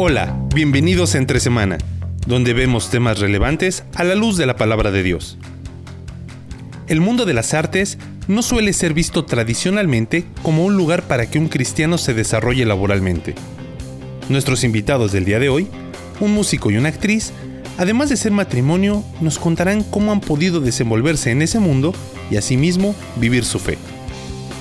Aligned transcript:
Hola, 0.00 0.38
bienvenidos 0.54 1.16
a 1.16 1.18
Entre 1.18 1.40
Semana, 1.40 1.76
donde 2.24 2.52
vemos 2.52 2.88
temas 2.88 3.18
relevantes 3.18 3.82
a 3.96 4.04
la 4.04 4.14
luz 4.14 4.36
de 4.36 4.46
la 4.46 4.54
palabra 4.54 4.92
de 4.92 5.02
Dios. 5.02 5.38
El 6.86 7.00
mundo 7.00 7.24
de 7.24 7.34
las 7.34 7.52
artes 7.52 7.98
no 8.28 8.42
suele 8.42 8.72
ser 8.74 8.94
visto 8.94 9.24
tradicionalmente 9.24 10.24
como 10.44 10.64
un 10.64 10.76
lugar 10.76 11.02
para 11.08 11.28
que 11.28 11.40
un 11.40 11.48
cristiano 11.48 11.98
se 11.98 12.14
desarrolle 12.14 12.64
laboralmente. 12.64 13.34
Nuestros 14.28 14.62
invitados 14.62 15.10
del 15.10 15.24
día 15.24 15.40
de 15.40 15.48
hoy, 15.48 15.66
un 16.20 16.32
músico 16.32 16.70
y 16.70 16.76
una 16.76 16.90
actriz, 16.90 17.32
además 17.76 18.08
de 18.08 18.18
ser 18.18 18.30
matrimonio, 18.30 19.02
nos 19.20 19.40
contarán 19.40 19.82
cómo 19.82 20.12
han 20.12 20.20
podido 20.20 20.60
desenvolverse 20.60 21.32
en 21.32 21.42
ese 21.42 21.58
mundo 21.58 21.92
y 22.30 22.36
asimismo 22.36 22.94
vivir 23.16 23.44
su 23.44 23.58
fe. 23.58 23.78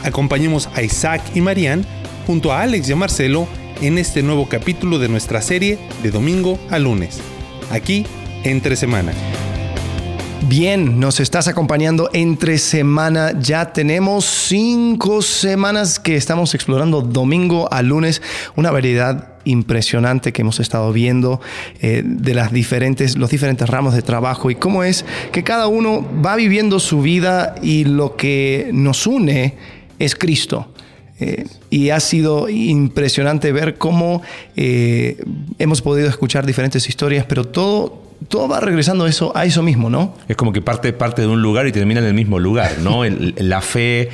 Acompañemos 0.03 0.67
a 0.73 0.81
Isaac 0.81 1.21
y 1.35 1.41
Marianne 1.41 1.85
junto 2.25 2.51
a 2.51 2.63
Alex 2.63 2.89
y 2.89 2.93
a 2.93 2.95
Marcelo 2.95 3.47
en 3.81 3.97
este 3.97 4.23
nuevo 4.23 4.47
capítulo 4.47 4.99
de 4.99 5.09
nuestra 5.09 5.41
serie 5.41 5.77
de 6.03 6.11
domingo 6.11 6.59
a 6.69 6.79
lunes, 6.79 7.19
aquí 7.69 8.05
entre 8.43 8.75
semana. 8.75 9.13
Bien, 10.47 10.99
nos 10.99 11.19
estás 11.19 11.47
acompañando 11.47 12.09
entre 12.13 12.57
semana. 12.57 13.33
Ya 13.39 13.73
tenemos 13.73 14.25
cinco 14.25 15.21
semanas 15.21 15.99
que 15.99 16.15
estamos 16.15 16.53
explorando 16.55 17.01
domingo 17.01 17.67
a 17.71 17.81
lunes, 17.81 18.21
una 18.55 18.71
variedad 18.71 19.33
impresionante 19.43 20.31
que 20.31 20.43
hemos 20.43 20.59
estado 20.59 20.93
viendo 20.93 21.41
eh, 21.81 22.01
de 22.05 22.33
las 22.33 22.51
diferentes, 22.51 23.17
los 23.17 23.29
diferentes 23.29 23.67
ramos 23.69 23.93
de 23.93 24.01
trabajo 24.01 24.49
y 24.49 24.55
cómo 24.55 24.83
es 24.83 25.05
que 25.31 25.43
cada 25.43 25.67
uno 25.67 26.05
va 26.25 26.35
viviendo 26.35 26.79
su 26.79 27.01
vida 27.01 27.55
y 27.61 27.83
lo 27.83 28.15
que 28.15 28.69
nos 28.73 29.05
une 29.07 29.55
es 29.99 30.15
Cristo. 30.15 30.71
Eh, 31.19 31.45
y 31.71 31.89
ha 31.89 31.99
sido 31.99 32.47
impresionante 32.47 33.51
ver 33.51 33.77
cómo 33.77 34.21
eh, 34.55 35.17
hemos 35.57 35.81
podido 35.81 36.07
escuchar 36.09 36.45
diferentes 36.45 36.87
historias, 36.87 37.25
pero 37.27 37.45
todo, 37.45 38.03
todo 38.27 38.47
va 38.47 38.59
regresando 38.59 39.05
a 39.05 39.09
eso, 39.09 39.35
a 39.35 39.45
eso 39.45 39.63
mismo, 39.63 39.89
¿no? 39.89 40.13
Es 40.27 40.35
como 40.35 40.53
que 40.53 40.61
parte, 40.61 40.93
parte 40.93 41.23
de 41.23 41.27
un 41.27 41.41
lugar 41.41 41.65
y 41.65 41.71
termina 41.71 42.01
en 42.01 42.05
el 42.05 42.13
mismo 42.13 42.37
lugar, 42.39 42.77
¿no? 42.79 43.03
la 43.03 43.61
fe 43.61 44.09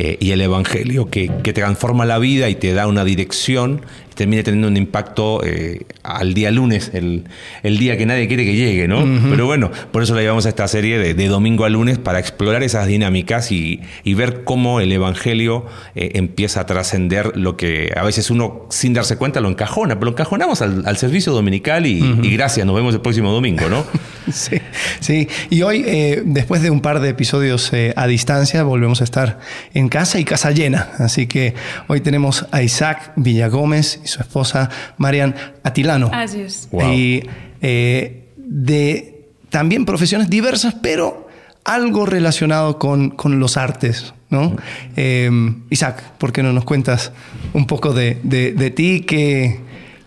eh, 0.00 0.16
y 0.20 0.30
el 0.30 0.40
Evangelio 0.40 1.10
que, 1.10 1.28
que, 1.42 1.52
transforma 1.52 2.06
la 2.06 2.20
vida 2.20 2.48
y 2.48 2.54
te 2.54 2.72
da 2.72 2.86
una 2.86 3.04
dirección 3.04 3.82
termine 4.14 4.44
teniendo 4.44 4.66
un 4.66 4.76
impacto 4.76 5.44
eh, 5.44 5.86
al 6.02 6.34
día 6.34 6.50
lunes, 6.50 6.90
el, 6.92 7.24
el, 7.62 7.78
día 7.78 7.96
que 7.96 8.04
nadie 8.04 8.26
quiere 8.26 8.44
que 8.44 8.54
llegue, 8.56 8.88
¿no? 8.88 9.04
Pero 9.30 9.46
bueno, 9.46 9.70
por 9.92 10.02
eso 10.02 10.14
la 10.16 10.22
llevamos 10.22 10.44
a 10.46 10.48
esta 10.48 10.66
serie 10.66 10.98
de, 10.98 11.14
de 11.14 11.28
domingo 11.28 11.64
a 11.64 11.68
lunes 11.68 11.98
para 11.98 12.18
explorar 12.18 12.64
esas 12.64 12.88
dinámicas 12.88 13.52
y, 13.52 13.80
y 14.02 14.14
ver 14.14 14.42
cómo 14.42 14.80
el 14.80 14.90
Evangelio 14.90 15.66
eh, 15.94 16.10
empieza 16.14 16.62
a 16.62 16.66
trascender 16.66 17.36
lo 17.36 17.56
que 17.56 17.92
a 17.96 18.02
veces 18.02 18.30
uno 18.30 18.66
sin 18.70 18.92
darse 18.92 19.16
cuenta 19.16 19.40
lo 19.40 19.48
encajona, 19.48 19.94
pero 19.94 20.06
lo 20.06 20.10
encajonamos 20.12 20.62
al, 20.62 20.82
al 20.84 20.96
servicio 20.96 21.32
dominical 21.32 21.86
y, 21.86 22.02
y, 22.22 22.30
gracias, 22.32 22.66
nos 22.66 22.74
vemos 22.74 22.94
el 22.94 23.00
próximo 23.00 23.32
domingo, 23.32 23.68
¿no? 23.68 23.84
sí, 24.32 24.56
sí, 25.00 25.28
y 25.50 25.62
hoy, 25.62 25.84
eh, 25.86 26.22
después 26.24 26.62
de 26.62 26.70
un 26.70 26.80
par 26.80 27.00
de 27.00 27.08
episodios 27.08 27.70
a 27.96 28.06
distancia, 28.06 28.62
volvemos 28.62 29.00
a 29.00 29.04
estar 29.04 29.38
en 29.74 29.88
casa 29.88 30.18
y 30.18 30.24
casa 30.24 30.50
llena, 30.50 30.90
así 30.98 31.26
que 31.26 31.54
hoy 31.86 32.00
tenemos 32.00 32.46
a 32.50 32.62
Isaac 32.62 33.12
Villagómez 33.16 34.00
su 34.04 34.20
esposa 34.20 34.70
Marian 34.96 35.34
Atilano. 35.62 36.10
Así 36.12 36.40
es. 36.40 36.68
Y 36.72 37.22
eh, 37.60 38.28
de 38.36 39.26
también 39.50 39.84
profesiones 39.84 40.30
diversas, 40.30 40.74
pero 40.74 41.28
algo 41.64 42.06
relacionado 42.06 42.78
con, 42.78 43.10
con 43.10 43.40
los 43.40 43.56
artes, 43.56 44.14
¿no? 44.30 44.56
Eh, 44.96 45.30
Isaac, 45.70 46.02
¿por 46.18 46.32
qué 46.32 46.42
no 46.42 46.52
nos 46.52 46.64
cuentas 46.64 47.12
un 47.52 47.66
poco 47.66 47.92
de, 47.92 48.18
de, 48.22 48.52
de 48.52 48.70
ti, 48.70 49.02
que, 49.02 49.60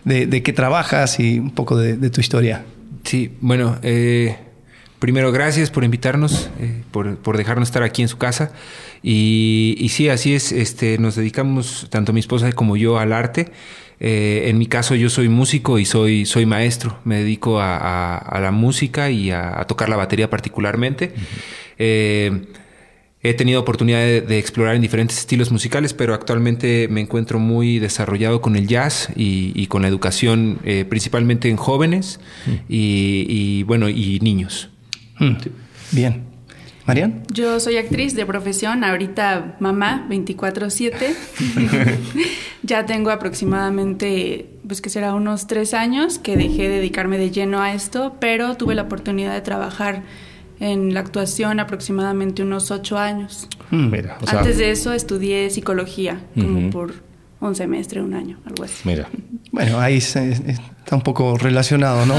de, 0.04 0.26
de, 0.26 0.42
qué 0.42 0.52
trabajas 0.52 1.20
y 1.20 1.38
un 1.38 1.50
poco 1.50 1.76
de, 1.76 2.10
tu 2.10 2.20
historia? 2.20 2.64
Sí, 3.04 3.32
bueno, 3.40 3.78
eh, 3.82 4.36
primero 4.98 5.32
gracias 5.32 5.70
por 5.70 5.84
invitarnos, 5.84 6.50
eh, 6.60 6.82
por, 6.90 7.16
por, 7.16 7.36
dejarnos 7.36 7.68
estar 7.68 7.82
aquí 7.82 8.02
en 8.02 8.08
su 8.08 8.18
casa. 8.18 8.52
Y, 9.02 9.76
y 9.78 9.88
sí, 9.88 10.08
así 10.08 10.34
es, 10.34 10.52
este, 10.52 10.98
nos 10.98 11.16
dedicamos, 11.16 11.88
tanto 11.90 12.12
mi 12.12 12.20
esposa 12.20 12.50
como 12.52 12.76
yo, 12.76 12.98
al 12.98 13.12
arte. 13.12 13.50
Eh, 14.00 14.48
en 14.48 14.58
mi 14.58 14.66
caso 14.66 14.96
yo 14.96 15.08
soy 15.10 15.28
músico 15.28 15.78
y 15.78 15.84
soy, 15.84 16.26
soy 16.26 16.44
maestro, 16.44 16.98
me 17.04 17.18
dedico 17.18 17.60
a, 17.60 17.76
a, 17.76 18.18
a 18.18 18.40
la 18.40 18.50
música 18.50 19.10
y 19.10 19.30
a, 19.30 19.60
a, 19.60 19.64
tocar 19.66 19.88
la 19.88 19.96
batería 19.96 20.28
particularmente. 20.28 21.12
Uh 21.14 21.20
-huh. 21.20 22.46
He 23.22 23.34
tenido 23.34 23.60
oportunidad 23.60 24.00
de, 24.00 24.20
de, 24.20 24.38
explorar 24.38 24.74
en 24.74 24.82
diferentes 24.82 25.18
estilos 25.18 25.52
musicales, 25.52 25.94
pero 25.94 26.12
actualmente 26.12 26.88
me 26.88 27.00
encuentro 27.00 27.38
muy 27.38 27.78
desarrollado 27.78 28.40
con 28.40 28.56
el 28.56 28.66
jazz 28.66 29.10
y, 29.14 29.52
y 29.54 29.68
con 29.68 29.82
la 29.82 29.88
educación, 29.88 30.58
eh, 30.64 30.84
principalmente 30.84 31.48
en 31.48 31.56
jóvenes 31.56 32.18
y, 32.68 33.26
y, 33.28 33.62
bueno, 33.62 33.88
y 33.88 34.18
niños. 34.20 34.70
Mm. 35.18 35.36
Bien. 35.92 36.32
Marian. 36.84 37.22
Yo 37.32 37.60
soy 37.60 37.76
actriz 37.76 38.16
de 38.16 38.26
profesión, 38.26 38.82
ahorita 38.82 39.56
mamá 39.60 40.04
24/7. 40.10 41.14
ya 42.64 42.86
tengo 42.86 43.10
aproximadamente, 43.10 44.50
pues 44.66 44.80
que 44.80 44.90
será 44.90 45.14
unos 45.14 45.46
tres 45.46 45.74
años 45.74 46.18
que 46.18 46.36
dejé 46.36 46.62
de 46.62 46.76
dedicarme 46.76 47.18
de 47.18 47.30
lleno 47.30 47.62
a 47.62 47.72
esto, 47.72 48.16
pero 48.18 48.56
tuve 48.56 48.74
la 48.74 48.82
oportunidad 48.82 49.32
de 49.32 49.42
trabajar 49.42 50.02
en 50.62 50.94
la 50.94 51.00
actuación 51.00 51.58
aproximadamente 51.58 52.42
unos 52.42 52.70
ocho 52.70 52.96
años. 52.96 53.48
Mm, 53.72 53.90
mira, 53.90 54.18
o 54.20 54.26
sea, 54.26 54.38
Antes 54.38 54.58
de 54.58 54.70
eso 54.70 54.92
estudié 54.92 55.50
psicología, 55.50 56.20
como 56.36 56.58
uh 56.58 56.62
-huh. 56.62 56.70
por 56.70 56.94
un 57.40 57.54
semestre, 57.56 58.00
un 58.00 58.14
año, 58.14 58.38
algo 58.46 58.62
así. 58.62 58.76
Mira. 58.84 59.08
Bueno, 59.50 59.80
ahí 59.80 60.00
se, 60.00 60.36
está 60.84 60.96
un 60.96 61.02
poco 61.02 61.38
relacionado, 61.38 62.06
¿no? 62.06 62.14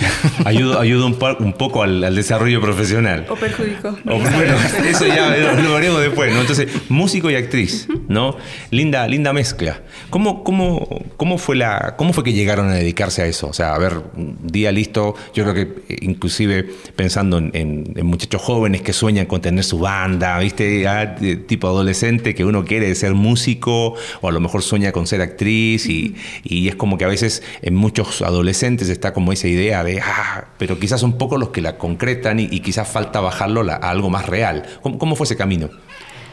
ayuda 0.44 0.80
ayuda 0.80 1.06
un, 1.06 1.18
un 1.40 1.52
poco 1.52 1.82
al, 1.82 2.02
al, 2.02 2.16
desarrollo 2.16 2.60
profesional. 2.60 3.26
O 3.28 3.36
perjudicó. 3.36 3.88
O, 4.06 4.18
bueno, 4.18 4.56
eso 4.88 5.06
ya 5.06 5.36
lo 5.62 5.74
veremos 5.74 6.00
después, 6.00 6.32
¿no? 6.32 6.40
Entonces, 6.40 6.68
músico 6.88 7.30
y 7.30 7.34
actriz, 7.34 7.86
¿no? 8.08 8.36
Linda, 8.70 9.06
linda 9.06 9.32
mezcla. 9.32 9.82
¿Cómo, 10.08 10.42
cómo, 10.42 11.04
cómo, 11.18 11.36
fue 11.36 11.56
la, 11.56 11.96
¿Cómo 11.98 12.14
fue 12.14 12.24
que 12.24 12.32
llegaron 12.32 12.70
a 12.70 12.74
dedicarse 12.74 13.22
a 13.22 13.26
eso? 13.26 13.48
O 13.48 13.52
sea, 13.52 13.74
a 13.74 13.78
ver, 13.78 14.00
un 14.16 14.38
día 14.42 14.72
listo, 14.72 15.14
yo 15.34 15.44
creo 15.44 15.54
que 15.54 15.96
inclusive 16.00 16.64
pensando 16.96 17.36
en, 17.36 17.50
en, 17.52 17.92
en 17.94 18.06
muchachos 18.06 18.40
jóvenes 18.40 18.80
que 18.80 18.94
sueñan 18.94 19.26
con 19.26 19.42
tener 19.42 19.64
su 19.64 19.80
banda, 19.80 20.38
¿viste? 20.38 20.88
Ah, 20.88 21.14
tipo 21.46 21.68
adolescente 21.68 22.34
que 22.34 22.44
uno 22.44 22.64
quiere 22.64 22.94
ser 22.94 23.12
músico 23.12 23.94
o 24.22 24.28
a 24.28 24.32
lo 24.32 24.40
mejor 24.40 24.62
sueña 24.62 24.92
con 24.92 25.06
ser 25.06 25.20
actriz 25.20 25.86
y, 25.86 26.16
y 26.42 26.68
es 26.68 26.74
como 26.74 26.96
que 26.96 27.04
a 27.04 27.08
veces 27.08 27.42
en 27.60 27.74
muchos 27.74 27.97
adolescentes 28.22 28.88
está 28.88 29.12
como 29.12 29.32
esa 29.32 29.48
idea 29.48 29.84
de, 29.84 30.00
ah, 30.00 30.46
pero 30.58 30.78
quizás 30.78 31.00
son 31.00 31.18
pocos 31.18 31.38
los 31.38 31.50
que 31.50 31.60
la 31.60 31.78
concretan 31.78 32.40
y, 32.40 32.48
y 32.50 32.60
quizás 32.60 32.88
falta 32.88 33.20
bajarlo 33.20 33.60
a, 33.70 33.74
a 33.74 33.90
algo 33.90 34.10
más 34.10 34.26
real. 34.26 34.64
¿Cómo, 34.82 34.98
¿Cómo, 34.98 35.16
fue 35.16 35.24
ese 35.24 35.36
camino? 35.36 35.68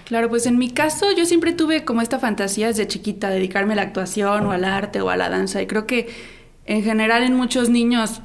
Claro, 0.05 0.29
pues 0.29 0.45
en 0.45 0.57
mi 0.57 0.69
caso 0.69 1.07
yo 1.17 1.25
siempre 1.25 1.51
tuve 1.51 1.83
como 1.83 2.01
esta 2.01 2.19
fantasía 2.19 2.67
desde 2.67 2.87
chiquita, 2.87 3.29
dedicarme 3.29 3.73
a 3.73 3.77
la 3.77 3.81
actuación 3.81 4.45
o 4.45 4.51
al 4.51 4.63
arte 4.63 5.01
o 5.01 5.09
a 5.09 5.17
la 5.17 5.29
danza 5.29 5.61
y 5.61 5.67
creo 5.67 5.87
que 5.87 6.07
en 6.65 6.83
general 6.83 7.23
en 7.23 7.33
muchos 7.35 7.69
niños 7.69 8.21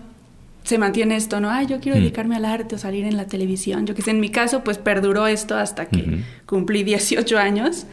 se 0.63 0.79
mantiene 0.79 1.17
esto, 1.17 1.41
¿no? 1.41 1.51
Ay, 1.51 1.67
yo 1.67 1.81
quiero 1.81 1.97
mm. 1.97 2.03
dedicarme 2.03 2.37
al 2.37 2.45
arte 2.45 2.75
o 2.75 2.79
salir 2.79 3.05
en 3.05 3.17
la 3.17 3.27
televisión. 3.27 3.87
Yo 3.87 3.95
que 3.95 4.03
sé, 4.03 4.11
en 4.11 4.21
mi 4.21 4.29
caso 4.29 4.63
pues 4.63 4.79
perduró 4.79 5.27
esto 5.27 5.57
hasta 5.57 5.87
que 5.87 6.21
cumplí 6.47 6.85
18 6.85 7.39
años. 7.39 7.87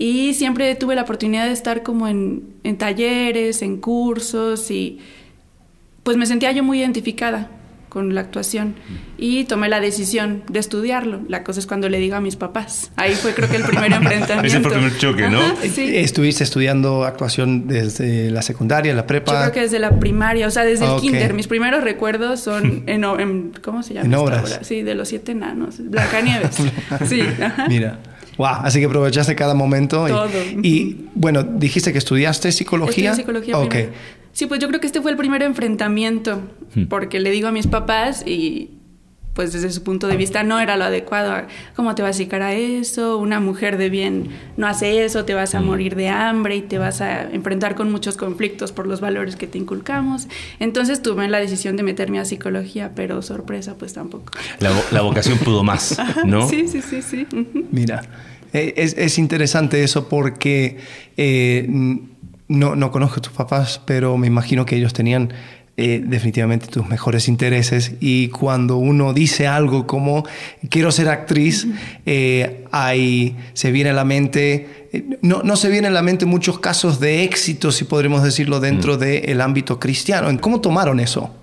Y 0.00 0.32
siempre 0.32 0.74
tuve 0.76 0.94
la 0.94 1.02
oportunidad 1.02 1.44
de 1.44 1.52
estar 1.52 1.82
como 1.82 2.08
en, 2.08 2.54
en, 2.64 2.78
talleres, 2.78 3.60
en 3.60 3.76
cursos 3.76 4.70
y 4.70 4.98
pues 6.02 6.16
me 6.16 6.24
sentía 6.24 6.52
yo 6.52 6.64
muy 6.64 6.80
identificada 6.80 7.50
con 7.90 8.14
la 8.14 8.22
actuación 8.22 8.76
y 9.18 9.44
tomé 9.44 9.68
la 9.68 9.78
decisión 9.78 10.42
de 10.48 10.58
estudiarlo. 10.58 11.20
La 11.28 11.44
cosa 11.44 11.60
es 11.60 11.66
cuando 11.66 11.90
le 11.90 11.98
digo 11.98 12.16
a 12.16 12.22
mis 12.22 12.36
papás. 12.36 12.90
Ahí 12.96 13.14
fue 13.14 13.34
creo 13.34 13.50
que 13.50 13.56
el 13.56 13.64
primer 13.64 13.92
enfrentamiento. 13.92 14.46
Ese 14.46 14.60
fue 14.60 14.72
el 14.72 14.78
primer 14.78 14.96
choque, 14.98 15.28
¿no? 15.28 15.38
Ajá, 15.38 15.56
sí. 15.70 15.94
¿Estuviste 15.94 16.44
estudiando 16.44 17.04
actuación 17.04 17.68
desde 17.68 18.30
la 18.30 18.40
secundaria, 18.40 18.94
la 18.94 19.06
prepa? 19.06 19.32
Yo 19.32 19.38
creo 19.40 19.52
que 19.52 19.60
desde 19.60 19.80
la 19.80 20.00
primaria, 20.00 20.46
o 20.46 20.50
sea, 20.50 20.64
desde 20.64 20.86
el 20.86 20.92
okay. 20.92 21.10
kinder. 21.10 21.34
Mis 21.34 21.46
primeros 21.46 21.84
recuerdos 21.84 22.40
son 22.40 22.84
en, 22.86 23.04
en 23.04 23.52
¿cómo 23.62 23.82
se 23.82 23.92
llama? 23.92 24.06
En 24.06 24.14
obras. 24.14 24.60
Sí, 24.62 24.80
de 24.80 24.94
los 24.94 25.08
siete 25.08 25.32
enanos. 25.32 25.76
Blancanieves. 25.78 26.56
sí, 27.06 27.20
ajá. 27.20 27.66
Mira. 27.68 27.98
Wow, 28.40 28.62
así 28.62 28.80
que 28.80 28.86
aprovechaste 28.86 29.36
cada 29.36 29.52
momento. 29.52 30.06
Todo. 30.06 30.30
Y, 30.62 30.66
y, 30.66 31.06
bueno, 31.14 31.42
dijiste 31.42 31.92
que 31.92 31.98
estudiaste 31.98 32.50
psicología. 32.52 33.10
Estudié 33.10 33.26
psicología 33.26 33.58
Ok. 33.58 33.68
Primero. 33.68 33.92
Sí, 34.32 34.46
pues 34.46 34.60
yo 34.60 34.68
creo 34.68 34.80
que 34.80 34.86
este 34.86 35.02
fue 35.02 35.10
el 35.10 35.18
primer 35.18 35.42
enfrentamiento, 35.42 36.40
hmm. 36.74 36.84
porque 36.84 37.20
le 37.20 37.30
digo 37.32 37.48
a 37.48 37.52
mis 37.52 37.66
papás 37.66 38.26
y 38.26 38.70
pues 39.40 39.54
desde 39.54 39.70
su 39.70 39.82
punto 39.82 40.06
de 40.06 40.18
vista 40.18 40.42
no 40.42 40.60
era 40.60 40.76
lo 40.76 40.84
adecuado. 40.84 41.46
¿Cómo 41.74 41.94
te 41.94 42.02
vas 42.02 42.16
a 42.16 42.18
dedicar 42.18 42.42
a 42.42 42.52
eso? 42.52 43.16
Una 43.16 43.40
mujer 43.40 43.78
de 43.78 43.88
bien 43.88 44.28
no 44.58 44.66
hace 44.66 45.02
eso, 45.02 45.24
te 45.24 45.32
vas 45.32 45.54
a 45.54 45.62
hmm. 45.62 45.64
morir 45.64 45.96
de 45.96 46.10
hambre 46.10 46.56
y 46.56 46.60
te 46.60 46.76
vas 46.76 47.00
a 47.00 47.22
enfrentar 47.22 47.74
con 47.74 47.90
muchos 47.90 48.18
conflictos 48.18 48.70
por 48.70 48.86
los 48.86 49.00
valores 49.00 49.36
que 49.36 49.46
te 49.46 49.56
inculcamos. 49.56 50.28
Entonces 50.58 51.00
tuve 51.00 51.26
la 51.26 51.38
decisión 51.38 51.78
de 51.78 51.82
meterme 51.84 52.18
a 52.18 52.26
psicología, 52.26 52.92
pero 52.94 53.22
sorpresa, 53.22 53.76
pues 53.78 53.94
tampoco. 53.94 54.30
La, 54.58 54.78
la 54.90 55.00
vocación 55.00 55.38
pudo 55.38 55.64
más, 55.64 55.98
¿no? 56.26 56.46
sí, 56.46 56.68
sí, 56.68 56.82
sí, 56.82 57.00
sí. 57.00 57.26
Mira, 57.72 58.02
es, 58.52 58.94
es, 58.98 59.18
interesante 59.18 59.82
eso 59.82 60.06
porque... 60.06 60.76
Eh, 61.16 61.66
no, 62.50 62.74
no 62.74 62.90
conozco 62.90 63.20
a 63.20 63.22
tus 63.22 63.32
papás, 63.32 63.80
pero 63.86 64.18
me 64.18 64.26
imagino 64.26 64.66
que 64.66 64.74
ellos 64.74 64.92
tenían 64.92 65.32
eh, 65.76 66.02
definitivamente 66.04 66.66
tus 66.66 66.86
mejores 66.88 67.26
intereses 67.26 67.92
y 68.00 68.28
cuando 68.28 68.76
uno 68.76 69.14
dice 69.14 69.46
algo 69.46 69.86
como 69.86 70.26
quiero 70.68 70.92
ser 70.92 71.08
actriz, 71.08 71.66
eh, 72.04 72.66
ahí 72.70 73.36
se 73.54 73.70
viene 73.70 73.90
a 73.90 73.92
la 73.94 74.04
mente, 74.04 74.88
eh, 74.92 75.18
no, 75.22 75.42
no, 75.42 75.56
se 75.56 75.70
viene 75.70 75.88
a 75.88 75.90
la 75.90 76.02
mente 76.02 76.26
muchos 76.26 76.58
casos 76.58 77.00
de 77.00 77.24
éxito, 77.24 77.72
si 77.72 77.84
podremos 77.84 78.22
decirlo, 78.22 78.60
dentro 78.60 78.96
mm. 78.96 78.98
del 78.98 79.40
ámbito 79.40 79.80
cristiano. 79.80 80.28
¿Cómo 80.40 80.60
tomaron 80.60 81.00
eso? 81.00 81.34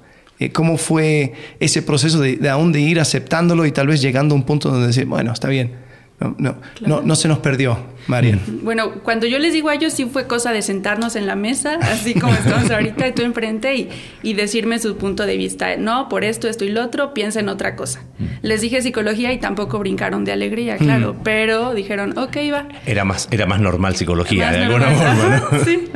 ¿Cómo 0.54 0.78
fue 0.78 1.34
ese 1.60 1.82
proceso 1.82 2.20
de, 2.20 2.36
de 2.36 2.50
aún 2.50 2.72
de 2.72 2.80
ir 2.80 3.00
aceptándolo 3.00 3.66
y 3.66 3.72
tal 3.72 3.88
vez 3.88 4.02
llegando 4.02 4.36
a 4.36 4.38
un 4.38 4.44
punto 4.44 4.70
donde 4.70 4.86
decir, 4.86 5.06
bueno, 5.06 5.34
está 5.34 5.48
bien, 5.48 5.87
no, 6.20 6.36
no, 6.40 6.56
no, 6.82 7.02
no, 7.02 7.16
se 7.16 7.28
nos 7.28 7.38
perdió, 7.40 7.78
María. 8.08 8.40
Bueno, 8.64 8.92
cuando 9.04 9.28
yo 9.28 9.38
les 9.38 9.54
digo 9.54 9.70
a 9.70 9.76
ellos, 9.76 9.94
sí 9.94 10.06
fue 10.06 10.26
cosa 10.26 10.52
de 10.52 10.64
sentarnos 10.64 11.16
en 11.16 11.28
la 11.28 11.36
mesa, 11.36 11.76
así 11.76 12.16
como 12.16 12.34
estamos 12.34 12.72
ahorita, 12.72 13.14
tú 13.14 13.22
enfrente, 13.22 13.76
y, 13.76 13.90
y 14.24 14.34
decirme 14.34 14.80
su 14.80 14.98
punto 14.98 15.28
de 15.28 15.38
vista. 15.38 15.78
No, 15.78 16.10
por 16.10 16.24
esto, 16.24 16.48
esto 16.48 16.66
y 16.66 16.70
lo 16.70 16.84
otro, 16.84 17.14
piensa 17.14 17.40
en 17.40 17.50
otra 17.50 17.76
cosa. 17.76 18.04
Les 18.42 18.62
dije 18.62 18.82
psicología 18.82 19.32
y 19.32 19.38
tampoco 19.38 19.78
brincaron 19.78 20.26
de 20.26 20.32
alegría, 20.32 20.78
claro, 20.78 21.16
pero 21.24 21.76
dijeron, 21.76 22.18
ok, 22.18 22.38
va. 22.52 22.68
Era 22.88 23.06
más, 23.06 23.28
era 23.30 23.46
más 23.46 23.62
normal 23.62 23.96
psicología, 23.96 24.52
de 24.52 24.66
alguna 24.66 24.88
forma, 24.88 25.38
¿no? 25.52 25.60
sí. 25.66 25.88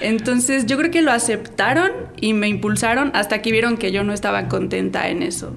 Entonces, 0.00 0.66
yo 0.66 0.78
creo 0.78 0.92
que 0.92 1.02
lo 1.02 1.10
aceptaron 1.10 1.90
y 2.20 2.34
me 2.34 2.46
impulsaron 2.46 3.10
hasta 3.14 3.42
que 3.42 3.50
vieron 3.50 3.76
que 3.78 3.90
yo 3.90 4.04
no 4.04 4.12
estaba 4.12 4.46
contenta 4.46 5.08
en 5.08 5.24
eso. 5.24 5.56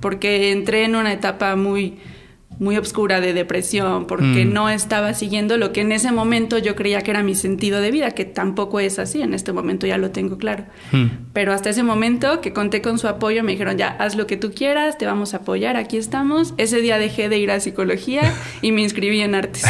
Porque 0.00 0.52
entré 0.52 0.84
en 0.84 0.94
una 0.94 1.12
etapa 1.12 1.56
muy 1.56 1.96
muy 2.60 2.76
oscura 2.76 3.22
de 3.22 3.32
depresión 3.32 4.06
porque 4.06 4.44
mm. 4.44 4.52
no 4.52 4.68
estaba 4.68 5.14
siguiendo 5.14 5.56
lo 5.56 5.72
que 5.72 5.80
en 5.80 5.92
ese 5.92 6.12
momento 6.12 6.58
yo 6.58 6.76
creía 6.76 7.00
que 7.00 7.10
era 7.10 7.22
mi 7.22 7.34
sentido 7.34 7.80
de 7.80 7.90
vida, 7.90 8.10
que 8.10 8.26
tampoco 8.26 8.80
es 8.80 8.98
así, 8.98 9.22
en 9.22 9.32
este 9.32 9.52
momento 9.52 9.86
ya 9.86 9.96
lo 9.96 10.10
tengo 10.10 10.36
claro. 10.36 10.64
Mm. 10.92 11.06
Pero 11.32 11.54
hasta 11.54 11.70
ese 11.70 11.82
momento 11.82 12.42
que 12.42 12.52
conté 12.52 12.82
con 12.82 12.98
su 12.98 13.08
apoyo, 13.08 13.42
me 13.42 13.52
dijeron, 13.52 13.78
ya, 13.78 13.88
haz 13.98 14.14
lo 14.14 14.26
que 14.26 14.36
tú 14.36 14.52
quieras, 14.52 14.98
te 14.98 15.06
vamos 15.06 15.32
a 15.32 15.38
apoyar, 15.38 15.78
aquí 15.78 15.96
estamos. 15.96 16.52
Ese 16.58 16.82
día 16.82 16.98
dejé 16.98 17.30
de 17.30 17.38
ir 17.38 17.50
a 17.50 17.60
psicología 17.60 18.34
y 18.62 18.72
me 18.72 18.82
inscribí 18.82 19.20
en 19.22 19.34
artes. 19.34 19.64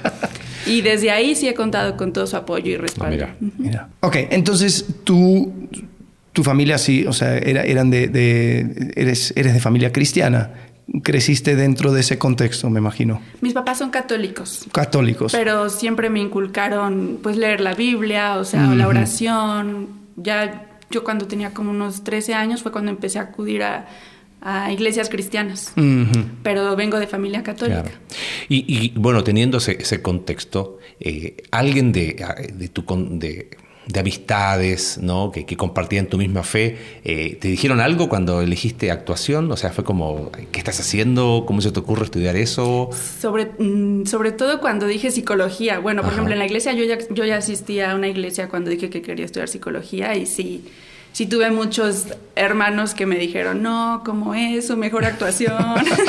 y 0.66 0.82
desde 0.82 1.10
ahí 1.10 1.34
sí 1.34 1.48
he 1.48 1.54
contado 1.54 1.96
con 1.96 2.12
todo 2.12 2.26
su 2.26 2.36
apoyo 2.36 2.70
y 2.70 2.76
respaldo. 2.76 3.26
mira. 3.56 3.88
Ok, 4.00 4.16
entonces 4.30 4.84
tú 5.02 5.50
tu 6.34 6.44
familia 6.44 6.78
sí, 6.78 7.04
o 7.04 7.12
sea, 7.12 7.36
eran 7.36 7.90
de, 7.90 8.06
de, 8.06 8.92
eres, 8.94 9.32
eres 9.34 9.54
de 9.54 9.58
familia 9.58 9.90
cristiana 9.90 10.52
creciste 11.02 11.56
dentro 11.56 11.92
de 11.92 12.00
ese 12.00 12.18
contexto, 12.18 12.70
me 12.70 12.80
imagino. 12.80 13.20
Mis 13.40 13.52
papás 13.52 13.78
son 13.78 13.90
católicos. 13.90 14.66
Católicos. 14.72 15.32
Pero 15.32 15.68
siempre 15.70 16.10
me 16.10 16.20
inculcaron 16.20 17.18
pues 17.22 17.36
leer 17.36 17.60
la 17.60 17.74
Biblia, 17.74 18.36
o 18.36 18.44
sea, 18.44 18.66
la 18.74 18.88
oración. 18.88 19.88
Ya 20.16 20.68
yo 20.90 21.04
cuando 21.04 21.26
tenía 21.26 21.52
como 21.52 21.70
unos 21.70 22.04
13 22.04 22.34
años 22.34 22.62
fue 22.62 22.72
cuando 22.72 22.90
empecé 22.90 23.18
a 23.18 23.22
acudir 23.22 23.62
a, 23.62 23.86
iglesias 24.70 25.08
cristianas, 25.08 25.72
pero 26.44 26.76
vengo 26.76 26.98
de 27.00 27.08
familia 27.08 27.42
católica. 27.42 27.90
Y, 28.48 28.92
bueno, 28.96 29.24
teniendo 29.24 29.58
ese, 29.58 30.00
contexto, 30.00 30.78
eh, 31.00 31.42
alguien 31.50 31.92
de, 31.92 32.24
de 32.54 32.68
tu... 32.68 32.84
De, 33.18 33.50
de 33.88 34.00
amistades, 34.00 34.98
¿no? 35.02 35.32
Que, 35.32 35.44
compartían 35.56 36.06
tu 36.06 36.18
misma 36.18 36.42
fe. 36.42 36.76
Eh, 37.04 37.36
¿Te 37.40 37.48
dijeron 37.48 37.80
algo 37.80 38.08
cuando 38.08 38.42
elegiste 38.42 38.90
actuación? 38.90 39.50
O 39.50 39.56
sea, 39.56 39.70
fue 39.70 39.82
como, 39.82 40.30
¿qué 40.52 40.58
estás 40.58 40.78
haciendo? 40.78 41.44
¿Cómo 41.46 41.60
se 41.62 41.72
te 41.72 41.80
ocurre 41.80 42.04
estudiar 42.04 42.36
eso? 42.36 42.90
Sobre, 43.20 43.46
mm, 43.58 44.06
sobre 44.06 44.32
todo 44.32 44.60
cuando 44.60 44.86
dije 44.86 45.10
psicología. 45.10 45.78
Bueno, 45.78 46.02
por 46.02 46.12
ejemplo, 46.12 46.34
en 46.34 46.38
la 46.38 46.46
iglesia 46.46 46.74
yo 46.74 46.84
ya, 46.84 46.98
yo 47.10 47.24
ya 47.24 47.36
asistía 47.36 47.92
a 47.92 47.94
una 47.94 48.08
iglesia 48.08 48.48
cuando 48.48 48.70
dije 48.70 48.90
que 48.90 49.02
quería 49.02 49.24
estudiar 49.24 49.48
psicología 49.48 50.14
y 50.14 50.26
sí 50.26 50.64
sí 51.18 51.26
tuve 51.26 51.50
muchos 51.50 52.06
hermanos 52.36 52.94
que 52.94 53.04
me 53.04 53.18
dijeron, 53.18 53.60
no, 53.60 54.02
¿cómo 54.04 54.36
es? 54.36 54.68
Su 54.68 54.76
mejor 54.76 55.04
actuación. 55.04 55.56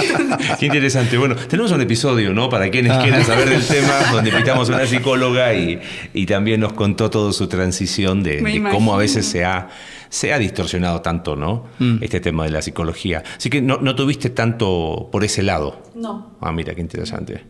Qué 0.60 0.68
interesante. 0.68 1.18
Bueno, 1.18 1.36
tenemos 1.36 1.72
un 1.72 1.82
episodio, 1.82 2.32
¿no? 2.32 2.48
Para 2.48 2.70
quienes 2.70 2.96
quieran 3.00 3.26
saber 3.26 3.50
del 3.50 3.66
tema, 3.66 3.92
donde 4.12 4.30
invitamos 4.30 4.70
a 4.70 4.76
una 4.76 4.86
psicóloga 4.86 5.56
y, 5.56 5.80
también 6.28 6.60
nos 6.60 6.74
contó 6.74 7.10
toda 7.10 7.34
su 7.34 7.48
transición 7.48 8.22
de, 8.22 8.62
cómo 8.72 8.94
a 8.94 9.00
veces 9.00 9.26
se 9.26 9.44
ha, 9.44 9.70
se 10.10 10.32
ha 10.32 10.38
distorsionado 10.38 11.02
tanto, 11.02 11.36
¿no? 11.36 11.66
Mm. 11.80 12.04
Este 12.04 12.20
tema 12.20 12.44
de 12.44 12.52
la 12.52 12.62
psicología. 12.62 13.24
Así 13.36 13.50
que 13.50 13.64
no, 13.64 13.80
no 13.80 13.96
tuviste 13.96 14.30
tanto 14.30 15.10
por 15.12 15.24
ese 15.24 15.42
lado. 15.42 15.82
No. 15.96 16.38
Ah, 16.40 16.52
mira, 16.52 16.76
qué 16.76 16.82
interesante. 16.82 17.46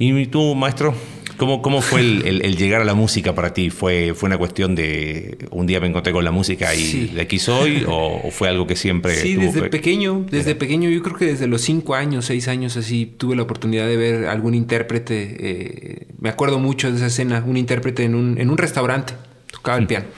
¿Y 0.00 0.26
tú, 0.26 0.56
maestro? 0.56 0.92
¿Cómo, 1.40 1.62
cómo 1.62 1.80
fue 1.80 2.02
el, 2.02 2.54
llegar 2.58 2.82
a 2.82 2.84
la 2.84 2.92
música 2.92 3.34
para 3.34 3.54
ti? 3.54 3.70
¿Fue, 3.70 4.12
¿Fue 4.12 4.26
una 4.26 4.36
cuestión 4.36 4.74
de 4.74 5.38
un 5.50 5.66
día 5.66 5.80
me 5.80 5.86
encontré 5.86 6.12
con 6.12 6.22
la 6.22 6.32
música 6.32 6.74
y 6.74 7.06
de 7.14 7.22
aquí 7.22 7.38
soy? 7.38 7.82
O, 7.88 8.30
fue 8.30 8.50
algo 8.50 8.66
que 8.66 8.76
siempre... 8.76 9.14
Sí, 9.16 9.36
desde 9.36 9.70
pequeño, 9.70 10.26
desde 10.30 10.54
pequeño, 10.54 10.90
yo 10.90 11.02
creo 11.02 11.16
que 11.16 11.24
desde 11.24 11.46
los 11.46 11.62
cinco 11.62 11.94
años, 11.94 12.26
seis 12.26 12.46
años 12.46 12.76
así, 12.76 13.06
tuve 13.06 13.36
la 13.36 13.42
oportunidad 13.44 13.86
de 13.86 13.96
ver 13.96 14.26
algún 14.26 14.52
intérprete. 14.52 15.36
Eh, 15.40 16.06
me 16.18 16.28
acuerdo 16.28 16.58
mucho 16.58 16.90
de 16.90 16.98
esa 16.98 17.06
escena, 17.06 17.42
un 17.46 17.56
intérprete 17.56 18.04
en 18.04 18.16
un, 18.16 18.38
en 18.38 18.50
un 18.50 18.58
restaurante, 18.58 19.14
tocaba 19.50 19.78
el 19.78 19.86
piano 19.86 20.08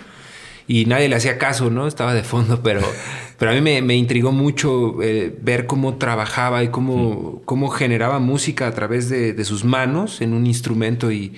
y 0.66 0.86
nadie 0.86 1.08
le 1.08 1.16
hacía 1.16 1.38
caso, 1.38 1.70
¿no? 1.70 1.86
Estaba 1.86 2.14
de 2.14 2.22
fondo, 2.22 2.62
pero, 2.62 2.80
pero 3.42 3.50
a 3.50 3.60
mí 3.60 3.80
me, 3.80 3.96
intrigó 3.96 4.30
mucho 4.30 5.02
eh, 5.02 5.36
ver 5.42 5.66
cómo 5.66 5.96
trabajaba 5.96 6.62
y 6.62 6.68
cómo, 6.68 7.42
cómo 7.44 7.70
generaba 7.70 8.20
música 8.20 8.68
a 8.68 8.70
través 8.70 9.08
de, 9.08 9.44
sus 9.44 9.64
manos 9.64 10.20
en 10.20 10.32
un 10.32 10.46
instrumento 10.46 11.10
y, 11.10 11.32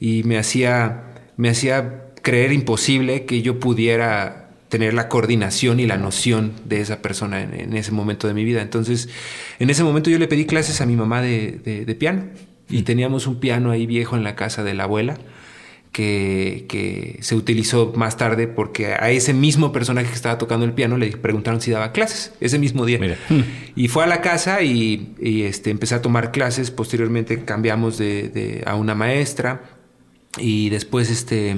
me, 0.00 0.36
hacía, 0.36 1.04
me 1.36 1.48
hacía 1.48 2.06
creer 2.22 2.52
imposible 2.52 3.24
que 3.24 3.40
yo 3.40 3.60
pudiera 3.60 4.50
tener 4.68 4.94
la 4.94 5.08
coordinación 5.08 5.78
y 5.78 5.86
la 5.86 5.96
noción 5.96 6.54
de 6.64 6.80
esa 6.80 7.02
persona 7.02 7.40
en, 7.40 7.76
ese 7.76 7.92
momento 7.92 8.26
de 8.26 8.34
mi 8.34 8.42
vida. 8.42 8.60
Entonces, 8.60 9.08
en 9.60 9.70
ese 9.70 9.84
momento 9.84 10.10
yo 10.10 10.18
le 10.18 10.26
pedí 10.26 10.46
clases 10.46 10.80
a 10.80 10.86
mi 10.86 10.96
mamá 10.96 11.22
de, 11.22 11.60
de 11.86 11.94
piano 11.94 12.24
y 12.68 12.82
teníamos 12.82 13.28
un 13.28 13.38
piano 13.38 13.70
ahí 13.70 13.86
viejo 13.86 14.16
en 14.16 14.24
la 14.24 14.34
casa 14.34 14.64
de 14.64 14.74
la 14.74 14.82
abuela 14.82 15.18
que, 15.94 17.18
se 17.20 17.36
utilizó 17.36 17.92
más 17.94 18.16
tarde 18.16 18.48
porque 18.48 18.88
a 18.88 19.10
ese 19.10 19.32
mismo 19.32 19.72
personaje 19.72 20.08
que 20.08 20.14
estaba 20.14 20.38
tocando 20.38 20.66
el 20.66 20.72
piano 20.72 20.98
le 20.98 21.16
preguntaron 21.16 21.60
si 21.60 21.70
daba 21.70 21.92
clases 21.92 22.32
ese 22.40 22.58
mismo 22.58 22.84
día. 22.84 22.98
Y 23.76 23.88
fue 23.88 24.04
a 24.04 24.06
la 24.06 24.20
casa 24.20 24.62
y, 24.62 25.14
este, 25.20 25.70
empecé 25.70 25.94
a 25.94 26.02
tomar 26.02 26.32
clases. 26.32 26.70
Posteriormente 26.70 27.44
cambiamos 27.44 27.96
de, 27.96 28.62
a 28.66 28.74
una 28.74 28.94
maestra 28.94 29.62
y 30.36 30.68
después 30.68 31.10
este, 31.10 31.56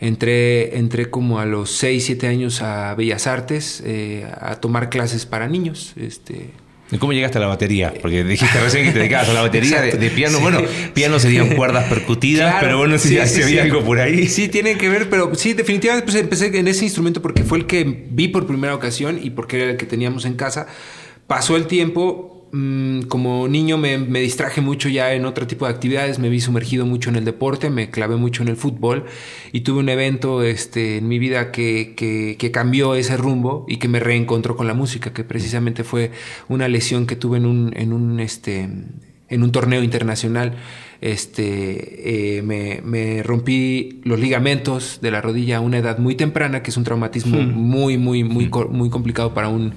entré, 0.00 0.76
entré 0.76 1.08
como 1.08 1.38
a 1.38 1.46
los 1.46 1.70
6, 1.70 2.04
7 2.04 2.26
años 2.26 2.62
a 2.62 2.94
Bellas 2.96 3.28
Artes 3.28 3.80
eh, 3.86 4.26
a 4.40 4.56
tomar 4.56 4.90
clases 4.90 5.24
para 5.24 5.46
niños. 5.46 5.92
Este, 5.96 6.50
¿Cómo 6.98 7.12
llegaste 7.12 7.38
a 7.38 7.40
la 7.40 7.46
batería? 7.46 7.92
Porque 8.00 8.22
dijiste 8.24 8.60
recién 8.60 8.84
que 8.84 8.92
te 8.92 8.98
dedicabas 8.98 9.28
a 9.28 9.32
la 9.32 9.42
batería 9.42 9.80
de, 9.80 10.10
piano. 10.10 10.40
Bueno, 10.40 10.60
piano 10.94 11.18
serían 11.18 11.54
cuerdas 11.54 11.88
percutidas, 11.88 12.56
pero 12.60 12.78
bueno, 12.78 12.98
si, 12.98 13.18
sí, 13.26 13.42
había 13.42 13.62
algo 13.62 13.82
por 13.82 13.98
ahí. 13.98 14.26
Sí, 14.28 14.48
tiene 14.48 14.76
que 14.76 14.88
ver, 14.88 15.08
pero 15.08 15.34
sí, 15.34 15.54
definitivamente 15.54 16.04
pues, 16.04 16.22
empecé 16.22 16.56
en 16.58 16.68
ese 16.68 16.84
instrumento 16.84 17.22
porque 17.22 17.44
fue 17.44 17.58
el 17.58 17.66
que 17.66 18.06
vi 18.10 18.28
por 18.28 18.46
primera 18.46 18.74
ocasión 18.74 19.18
y 19.22 19.30
porque 19.30 19.62
era 19.62 19.70
el 19.72 19.76
que 19.76 19.86
teníamos 19.86 20.24
en 20.24 20.34
casa. 20.34 20.66
Pasó 21.26 21.56
el 21.56 21.66
tiempo, 21.66 22.31
Mm, 22.54 23.04
como 23.04 23.48
niño 23.48 23.78
me, 23.78 23.96
distraje 24.20 24.60
mucho 24.60 24.90
ya 24.90 25.14
en 25.14 25.24
otro 25.24 25.46
tipo 25.46 25.64
de 25.64 25.72
actividades, 25.72 26.18
me 26.18 26.28
vi 26.28 26.38
sumergido 26.38 26.84
mucho 26.84 27.08
en 27.08 27.16
el 27.16 27.24
deporte, 27.24 27.70
me 27.70 27.90
clavé 27.90 28.16
mucho 28.16 28.42
en 28.42 28.48
el 28.48 28.56
fútbol 28.56 29.06
y 29.52 29.62
tuve 29.62 29.80
un 29.80 29.88
evento 29.88 30.42
este, 30.42 30.98
en 30.98 31.08
mi 31.08 31.18
vida 31.18 31.50
que, 31.50 31.94
que, 31.96 32.50
cambió 32.52 32.94
ese 32.94 33.16
rumbo 33.16 33.64
y 33.68 33.78
que 33.78 33.88
me 33.88 34.00
reencontró 34.00 34.54
con 34.54 34.66
la 34.66 34.74
música, 34.74 35.14
que 35.14 35.24
precisamente 35.24 35.82
fue 35.82 36.10
una 36.50 36.68
lesión 36.68 37.06
que 37.06 37.16
tuve 37.16 37.38
en 37.38 37.46
un, 37.46 37.72
en 37.74 37.94
un, 37.94 38.20
este, 38.20 38.68
en 39.30 39.42
un 39.42 39.50
torneo 39.50 39.82
internacional 39.82 40.56
este, 41.02 42.38
eh, 42.38 42.42
me, 42.42 43.22
rompí 43.24 44.00
los 44.04 44.20
ligamentos 44.20 45.00
de 45.02 45.10
la 45.10 45.20
rodilla 45.20 45.56
a 45.56 45.60
una 45.60 45.78
edad 45.78 45.98
muy 45.98 46.14
temprana, 46.14 46.62
que 46.62 46.70
es 46.70 46.76
un 46.76 46.84
traumatismo 46.84 47.42
hmm. 47.42 47.52
muy, 47.52 47.98
muy, 47.98 48.22
muy, 48.22 48.46
hmm. 48.46 48.70
muy 48.70 48.88
complicado 48.88 49.34
para 49.34 49.48
un, 49.48 49.74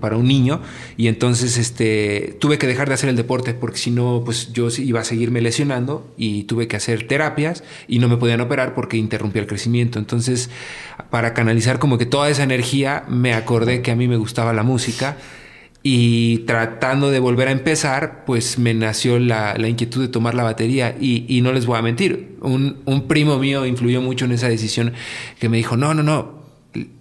para 0.00 0.16
un 0.16 0.28
niño. 0.28 0.60
Y 0.96 1.08
entonces 1.08 1.58
este, 1.58 2.36
tuve 2.38 2.56
que 2.56 2.68
dejar 2.68 2.86
de 2.86 2.94
hacer 2.94 3.10
el 3.10 3.16
deporte 3.16 3.52
porque 3.52 3.78
si 3.78 3.90
no, 3.90 4.22
pues 4.24 4.52
yo 4.52 4.68
iba 4.78 5.00
a 5.00 5.04
seguirme 5.04 5.40
lesionando 5.40 6.06
y 6.16 6.44
tuve 6.44 6.68
que 6.68 6.76
hacer 6.76 7.08
terapias 7.08 7.64
y 7.88 7.98
no 7.98 8.08
me 8.08 8.16
podían 8.16 8.40
operar 8.40 8.74
porque 8.74 8.96
interrumpía 8.96 9.42
el 9.42 9.48
crecimiento. 9.48 9.98
Entonces, 9.98 10.50
para 11.10 11.34
canalizar 11.34 11.80
como 11.80 11.98
que 11.98 12.06
toda 12.06 12.30
esa 12.30 12.44
energía, 12.44 13.04
me 13.08 13.34
acordé 13.34 13.82
que 13.82 13.90
a 13.90 13.96
mí 13.96 14.06
me 14.06 14.16
gustaba 14.16 14.52
la 14.52 14.62
música 14.62 15.16
y 15.82 16.38
tratando 16.38 17.10
de 17.10 17.18
volver 17.18 17.48
a 17.48 17.50
empezar, 17.50 18.24
pues 18.24 18.58
me 18.58 18.72
nació 18.72 19.18
la, 19.18 19.56
inquietud 19.66 20.00
de 20.00 20.08
tomar 20.08 20.34
la 20.34 20.44
batería 20.44 20.94
y, 21.00 21.40
no 21.42 21.52
les 21.52 21.66
voy 21.66 21.78
a 21.78 21.82
mentir, 21.82 22.36
un, 22.40 23.04
primo 23.08 23.38
mío 23.38 23.66
influyó 23.66 24.00
mucho 24.00 24.24
en 24.24 24.32
esa 24.32 24.48
decisión 24.48 24.92
que 25.40 25.48
me 25.48 25.56
dijo, 25.56 25.76
no, 25.76 25.92
no, 25.92 26.02
no, 26.02 26.42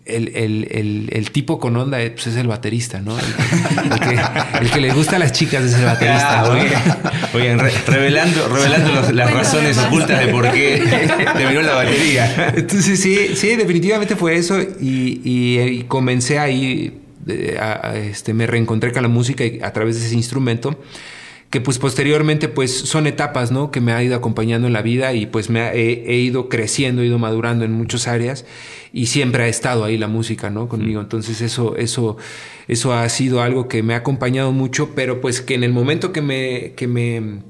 el, 0.06 0.32
el, 0.36 0.68
el, 0.72 1.10
el, 1.12 1.32
tipo 1.32 1.60
con 1.60 1.78
onda 1.78 2.02
eh, 2.02 2.12
pues 2.12 2.28
es 2.28 2.36
el 2.36 2.48
baterista, 2.48 3.00
¿no? 3.00 3.18
El, 3.18 4.00
que, 4.00 4.20
el, 4.60 4.72
que, 4.72 4.82
le 4.82 4.92
gusta 4.92 5.16
a 5.16 5.20
las 5.20 5.32
chicas 5.32 5.64
es 5.64 5.76
el 5.76 5.86
baterista. 5.86 6.42
Ah, 6.42 7.30
oigan, 7.34 7.60
revelando, 7.88 8.48
revelando 8.50 9.12
las 9.14 9.32
razones 9.32 9.78
ocultas 9.78 10.26
de 10.26 10.32
por 10.32 10.52
qué 10.52 10.84
terminó 11.38 11.62
la 11.62 11.76
batería. 11.76 12.54
Entonces 12.56 13.00
sí, 13.00 13.36
sí, 13.36 13.56
definitivamente 13.56 14.16
fue 14.16 14.36
eso 14.36 14.60
y, 14.60 15.22
y, 15.24 15.84
comencé 15.88 16.40
ahí, 16.40 17.01
a, 17.60 17.96
este, 17.96 18.34
me 18.34 18.48
reencontré 18.48 18.92
con 18.92 19.02
la 19.04 19.10
música 19.10 19.44
a 19.62 19.74
través 19.74 20.00
de 20.00 20.06
ese 20.06 20.16
instrumento 20.16 20.78
que 21.52 21.60
pues 21.60 21.78
posteriormente 21.80 22.48
pues 22.48 22.74
son 22.74 23.08
etapas, 23.08 23.52
¿no? 23.52 23.72
Que 23.72 23.82
me 23.82 23.92
ha 23.92 24.02
ido 24.02 24.16
acompañando 24.16 24.68
en 24.68 24.74
la 24.74 24.82
vida 24.82 25.14
y 25.14 25.26
pues 25.26 25.50
me 25.50 25.70
he, 25.74 26.16
ido 26.16 26.48
creciendo, 26.48 27.02
he 27.02 27.08
ido 27.08 27.20
madurando 27.20 27.66
en 27.66 27.74
muchas 27.74 28.08
áreas 28.08 28.46
y 28.94 29.08
siempre 29.08 29.44
ha 29.44 29.48
estado 29.50 29.84
ahí 29.84 29.98
la 29.98 30.08
música, 30.08 30.50
¿no? 30.50 30.70
Conmigo. 30.70 31.02
Entonces 31.02 31.42
eso, 31.42 31.76
eso, 31.76 32.16
eso 32.70 32.94
ha 32.94 33.08
sido 33.10 33.42
algo 33.42 33.68
que 33.68 33.84
me 33.84 33.96
ha 33.96 33.98
acompañado 33.98 34.54
mucho, 34.54 34.96
pero 34.96 35.20
pues 35.20 35.42
que 35.42 35.56
en 35.56 35.66
el 35.66 35.74
momento 35.74 36.14
que 36.14 36.22
me, 36.22 36.72
que 36.78 36.88
me, 36.88 37.42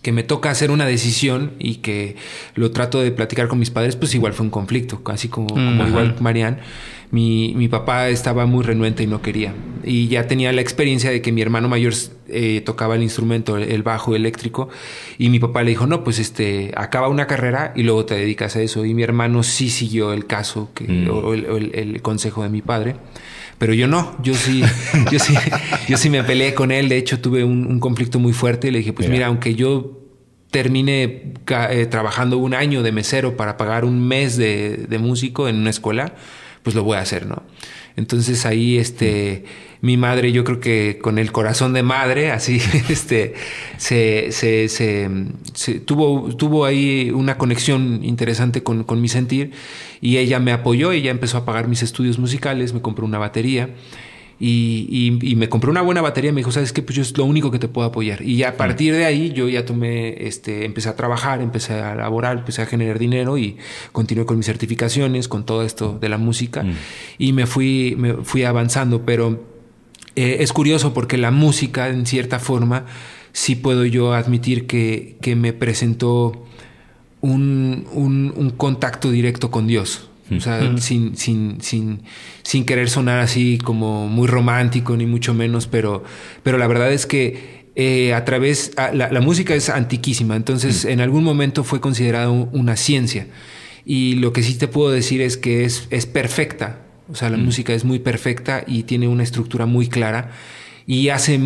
que 0.00 0.12
me 0.12 0.22
toca 0.22 0.50
hacer 0.50 0.70
una 0.70 0.86
decisión 0.86 1.52
y 1.58 1.76
que 1.76 2.16
lo 2.54 2.70
trato 2.70 3.02
de 3.02 3.10
platicar 3.10 3.48
con 3.48 3.58
mis 3.58 3.70
padres, 3.70 3.96
pues 3.96 4.14
igual 4.14 4.32
fue 4.32 4.46
un 4.46 4.50
conflicto, 4.50 5.04
casi 5.04 5.28
como, 5.28 5.48
como 5.48 5.86
igual 5.86 6.16
Marianne 6.20 6.60
mi, 7.10 7.54
mi, 7.54 7.68
papá 7.68 8.08
estaba 8.08 8.46
muy 8.46 8.64
renuente 8.64 9.02
y 9.02 9.06
no 9.06 9.22
quería. 9.22 9.54
Y 9.84 10.08
ya 10.08 10.26
tenía 10.26 10.52
la 10.52 10.60
experiencia 10.60 11.10
de 11.10 11.22
que 11.22 11.30
mi 11.30 11.42
hermano 11.42 11.68
mayor 11.68 11.94
eh, 12.28 12.60
tocaba 12.64 12.96
el 12.96 13.02
instrumento, 13.02 13.56
el 13.56 13.82
bajo 13.82 14.16
eléctrico, 14.16 14.68
y 15.16 15.28
mi 15.28 15.38
papá 15.38 15.62
le 15.62 15.70
dijo, 15.70 15.86
no, 15.86 16.02
pues 16.02 16.18
este, 16.18 16.72
acaba 16.76 17.08
una 17.08 17.26
carrera 17.26 17.72
y 17.76 17.84
luego 17.84 18.04
te 18.04 18.16
dedicas 18.16 18.56
a 18.56 18.62
eso. 18.62 18.84
Y 18.84 18.94
mi 18.94 19.02
hermano 19.02 19.42
sí 19.42 19.70
siguió 19.70 20.12
el 20.12 20.26
caso 20.26 20.70
que, 20.74 20.84
mm. 20.88 21.10
o, 21.10 21.34
el, 21.34 22.02
consejo 22.02 22.42
de 22.42 22.48
mi 22.48 22.62
padre. 22.62 22.96
Pero 23.58 23.72
yo 23.72 23.86
no, 23.86 24.16
yo 24.22 24.34
sí, 24.34 24.62
yo 25.10 25.18
sí, 25.18 25.34
yo 25.88 25.96
sí 25.96 26.10
me 26.10 26.24
peleé 26.24 26.54
con 26.54 26.72
él. 26.72 26.88
De 26.88 26.96
hecho, 26.96 27.20
tuve 27.20 27.44
un, 27.44 27.78
conflicto 27.78 28.18
muy 28.18 28.32
fuerte 28.32 28.68
y 28.68 28.70
le 28.72 28.78
dije, 28.78 28.92
pues 28.92 29.08
mira, 29.08 29.28
aunque 29.28 29.54
yo 29.54 30.02
termine 30.50 31.34
eh, 31.70 31.86
trabajando 31.86 32.38
un 32.38 32.54
año 32.54 32.82
de 32.82 32.90
mesero 32.90 33.36
para 33.36 33.56
pagar 33.56 33.84
un 33.84 34.06
mes 34.06 34.36
de, 34.36 34.86
de 34.88 34.98
músico 34.98 35.48
en 35.48 35.56
una 35.56 35.70
escuela, 35.70 36.14
pues 36.66 36.74
lo 36.74 36.82
voy 36.82 36.96
a 36.96 37.00
hacer, 37.00 37.26
¿no? 37.26 37.44
Entonces 37.94 38.44
ahí, 38.44 38.76
este, 38.76 39.44
mi 39.82 39.96
madre, 39.96 40.32
yo 40.32 40.42
creo 40.42 40.58
que 40.58 40.98
con 41.00 41.16
el 41.16 41.30
corazón 41.30 41.72
de 41.74 41.84
madre, 41.84 42.32
así, 42.32 42.60
este, 42.88 43.34
se, 43.76 44.32
se, 44.32 44.68
se, 44.68 45.08
tuvo, 45.84 46.34
tuvo 46.34 46.64
ahí 46.64 47.12
una 47.14 47.38
conexión 47.38 48.02
interesante 48.02 48.64
con, 48.64 48.82
con 48.82 49.00
mi 49.00 49.06
sentir 49.06 49.52
y 50.00 50.16
ella 50.16 50.40
me 50.40 50.50
apoyó, 50.50 50.90
ella 50.90 51.12
empezó 51.12 51.36
a 51.38 51.44
pagar 51.44 51.68
mis 51.68 51.84
estudios 51.84 52.18
musicales, 52.18 52.74
me 52.74 52.82
compró 52.82 53.06
una 53.06 53.18
batería 53.18 53.70
y, 54.38 55.18
y, 55.22 55.34
me 55.34 55.48
compré 55.48 55.70
una 55.70 55.80
buena 55.80 56.02
batería 56.02 56.28
y 56.30 56.34
me 56.34 56.40
dijo, 56.40 56.52
¿sabes 56.52 56.74
qué? 56.74 56.82
Pues 56.82 56.94
yo 56.94 57.02
es 57.02 57.16
lo 57.16 57.24
único 57.24 57.50
que 57.50 57.58
te 57.58 57.68
puedo 57.68 57.88
apoyar. 57.88 58.20
Y 58.20 58.42
a 58.42 58.58
partir 58.58 58.94
de 58.94 59.06
ahí 59.06 59.32
yo 59.32 59.48
ya 59.48 59.64
tomé, 59.64 60.26
este, 60.26 60.66
empecé 60.66 60.90
a 60.90 60.96
trabajar, 60.96 61.40
empecé 61.40 61.72
a 61.74 61.94
laborar, 61.94 62.38
empecé 62.38 62.60
a 62.60 62.66
generar 62.66 62.98
dinero 62.98 63.38
y 63.38 63.56
continué 63.92 64.26
con 64.26 64.36
mis 64.36 64.44
certificaciones, 64.44 65.28
con 65.28 65.46
todo 65.46 65.62
esto 65.62 65.98
de 65.98 66.10
la 66.10 66.18
música 66.18 66.64
mm. 66.64 66.74
y 67.18 67.32
me 67.32 67.46
fui, 67.46 67.94
me 67.96 68.12
fui 68.24 68.44
avanzando. 68.44 69.06
Pero 69.06 69.42
eh, 70.16 70.36
es 70.40 70.52
curioso 70.52 70.92
porque 70.92 71.16
la 71.16 71.30
música, 71.30 71.88
en 71.88 72.04
cierta 72.04 72.38
forma, 72.38 72.84
sí 73.32 73.56
puedo 73.56 73.86
yo 73.86 74.12
admitir 74.12 74.66
que, 74.66 75.16
que 75.22 75.34
me 75.34 75.54
presentó 75.54 76.44
un, 77.22 77.86
un, 77.90 78.34
un 78.36 78.50
contacto 78.50 79.10
directo 79.10 79.50
con 79.50 79.66
Dios. 79.66 80.10
O 80.34 80.40
sea, 80.40 80.76
sin, 80.78 81.16
sin, 81.16 81.60
sin, 81.60 82.02
sin 82.42 82.64
querer 82.64 82.90
sonar 82.90 83.20
así 83.20 83.58
como 83.58 84.08
muy 84.08 84.26
romántico, 84.26 84.96
ni 84.96 85.06
mucho 85.06 85.34
menos, 85.34 85.68
pero, 85.68 86.02
pero 86.42 86.58
la 86.58 86.66
verdad 86.66 86.92
es 86.92 87.06
que 87.06 87.66
eh, 87.76 88.12
a 88.14 88.24
través, 88.24 88.72
la, 88.92 89.20
música 89.20 89.54
es 89.54 89.68
antiquísima, 89.68 90.34
entonces 90.34 90.84
en 90.84 91.00
algún 91.00 91.22
momento 91.22 91.62
fue 91.62 91.80
considerada 91.80 92.30
una 92.30 92.76
ciencia. 92.76 93.28
Y 93.84 94.14
lo 94.14 94.32
que 94.32 94.42
sí 94.42 94.54
te 94.54 94.66
puedo 94.66 94.90
decir 94.90 95.20
es 95.20 95.36
que 95.36 95.64
es, 95.64 95.86
es 95.90 96.06
perfecta. 96.06 96.80
O 97.08 97.14
sea, 97.14 97.30
la 97.30 97.36
música 97.36 97.72
es 97.72 97.84
muy 97.84 98.00
perfecta 98.00 98.64
y 98.66 98.82
tiene 98.82 99.06
una 99.06 99.22
estructura 99.22 99.64
muy 99.64 99.86
clara 99.86 100.32
y 100.86 101.10
hace 101.10 101.38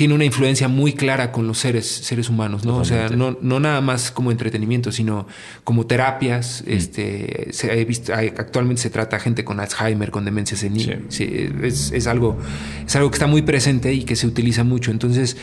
tiene 0.00 0.14
una 0.14 0.24
influencia 0.24 0.66
muy 0.66 0.94
clara 0.94 1.30
con 1.30 1.46
los 1.46 1.58
seres, 1.58 1.86
seres 1.86 2.30
humanos, 2.30 2.64
¿no? 2.64 2.78
O 2.78 2.86
sea, 2.86 3.10
no, 3.10 3.36
no 3.42 3.60
nada 3.60 3.82
más 3.82 4.10
como 4.10 4.30
entretenimiento, 4.30 4.92
sino 4.92 5.26
como 5.62 5.86
terapias. 5.86 6.64
Mm. 6.66 6.70
Este, 6.70 7.48
se, 7.50 7.78
he 7.78 7.84
visto, 7.84 8.14
actualmente 8.14 8.80
se 8.80 8.88
trata 8.88 9.16
a 9.16 9.20
gente 9.20 9.44
con 9.44 9.60
Alzheimer, 9.60 10.10
con 10.10 10.24
demencia 10.24 10.56
senil. 10.56 11.04
es, 11.10 11.92
es, 11.92 12.06
algo, 12.06 12.38
es 12.86 12.96
algo 12.96 13.10
que 13.10 13.16
está 13.16 13.26
muy 13.26 13.42
presente 13.42 13.92
y 13.92 14.04
que 14.04 14.16
se 14.16 14.26
utiliza 14.26 14.64
mucho. 14.64 14.90
Entonces, 14.90 15.36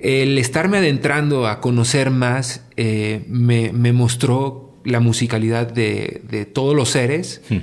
el 0.00 0.38
estarme 0.38 0.78
adentrando 0.78 1.46
a 1.46 1.60
conocer 1.60 2.10
más 2.10 2.64
eh, 2.78 3.26
me, 3.28 3.74
me, 3.74 3.92
mostró 3.92 4.80
la 4.86 5.00
musicalidad 5.00 5.70
de, 5.70 6.22
de 6.30 6.46
todos 6.46 6.74
los 6.74 6.88
seres 6.88 7.42
mm. 7.50 7.54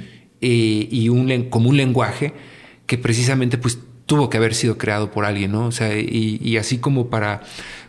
eh, 0.41 0.87
y 0.91 1.09
un, 1.09 1.49
como 1.49 1.71
un 1.71 1.77
lenguaje 1.77 2.33
que 2.85 2.99
precisamente 2.99 3.57
pues 3.57 3.79
tuvo 4.05 4.29
que 4.29 4.37
haber 4.37 4.53
sido 4.53 4.77
creado 4.77 5.11
por 5.11 5.25
alguien, 5.25 5.51
¿no? 5.51 5.67
O 5.67 5.71
sea, 5.71 5.97
y, 5.97 6.57
así 6.57 6.77
como 6.77 7.09
para 7.09 7.41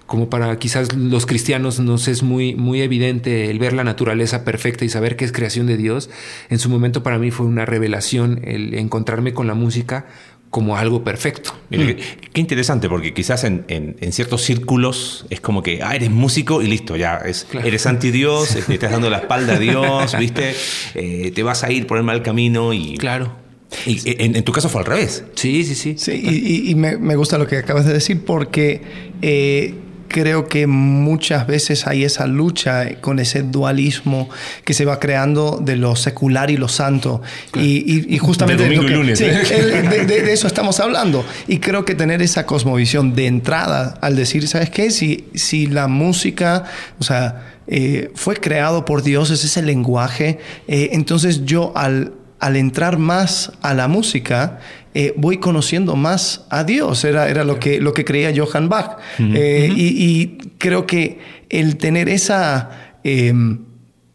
como 0.06 0.30
para 0.30 0.56
quizás 0.60 0.94
los 0.94 1.26
cristianos 1.26 1.80
nos 1.80 2.06
es 2.06 2.22
muy, 2.22 2.54
muy 2.54 2.80
evidente 2.80 3.50
el 3.50 3.58
ver 3.58 3.72
la 3.72 3.82
naturaleza 3.82 4.44
perfecta 4.44 4.84
y 4.84 4.88
saber 4.88 5.16
que 5.16 5.24
es 5.24 5.32
creación 5.32 5.66
de 5.66 5.76
Dios, 5.76 6.10
en 6.48 6.60
su 6.60 6.70
momento 6.70 7.02
para 7.02 7.18
mí 7.18 7.32
fue 7.32 7.44
una 7.44 7.66
revelación 7.66 8.40
el 8.44 8.74
encontrarme 8.74 9.34
con 9.34 9.48
la 9.48 9.54
música 9.54 10.06
como 10.48 10.76
algo 10.76 11.02
perfecto. 11.02 11.54
qué, 11.70 12.40
interesante, 12.40 12.88
porque 12.88 13.12
quizás 13.12 13.42
en, 13.42 13.96
ciertos 14.12 14.42
círculos 14.42 15.26
es 15.28 15.40
como 15.40 15.62
que, 15.62 15.82
ah, 15.82 15.96
eres 15.96 16.10
músico 16.10 16.62
y 16.62 16.68
listo, 16.68 16.94
ya, 16.94 17.16
es, 17.16 17.48
eres 17.64 17.84
anti 17.86 18.12
Dios, 18.12 18.56
te 18.66 18.74
estás 18.74 18.92
dando 18.92 19.10
la 19.10 19.18
espalda 19.18 19.54
a 19.54 19.58
Dios, 19.58 20.16
¿viste? 20.20 20.54
Eh, 20.94 21.32
te 21.34 21.42
vas 21.42 21.64
a 21.64 21.72
ir 21.72 21.88
por 21.88 21.98
el 21.98 22.04
mal 22.04 22.22
camino 22.22 22.72
y... 22.72 22.96
Claro. 22.96 23.45
Y 23.84 24.00
en, 24.04 24.42
tu 24.44 24.52
caso 24.52 24.68
fue 24.68 24.80
al 24.80 24.86
revés. 24.86 25.24
Sí, 25.34 25.64
sí, 25.64 25.74
sí. 25.74 25.96
Sí, 25.98 26.62
y, 26.68 26.74
me, 26.74 27.16
gusta 27.16 27.38
lo 27.38 27.46
que 27.46 27.58
acabas 27.58 27.84
de 27.84 27.92
decir 27.92 28.24
porque 28.24 28.82
eh, 29.22 29.74
creo 30.08 30.46
que 30.46 30.66
muchas 30.66 31.46
veces 31.46 31.86
hay 31.86 32.04
esa 32.04 32.26
lucha 32.26 33.00
con 33.00 33.18
ese 33.18 33.42
dualismo 33.42 34.28
que 34.64 34.72
se 34.72 34.84
va 34.84 35.00
creando 35.00 35.60
de 35.60 35.76
lo 35.76 35.96
secular 35.96 36.50
y 36.50 36.56
lo 36.56 36.68
santo. 36.68 37.22
Y, 37.54 38.18
justamente 38.18 38.62
de, 38.62 38.68
domingo 38.68 38.88
y 38.88 38.94
lunes, 38.94 39.20
¿eh? 39.20 40.06
de, 40.06 40.32
eso 40.32 40.46
estamos 40.46 40.78
hablando. 40.80 41.24
Y 41.48 41.58
creo 41.58 41.84
que 41.84 41.94
tener 41.94 42.22
esa 42.22 42.46
cosmovisión 42.46 43.14
de 43.14 43.26
entrada 43.26 43.98
al 44.00 44.16
decir, 44.16 44.46
¿sabes 44.48 44.70
qué? 44.70 44.90
Si, 44.90 45.26
si 45.34 45.66
la 45.66 45.88
música, 45.88 46.64
o 46.98 47.04
sea, 47.04 47.58
eh, 47.66 48.10
fue 48.14 48.36
creado 48.36 48.84
por 48.84 49.02
Dios, 49.02 49.30
es 49.30 49.44
ese 49.44 49.60
lenguaje, 49.62 50.38
entonces 50.68 51.44
yo 51.44 51.72
al 51.74 52.12
al 52.38 52.56
entrar 52.56 52.98
más 52.98 53.52
a 53.62 53.74
la 53.74 53.88
música, 53.88 54.60
eh, 54.94 55.12
voy 55.16 55.38
conociendo 55.38 55.96
más 55.96 56.44
a 56.48 56.64
Dios. 56.64 57.04
Era, 57.04 57.28
era 57.28 57.44
lo, 57.44 57.58
que, 57.58 57.80
lo 57.80 57.92
que 57.92 58.04
creía 58.04 58.32
Johann 58.34 58.68
Bach. 58.68 58.98
Eh, 59.18 59.70
y, 59.74 60.38
creo 60.58 60.86
que 60.86 61.18
el 61.50 61.76
tener 61.76 62.08
esa 62.08 62.94
em, 63.04 63.58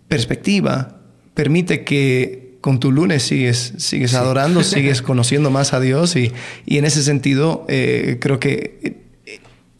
perspectiva 0.07 0.97
permite 1.33 1.83
que 1.83 2.57
con 2.61 2.79
tu 2.79 2.91
lunes 2.91 3.23
sigues, 3.23 3.73
sigues 3.77 4.13
adorando, 4.13 4.63
sigues 4.63 5.01
conociendo 5.01 5.51
más 5.51 5.73
a 5.73 5.79
Dios 5.79 6.15
y, 6.15 6.31
en 6.65 6.85
ese 6.85 7.03
sentido 7.03 7.65
eh, 7.69 8.17
creo 8.19 8.39
que 8.39 9.01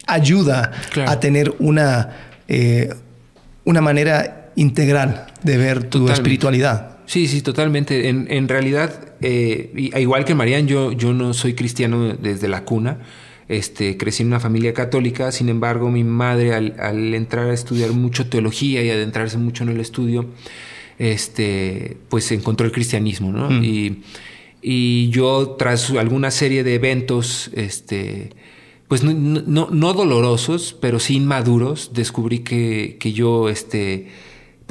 ayuda 0.05 0.71
a 1.07 1.19
tener 1.19 1.55
una, 1.59 2.09
una 3.65 3.81
manera 3.81 4.51
integral 4.55 5.27
de 5.41 5.57
ver 5.57 5.83
tu 5.85 6.09
espiritualidad. 6.09 6.90
Sí, 7.11 7.27
sí, 7.27 7.41
totalmente. 7.41 8.07
En, 8.07 8.27
en 8.29 8.47
realidad, 8.47 9.15
eh, 9.19 9.91
igual 9.99 10.23
que 10.23 10.33
Marian, 10.33 10.65
yo, 10.65 10.93
yo 10.93 11.11
no 11.11 11.33
soy 11.33 11.55
cristiano 11.55 12.13
desde 12.13 12.47
la 12.47 12.63
cuna. 12.63 12.99
Este, 13.49 13.97
crecí 13.97 14.23
en 14.23 14.27
una 14.27 14.39
familia 14.39 14.73
católica, 14.73 15.29
sin 15.33 15.49
embargo, 15.49 15.91
mi 15.91 16.05
madre 16.05 16.53
al, 16.53 16.73
al, 16.79 17.13
entrar 17.13 17.49
a 17.49 17.53
estudiar 17.53 17.91
mucho 17.91 18.29
teología 18.29 18.81
y 18.81 18.89
adentrarse 18.89 19.37
mucho 19.37 19.65
en 19.65 19.71
el 19.71 19.81
estudio, 19.81 20.27
este, 20.99 21.97
pues 22.07 22.31
encontró 22.31 22.65
el 22.65 22.71
cristianismo, 22.71 23.33
¿no? 23.33 23.49
Mm. 23.49 23.61
Y, 23.65 24.03
y, 24.61 25.09
yo, 25.09 25.57
tras 25.59 25.89
alguna 25.89 26.31
serie 26.31 26.63
de 26.63 26.75
eventos, 26.75 27.51
este, 27.53 28.29
pues 28.87 29.03
no, 29.03 29.11
no, 29.13 29.67
no 29.69 29.93
dolorosos, 29.93 30.77
pero 30.79 30.97
sí 30.97 31.17
inmaduros, 31.17 31.91
descubrí 31.93 32.39
que, 32.39 32.95
que 33.01 33.11
yo, 33.11 33.49
este, 33.49 34.07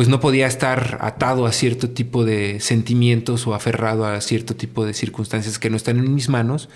pues 0.01 0.09
no 0.09 0.19
podía 0.19 0.47
estar 0.47 0.97
atado 1.03 1.45
a 1.45 1.53
cierto 1.53 1.91
tipo 1.91 2.25
de 2.25 2.59
sentimientos 2.61 3.47
o 3.47 3.53
aferrado 3.53 4.07
a 4.07 4.19
cierto 4.23 4.57
tipo 4.57 4.87
de 4.87 4.95
circunstancias 4.95 5.59
que 5.59 5.69
no 5.69 5.77
están 5.77 5.99
en 5.99 6.15
mis 6.15 6.31
manos. 6.31 6.71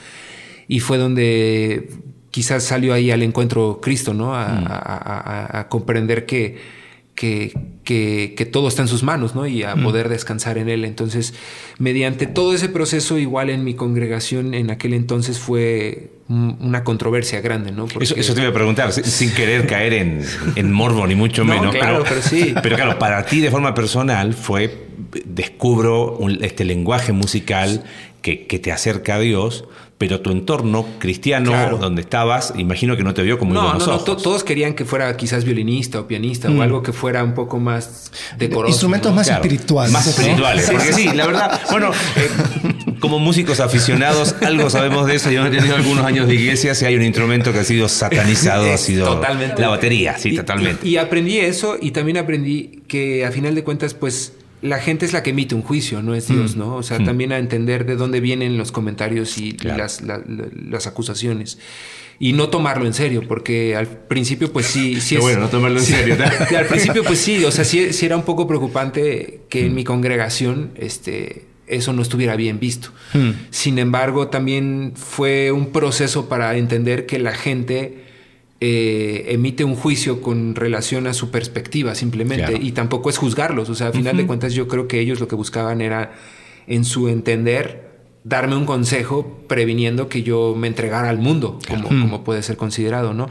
Y 0.69 0.81
fue 0.81 0.99
donde 0.99 1.89
quizás 2.31 2.65
salió 2.65 2.93
ahí 2.93 3.11
al 3.11 3.23
encuentro 3.23 3.81
Cristo, 3.81 4.13
¿no? 4.13 4.35
A, 4.35 5.65
mm. 5.65 5.71
comprender 5.71 6.27
que, 6.27 6.59
que, 7.15 7.53
que, 7.85 8.35
que, 8.37 8.45
todo 8.45 8.69
está 8.69 8.83
en 8.83 8.89
sus 8.89 9.03
manos, 9.03 9.35
¿no? 9.35 9.47
Y 9.47 9.63
a 9.63 9.77
poder 9.77 10.09
descansar 10.09 10.59
en 10.59 10.69
él. 10.69 10.85
Entonces, 10.85 11.35
mediante 11.79 12.27
todo 12.27 12.55
ese 12.55 12.69
proceso, 12.69 13.19
igual 13.19 13.51
en 13.51 13.63
mi 13.65 13.75
congregación 13.75 14.55
en 14.55 14.71
aquel 14.71 14.95
entonces 14.95 15.39
fue 15.39 16.11
una 16.29 16.85
controversia 16.85 17.43
grande, 17.43 17.71
¿no? 17.71 17.87
eso, 18.01 18.15
eso, 18.17 18.35
te 18.35 18.41
iba 18.41 18.49
a 18.49 18.55
preguntar, 18.55 18.93
sin 18.93 19.31
querer 19.35 19.67
caer 19.67 19.93
en, 19.93 20.23
en 20.57 20.73
morbo, 20.73 21.07
ni 21.07 21.15
mucho 21.15 21.45
menos. 21.45 21.75
Claro, 21.75 22.03
pero, 22.09 22.23
sí. 22.23 22.55
Pero 22.63 22.77
claro, 22.77 22.99
para 22.99 23.27
ti 23.27 23.41
de 23.41 23.51
forma 23.51 23.75
personal 23.75 24.33
fue, 24.33 24.84
descubro 25.25 26.17
un, 26.17 26.43
este 26.45 26.65
lenguaje 26.65 27.13
musical 27.13 27.85
que, 28.23 28.47
que 28.47 28.59
te 28.59 28.73
acerca 28.73 29.17
a 29.17 29.21
Dios, 29.21 29.65
pero 29.99 30.21
tu 30.21 30.31
entorno 30.31 30.87
cristiano 30.99 31.79
donde 31.79 32.03
estabas, 32.03 32.53
imagino 32.57 32.97
que 32.97 33.05
no 33.05 33.15
te 33.15 33.23
vio 33.23 33.39
como 33.39 33.55
no, 33.55 33.75
no, 33.75 33.87
no, 33.87 33.99
todos 34.01 34.43
querían 34.43 34.75
que 34.75 34.85
fuera 34.85 35.17
quizás 35.17 35.45
violinista 35.45 36.01
o 36.01 36.07
pianista 36.07 36.51
mm. 36.51 36.59
o 36.59 36.63
algo 36.63 36.83
que 36.83 36.93
fuera 36.93 37.23
un 37.23 37.35
poco 37.35 37.61
más 37.61 38.11
decoroso. 38.37 38.71
Instrumentos 38.71 39.13
¿no? 39.13 39.17
más 39.17 39.29
claro, 39.29 39.43
espirituales. 39.43 39.93
Más 39.93 40.07
espirituales, 40.07 40.71
porque 40.71 40.93
sí, 40.93 41.09
la 41.15 41.27
verdad, 41.27 41.61
bueno, 41.71 41.93
eh, 42.17 42.29
como 42.99 43.19
músicos 43.19 43.61
aficionados, 43.61 44.35
algo 44.43 44.69
sabemos 44.69 45.07
de 45.07 45.15
eso. 45.15 45.31
Yo 45.31 45.47
he 45.47 45.51
tenido 45.51 45.77
algunos 45.77 46.05
años 46.05 46.27
de 46.27 46.35
iglesia, 46.35 46.75
si 46.75 46.85
hay 46.85 46.97
un 46.97 47.03
instrumento 47.03 47.53
que 47.53 47.61
ha 47.61 47.65
sido 47.65 47.89
satanizado, 47.89 48.73
ha 48.73 48.79
sido 48.79 49.07
totalmente. 49.07 49.63
la 49.63 49.69
batería, 49.69 50.19
sí, 50.19 50.31
y, 50.31 50.37
totalmente. 50.37 50.87
Y, 50.87 50.93
y 50.93 50.97
aprendí 50.97 51.39
eso 51.39 51.77
y 51.81 51.93
también 51.93 52.19
aprendí 52.19 52.83
que 52.89 53.25
a 53.25 53.31
final 53.31 53.55
de 53.55 53.63
cuentas, 53.63 53.95
pues 53.95 54.33
la 54.65 54.79
gente 54.79 55.05
es 55.05 55.13
la 55.13 55.23
que 55.23 55.31
emite 55.31 55.55
un 55.55 55.63
juicio, 55.63 56.03
no 56.03 56.15
es 56.15 56.27
Dios, 56.27 56.57
mm. 56.57 56.59
¿no? 56.59 56.77
O 56.77 56.83
sea, 56.83 56.99
mm. 56.99 57.05
también 57.05 57.33
a 57.33 57.39
entender 57.39 57.85
de 57.85 57.97
dónde 57.97 58.21
vienen 58.21 58.57
los 58.57 58.73
comentarios 58.73 59.37
y 59.37 59.53
claro. 59.53 59.79
las, 59.79 60.01
la, 60.01 60.19
la, 60.19 60.47
las, 60.71 60.87
acusaciones. 60.87 61.59
Y 62.19 62.33
no 62.33 62.49
tomarlo 62.49 62.87
en 62.87 62.95
serio, 62.95 63.25
porque 63.29 63.77
al 63.77 63.87
principio, 63.87 64.53
pues 64.53 64.67
sí. 64.67 65.01
sí 65.03 65.17
es, 65.17 65.21
bueno, 65.21 65.41
no 65.41 65.49
tomarlo 65.49 65.81
en 65.81 65.85
sí, 65.85 65.93
serio. 65.93 66.17
al 66.59 66.67
principio, 66.67 67.05
pues 67.05 67.19
sí, 67.19 67.45
o 67.45 67.51
sea, 67.51 67.65
sí, 67.65 67.93
sí, 67.93 68.07
era 68.07 68.17
un 68.17 68.23
poco 68.23 68.47
preocupante 68.47 69.43
que 69.51 69.63
mm. 69.63 69.67
en 69.67 69.75
mi 69.75 69.85
congregación, 69.85 70.71
este 70.77 71.47
eso 71.67 71.93
no 71.95 72.03
estuviera 72.03 72.37
bien 72.37 72.61
visto. 72.61 72.91
Sin 73.51 73.79
embargo, 73.79 74.29
también 74.29 74.93
fue 74.97 75.51
un 75.51 75.73
proceso 75.73 76.29
para 76.29 76.57
entender 76.59 77.07
que 77.07 77.19
la 77.19 77.33
gente 77.33 78.04
eh, 78.67 79.35
emite 79.35 79.63
un 79.63 79.75
juicio 79.75 80.23
con 80.23 80.55
relación 80.55 81.07
a 81.07 81.13
su 81.13 81.31
perspectiva 81.31 81.95
simplemente 81.95 82.47
claro. 82.47 82.65
y 82.65 82.73
tampoco 82.73 83.11
es 83.11 83.19
juzgarlos. 83.19 83.69
O 83.69 83.75
sea, 83.75 83.89
a 83.89 83.93
final 83.93 84.15
uh 84.15 84.17
-huh. 84.17 84.23
de 84.23 84.27
cuentas 84.27 84.55
yo 84.55 84.69
creo 84.69 84.89
que 84.89 85.01
ellos 85.01 85.21
lo 85.21 85.29
que 85.29 85.35
buscaban 85.35 85.83
era, 85.83 86.13
en 86.67 86.87
su 86.87 87.09
entender, 87.09 87.91
darme 88.25 88.57
un 88.57 88.65
consejo 88.65 89.45
previniendo 89.49 90.09
que 90.09 90.23
yo 90.23 90.55
me 90.57 90.67
entregara 90.67 91.11
al 91.11 91.19
mundo, 91.19 91.59
como, 91.69 91.89
uh 91.89 91.93
-huh. 91.93 92.01
como 92.01 92.25
puede 92.25 92.43
ser 92.43 92.57
considerado, 92.57 93.13
¿no? 93.13 93.29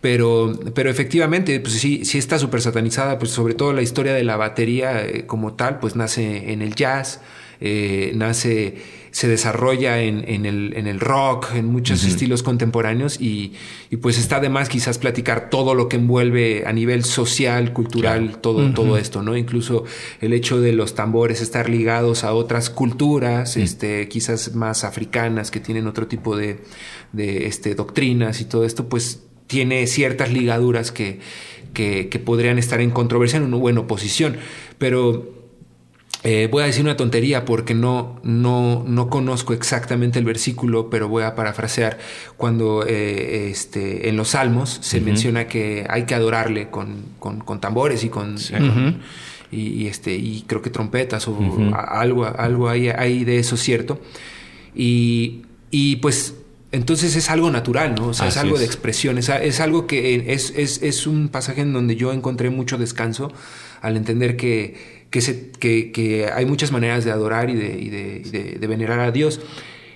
Pero, 0.00 0.56
pero 0.74 0.90
efectivamente, 0.90 1.58
pues 1.58 1.74
sí, 1.74 2.04
sí 2.04 2.18
está 2.18 2.38
súper 2.38 2.60
satanizada, 2.60 3.18
pues 3.18 3.32
sobre 3.32 3.54
todo 3.54 3.72
la 3.72 3.82
historia 3.82 4.14
de 4.14 4.22
la 4.22 4.36
batería 4.36 5.04
eh, 5.04 5.26
como 5.26 5.54
tal, 5.54 5.80
pues 5.80 5.96
nace 5.96 6.52
en 6.52 6.62
el 6.62 6.76
jazz, 6.76 7.20
eh, 7.60 8.12
nace, 8.14 8.76
se 9.12 9.28
desarrolla 9.28 10.00
en, 10.02 10.24
en, 10.26 10.46
el, 10.46 10.72
en, 10.74 10.86
el, 10.86 10.98
rock, 10.98 11.54
en 11.54 11.66
muchos 11.66 12.02
uh 12.02 12.06
-huh. 12.06 12.10
estilos 12.10 12.42
contemporáneos 12.42 13.20
y, 13.20 13.52
y, 13.90 13.98
pues 13.98 14.18
está 14.18 14.40
de 14.40 14.48
más 14.48 14.70
quizás 14.70 14.96
platicar 14.96 15.50
todo 15.50 15.74
lo 15.74 15.86
que 15.88 15.96
envuelve 15.96 16.64
a 16.66 16.72
nivel 16.72 17.04
social, 17.04 17.74
cultural, 17.74 18.22
claro. 18.24 18.38
todo, 18.38 18.58
uh 18.58 18.68
-huh. 18.68 18.74
todo 18.74 18.96
esto, 18.96 19.22
¿no? 19.22 19.36
Incluso 19.36 19.84
el 20.22 20.32
hecho 20.32 20.60
de 20.62 20.72
los 20.72 20.94
tambores 20.94 21.42
estar 21.42 21.68
ligados 21.68 22.24
a 22.24 22.32
otras 22.32 22.70
culturas, 22.70 23.54
uh 23.54 23.60
-huh. 23.60 23.64
este, 23.64 24.08
quizás 24.08 24.54
más 24.54 24.82
africanas, 24.82 25.50
que 25.50 25.60
tienen 25.60 25.86
otro 25.86 26.06
tipo 26.06 26.34
de, 26.34 26.60
de 27.12 27.46
este, 27.46 27.74
doctrinas 27.74 28.40
y 28.40 28.46
todo 28.46 28.64
esto, 28.64 28.88
pues 28.88 29.24
tiene 29.46 29.86
ciertas 29.86 30.32
ligaduras 30.32 30.90
que, 30.90 31.20
que, 31.74 32.08
que 32.08 32.18
podrían 32.18 32.58
estar 32.58 32.80
en 32.80 32.90
controversia 32.90 33.36
en 33.36 33.42
una 33.44 33.58
buena 33.58 33.80
oposición, 33.80 34.38
pero 34.78 35.41
eh, 36.24 36.48
voy 36.50 36.62
a 36.62 36.66
decir 36.66 36.84
una 36.84 36.96
tontería 36.96 37.44
porque 37.44 37.74
no, 37.74 38.20
no, 38.22 38.84
no 38.86 39.10
conozco 39.10 39.52
exactamente 39.54 40.20
el 40.20 40.24
versículo, 40.24 40.88
pero 40.88 41.08
voy 41.08 41.24
a 41.24 41.34
parafrasear 41.34 41.98
cuando 42.36 42.84
eh, 42.86 43.50
este, 43.50 44.08
en 44.08 44.16
los 44.16 44.28
salmos 44.28 44.78
se 44.82 44.98
uh 44.98 45.00
-huh. 45.00 45.04
menciona 45.04 45.46
que 45.48 45.84
hay 45.88 46.04
que 46.04 46.14
adorarle 46.14 46.70
con, 46.70 47.04
con, 47.18 47.40
con 47.40 47.60
tambores 47.60 48.04
y 48.04 48.08
con... 48.08 48.38
Sí. 48.38 48.54
Uh 48.54 48.58
-huh. 48.58 48.94
y, 49.50 49.82
y, 49.82 49.86
este, 49.88 50.14
y 50.14 50.44
creo 50.46 50.62
que 50.62 50.70
trompetas 50.70 51.26
o 51.26 51.32
uh 51.32 51.38
-huh. 51.40 51.86
algo, 51.88 52.24
algo 52.24 52.68
hay, 52.68 52.88
hay 52.88 53.24
de 53.24 53.38
eso 53.38 53.56
cierto. 53.56 54.00
Y, 54.74 55.42
y 55.72 55.96
pues 55.96 56.34
entonces 56.70 57.16
es 57.16 57.28
algo 57.30 57.50
natural, 57.50 57.94
¿no? 57.96 58.08
O 58.08 58.14
sea, 58.14 58.28
Así 58.28 58.38
es 58.38 58.42
algo 58.44 58.54
es. 58.54 58.60
de 58.60 58.66
expresión, 58.66 59.18
es, 59.18 59.28
es 59.28 59.60
algo 59.60 59.86
que 59.86 60.32
es, 60.32 60.52
es, 60.56 60.82
es, 60.82 61.06
un 61.06 61.28
pasaje 61.28 61.60
en 61.60 61.72
donde 61.74 61.96
yo 61.96 62.12
encontré 62.12 62.48
mucho 62.48 62.78
descanso 62.78 63.30
al 63.82 63.96
entender 63.98 64.36
que, 64.36 65.01
que, 65.12 65.20
se, 65.20 65.50
que, 65.52 65.92
que 65.92 66.26
hay 66.26 66.46
muchas 66.46 66.72
maneras 66.72 67.04
de 67.04 67.12
adorar 67.12 67.50
y 67.50 67.54
de, 67.54 67.78
y 67.78 67.88
de, 67.90 68.22
y 68.24 68.30
de, 68.30 68.42
de 68.58 68.66
venerar 68.66 68.98
a 68.98 69.12
Dios. 69.12 69.40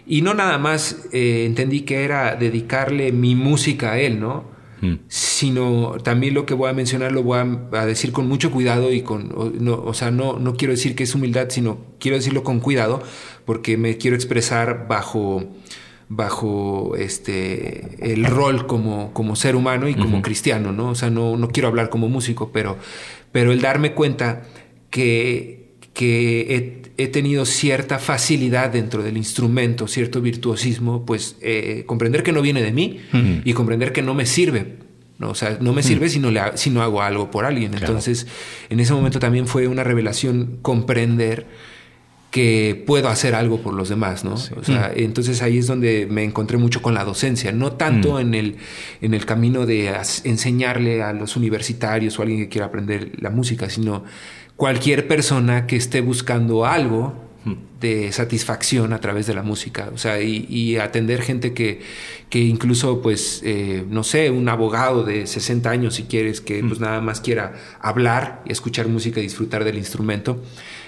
Y 0.06 0.22
no 0.22 0.34
nada 0.34 0.58
más 0.58 1.08
eh, 1.12 1.44
entendí 1.46 1.80
que 1.80 2.04
era 2.04 2.36
dedicarle 2.36 3.10
mi 3.10 3.34
música 3.34 3.92
a 3.92 3.98
Él, 3.98 4.20
¿no? 4.20 4.44
Mm. 4.82 4.96
Sino 5.08 5.96
también 6.04 6.34
lo 6.34 6.44
que 6.46 6.54
voy 6.54 6.70
a 6.70 6.74
mencionar 6.74 7.10
lo 7.10 7.22
voy 7.22 7.38
a, 7.38 7.80
a 7.80 7.86
decir 7.86 8.12
con 8.12 8.28
mucho 8.28 8.52
cuidado 8.52 8.92
y 8.92 9.00
con, 9.00 9.32
o, 9.34 9.50
no, 9.58 9.82
o 9.82 9.94
sea, 9.94 10.10
no, 10.10 10.38
no 10.38 10.54
quiero 10.54 10.72
decir 10.72 10.94
que 10.94 11.04
es 11.04 11.14
humildad, 11.14 11.46
sino 11.48 11.78
quiero 11.98 12.18
decirlo 12.18 12.44
con 12.44 12.60
cuidado 12.60 13.02
porque 13.46 13.76
me 13.76 13.96
quiero 13.96 14.14
expresar 14.14 14.86
bajo 14.86 15.44
bajo 16.08 16.94
este 16.96 18.12
el 18.12 18.26
rol 18.26 18.68
como, 18.68 19.12
como 19.12 19.34
ser 19.34 19.56
humano 19.56 19.88
y 19.88 19.94
como 19.94 20.18
uh 20.18 20.20
-huh. 20.20 20.22
cristiano, 20.22 20.70
¿no? 20.70 20.90
O 20.90 20.94
sea, 20.94 21.10
no, 21.10 21.36
no 21.36 21.48
quiero 21.48 21.68
hablar 21.68 21.88
como 21.88 22.08
músico, 22.08 22.50
pero, 22.52 22.76
pero 23.32 23.50
el 23.50 23.60
darme 23.60 23.92
cuenta 23.92 24.42
que, 24.90 25.74
que 25.92 26.54
he, 26.96 27.02
he, 27.02 27.08
tenido 27.08 27.44
cierta 27.44 27.98
facilidad 27.98 28.70
dentro 28.70 29.02
del 29.02 29.16
instrumento, 29.16 29.88
cierto 29.88 30.20
virtuosismo, 30.20 31.04
pues 31.04 31.36
eh, 31.40 31.84
comprender 31.86 32.22
que 32.22 32.32
no 32.32 32.42
viene 32.42 32.62
de 32.62 32.72
mí 32.72 33.00
uh 33.12 33.16
-huh. 33.16 33.42
y 33.44 33.52
comprender 33.52 33.92
que 33.92 34.02
no 34.02 34.14
me 34.14 34.26
sirve. 34.26 34.76
¿no? 35.18 35.30
O 35.30 35.34
sea, 35.34 35.58
no 35.60 35.72
me 35.72 35.82
sirve 35.82 36.06
uh 36.06 36.08
-huh. 36.08 36.12
si, 36.12 36.18
no 36.18 36.30
le, 36.30 36.40
si 36.54 36.70
no 36.70 36.82
hago 36.82 37.02
algo 37.02 37.30
por 37.30 37.44
alguien. 37.44 37.70
Claro. 37.70 37.86
Entonces, 37.86 38.26
en 38.68 38.80
ese 38.80 38.92
momento 38.92 39.18
también 39.18 39.46
fue 39.46 39.66
una 39.66 39.84
revelación 39.84 40.58
comprender 40.62 41.46
que 42.36 42.84
puedo 42.86 43.08
hacer 43.08 43.34
algo 43.34 43.62
por 43.62 43.72
los 43.72 43.88
demás, 43.88 44.22
¿no? 44.22 44.36
Sí. 44.36 44.52
O 44.56 44.62
sea, 44.62 44.92
mm. 44.94 44.98
entonces 45.00 45.40
ahí 45.40 45.56
es 45.56 45.66
donde 45.66 46.06
me 46.10 46.22
encontré 46.22 46.58
mucho 46.58 46.82
con 46.82 46.92
la 46.92 47.02
docencia, 47.02 47.50
no 47.50 47.72
tanto 47.72 48.16
mm. 48.16 48.20
en, 48.20 48.34
el, 48.34 48.56
en 49.00 49.14
el 49.14 49.24
camino 49.24 49.64
de 49.64 49.90
enseñarle 50.24 51.02
a 51.02 51.14
los 51.14 51.36
universitarios 51.36 52.18
o 52.18 52.20
a 52.20 52.24
alguien 52.24 52.42
que 52.42 52.48
quiera 52.50 52.66
aprender 52.66 53.12
la 53.22 53.30
música, 53.30 53.70
sino 53.70 54.04
cualquier 54.56 55.06
persona 55.06 55.66
que 55.66 55.76
esté 55.76 56.00
buscando 56.00 56.64
algo 56.66 57.14
mm. 57.44 57.80
de 57.80 58.12
satisfacción 58.12 58.92
a 58.92 59.00
través 59.00 59.26
de 59.26 59.34
la 59.34 59.42
música, 59.42 59.90
o 59.94 59.98
sea, 59.98 60.20
y, 60.20 60.46
y 60.48 60.76
atender 60.76 61.22
gente 61.22 61.52
que, 61.52 61.80
que 62.30 62.40
incluso, 62.40 63.02
pues, 63.02 63.42
eh, 63.44 63.84
no 63.88 64.02
sé, 64.02 64.30
un 64.30 64.48
abogado 64.48 65.04
de 65.04 65.26
60 65.26 65.70
años, 65.70 65.94
si 65.94 66.04
quieres, 66.04 66.40
que 66.40 66.62
pues 66.64 66.80
nada 66.80 67.00
más 67.00 67.20
quiera 67.20 67.54
hablar 67.80 68.42
y 68.46 68.52
escuchar 68.52 68.88
música 68.88 69.20
y 69.20 69.24
disfrutar 69.24 69.64
del 69.64 69.78
instrumento 69.78 70.42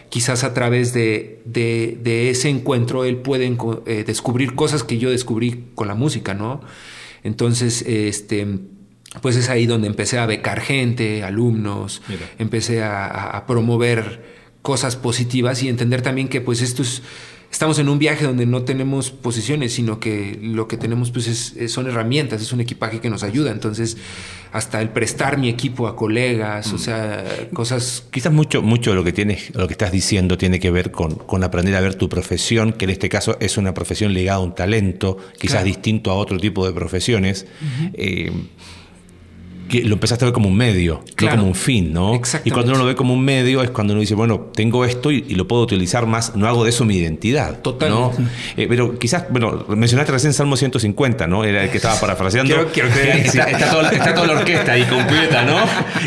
quizás 0.09 0.45
a 0.45 0.55
través 0.55 0.93
de, 0.95 1.43
de, 1.45 1.99
de 2.03 2.31
ese 2.31 2.49
encuentro 2.49 3.05
él 3.05 3.19
puede 3.19 3.55
eh, 3.87 4.05
descubrir 4.07 4.55
cosas 4.55 4.83
que 4.83 4.99
yo 4.99 5.11
descubrí 5.11 5.67
con 5.75 5.89
la 5.89 5.95
música, 5.95 6.35
¿no? 6.35 6.61
Entonces, 7.23 7.83
este, 7.83 8.47
pues 9.23 9.37
es 9.37 9.49
ahí 9.49 9.67
donde 9.67 9.87
empecé 9.87 10.19
a 10.19 10.27
becar 10.27 10.61
gente, 10.61 11.25
alumnos, 11.25 12.03
Mira. 12.09 12.29
empecé 12.39 12.83
a, 12.83 13.07
a, 13.07 13.47
promover 13.47 14.23
cosas 14.63 14.97
positivas 14.97 15.63
y 15.63 15.69
entender 15.69 16.03
también 16.03 16.29
que 16.29 16.41
pues 16.41 16.61
esto 16.61 16.83
es 16.83 17.03
estamos 17.51 17.79
en 17.79 17.89
un 17.89 17.99
viaje 17.99 18.25
donde 18.25 18.47
no 18.47 18.63
tenemos 18.63 19.11
posiciones, 19.11 19.73
sino 19.73 19.99
que 19.99 20.39
lo 20.43 20.69
que 20.69 20.77
tenemos 20.77 21.11
pues 21.11 21.27
es, 21.27 21.73
son 21.73 21.87
herramientas, 21.87 22.43
es 22.43 22.53
un 22.53 22.61
equipaje 22.61 23.01
que 23.01 23.11
nos 23.11 23.23
ayuda. 23.23 23.51
Entonces, 23.51 23.97
hasta 24.53 24.81
el 24.81 24.91
prestar 24.91 25.39
mi 25.39 25.49
equipo 25.49 25.87
a 25.89 25.97
colegas, 25.97 26.73
mm. 26.73 26.75
o 26.75 26.79
sea, 26.79 27.25
cosas... 27.53 28.05
Quizás 28.11 28.33
mucho, 28.33 28.63
mucho 28.63 28.91
de 28.91 28.97
lo 28.97 29.05
que 29.05 29.13
tienes, 29.13 29.55
lo 29.55 29.67
que 29.67 29.73
estás 29.73 29.93
diciendo 29.93 30.37
tiene 30.37 30.61
que 30.61 30.71
ver 30.71 30.91
con, 30.91 31.15
con 31.15 31.43
aprender 31.43 31.75
a 31.75 31.81
ver 31.81 31.95
tu 31.95 32.09
profesión, 32.09 32.73
que 32.73 32.85
en 32.85 32.91
este 32.91 33.09
caso 33.09 33.37
es 33.41 33.57
una 33.57 33.75
profesión 33.75 34.13
ligada 34.13 34.39
a 34.39 34.41
un 34.43 34.55
talento, 34.55 35.19
quizás 35.39 35.57
claro. 35.57 35.67
distinto 35.67 36.11
a 36.11 36.15
otro 36.15 36.39
tipo 36.39 36.67
de 36.67 36.73
profesiones. 36.73 37.47
Uh 37.61 37.65
-huh. 37.65 37.91
eh, 37.95 38.33
que 39.69 39.83
lo 39.83 39.95
empezaste 39.95 40.25
a 40.25 40.27
ver 40.27 40.33
como 40.33 40.49
un 40.49 40.57
medio, 40.57 41.05
claro. 41.15 41.37
no 41.37 41.43
como 41.43 41.53
un 41.53 41.55
fin, 41.55 41.93
¿no? 41.93 42.21
Y 42.45 42.51
cuando 42.51 42.73
uno 42.73 42.81
lo 42.81 42.87
ve 42.87 42.95
como 42.95 43.15
un 43.15 43.25
medio 43.25 43.63
es 43.63 43.71
cuando 43.71 43.93
uno 43.93 44.01
dice, 44.01 44.15
bueno, 44.15 44.51
tengo 44.55 44.85
esto 44.85 45.11
y, 45.11 45.25
y 45.29 45.35
lo 45.35 45.47
puedo 45.47 45.63
utilizar 45.63 46.07
más, 46.07 46.35
no 46.37 46.47
hago 46.47 46.65
de 46.65 46.71
eso 46.71 46.85
mi 46.85 46.97
identidad. 46.97 47.61
Total. 47.61 47.91
¿no? 47.91 48.13
Eh, 48.57 48.67
pero 48.69 48.99
quizás, 48.99 49.27
bueno, 49.31 49.65
mencionaste 49.69 50.13
recién 50.13 50.33
Salmo 50.33 50.57
150, 50.57 51.27
¿no? 51.27 51.45
Era 51.45 51.65
el 51.65 51.71
que 51.71 51.77
estaba 51.77 51.99
parafraseando. 52.01 52.55
quiero, 52.55 52.73
quiero 52.73 52.89
que 52.93 53.21
está, 53.27 53.45
está, 53.45 53.71
toda, 53.71 53.91
está, 53.91 54.15
toda, 54.15 54.27
la 54.27 54.33
orquesta 54.35 54.73
ahí 54.73 54.85
completa, 54.85 55.45
¿no? 55.45 55.59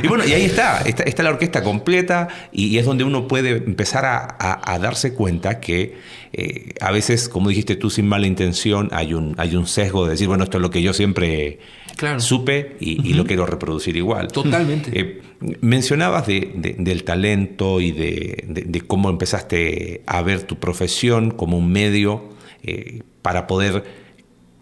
Y 0.01 0.07
bueno, 0.07 0.25
y 0.25 0.33
ahí 0.33 0.43
está, 0.43 0.81
está, 0.81 1.03
está 1.03 1.23
la 1.23 1.29
orquesta 1.29 1.63
completa 1.63 2.27
y, 2.51 2.67
y, 2.67 2.77
es 2.77 2.85
donde 2.85 3.03
uno 3.03 3.27
puede 3.27 3.51
empezar 3.51 4.05
a, 4.05 4.35
a, 4.39 4.73
a 4.73 4.79
darse 4.79 5.13
cuenta 5.13 5.59
que 5.59 5.95
eh, 6.33 6.73
a 6.79 6.91
veces, 6.91 7.27
como 7.27 7.49
dijiste 7.49 7.75
tú, 7.75 7.89
sin 7.89 8.07
mala 8.07 8.27
intención, 8.27 8.89
hay 8.91 9.13
un, 9.13 9.35
hay 9.37 9.55
un 9.55 9.67
sesgo 9.67 10.05
de 10.05 10.11
decir, 10.11 10.27
bueno, 10.27 10.45
esto 10.45 10.57
es 10.57 10.61
lo 10.61 10.69
que 10.69 10.81
yo 10.81 10.93
siempre 10.93 11.59
Claro. 12.01 12.19
supe 12.19 12.77
y, 12.79 13.07
y 13.07 13.13
lo 13.13 13.25
quiero 13.25 13.45
reproducir 13.45 13.95
igual. 13.95 14.27
Totalmente. 14.31 14.89
Eh, 14.99 15.21
mencionabas 15.61 16.25
de- 16.25 16.51
de- 16.55 16.75
del 16.79 17.03
talento 17.03 17.79
y 17.79 17.91
de, 17.91 18.43
de- 18.47 18.63
de 18.63 18.81
cómo 18.81 19.09
empezaste 19.11 20.01
a 20.07 20.21
ver 20.23 20.41
tu 20.41 20.57
profesión 20.57 21.29
como 21.29 21.59
un 21.59 21.71
medio 21.71 22.29
eh, 22.63 23.03
para 23.21 23.45
poder 23.45 23.83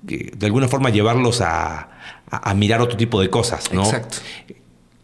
eh, 0.10 0.32
de 0.38 0.45
alguna 0.45 0.67
forma 0.67 0.89
llevarlos 0.89 1.39
a, 1.39 1.80
a- 2.30 2.49
a 2.49 2.54
mirar 2.54 2.82
otro 2.82 2.97
tipo 2.97 3.21
de 3.21 3.30
cosas, 3.30 3.71
¿no? 3.73 3.84
Exacto. 3.86 4.17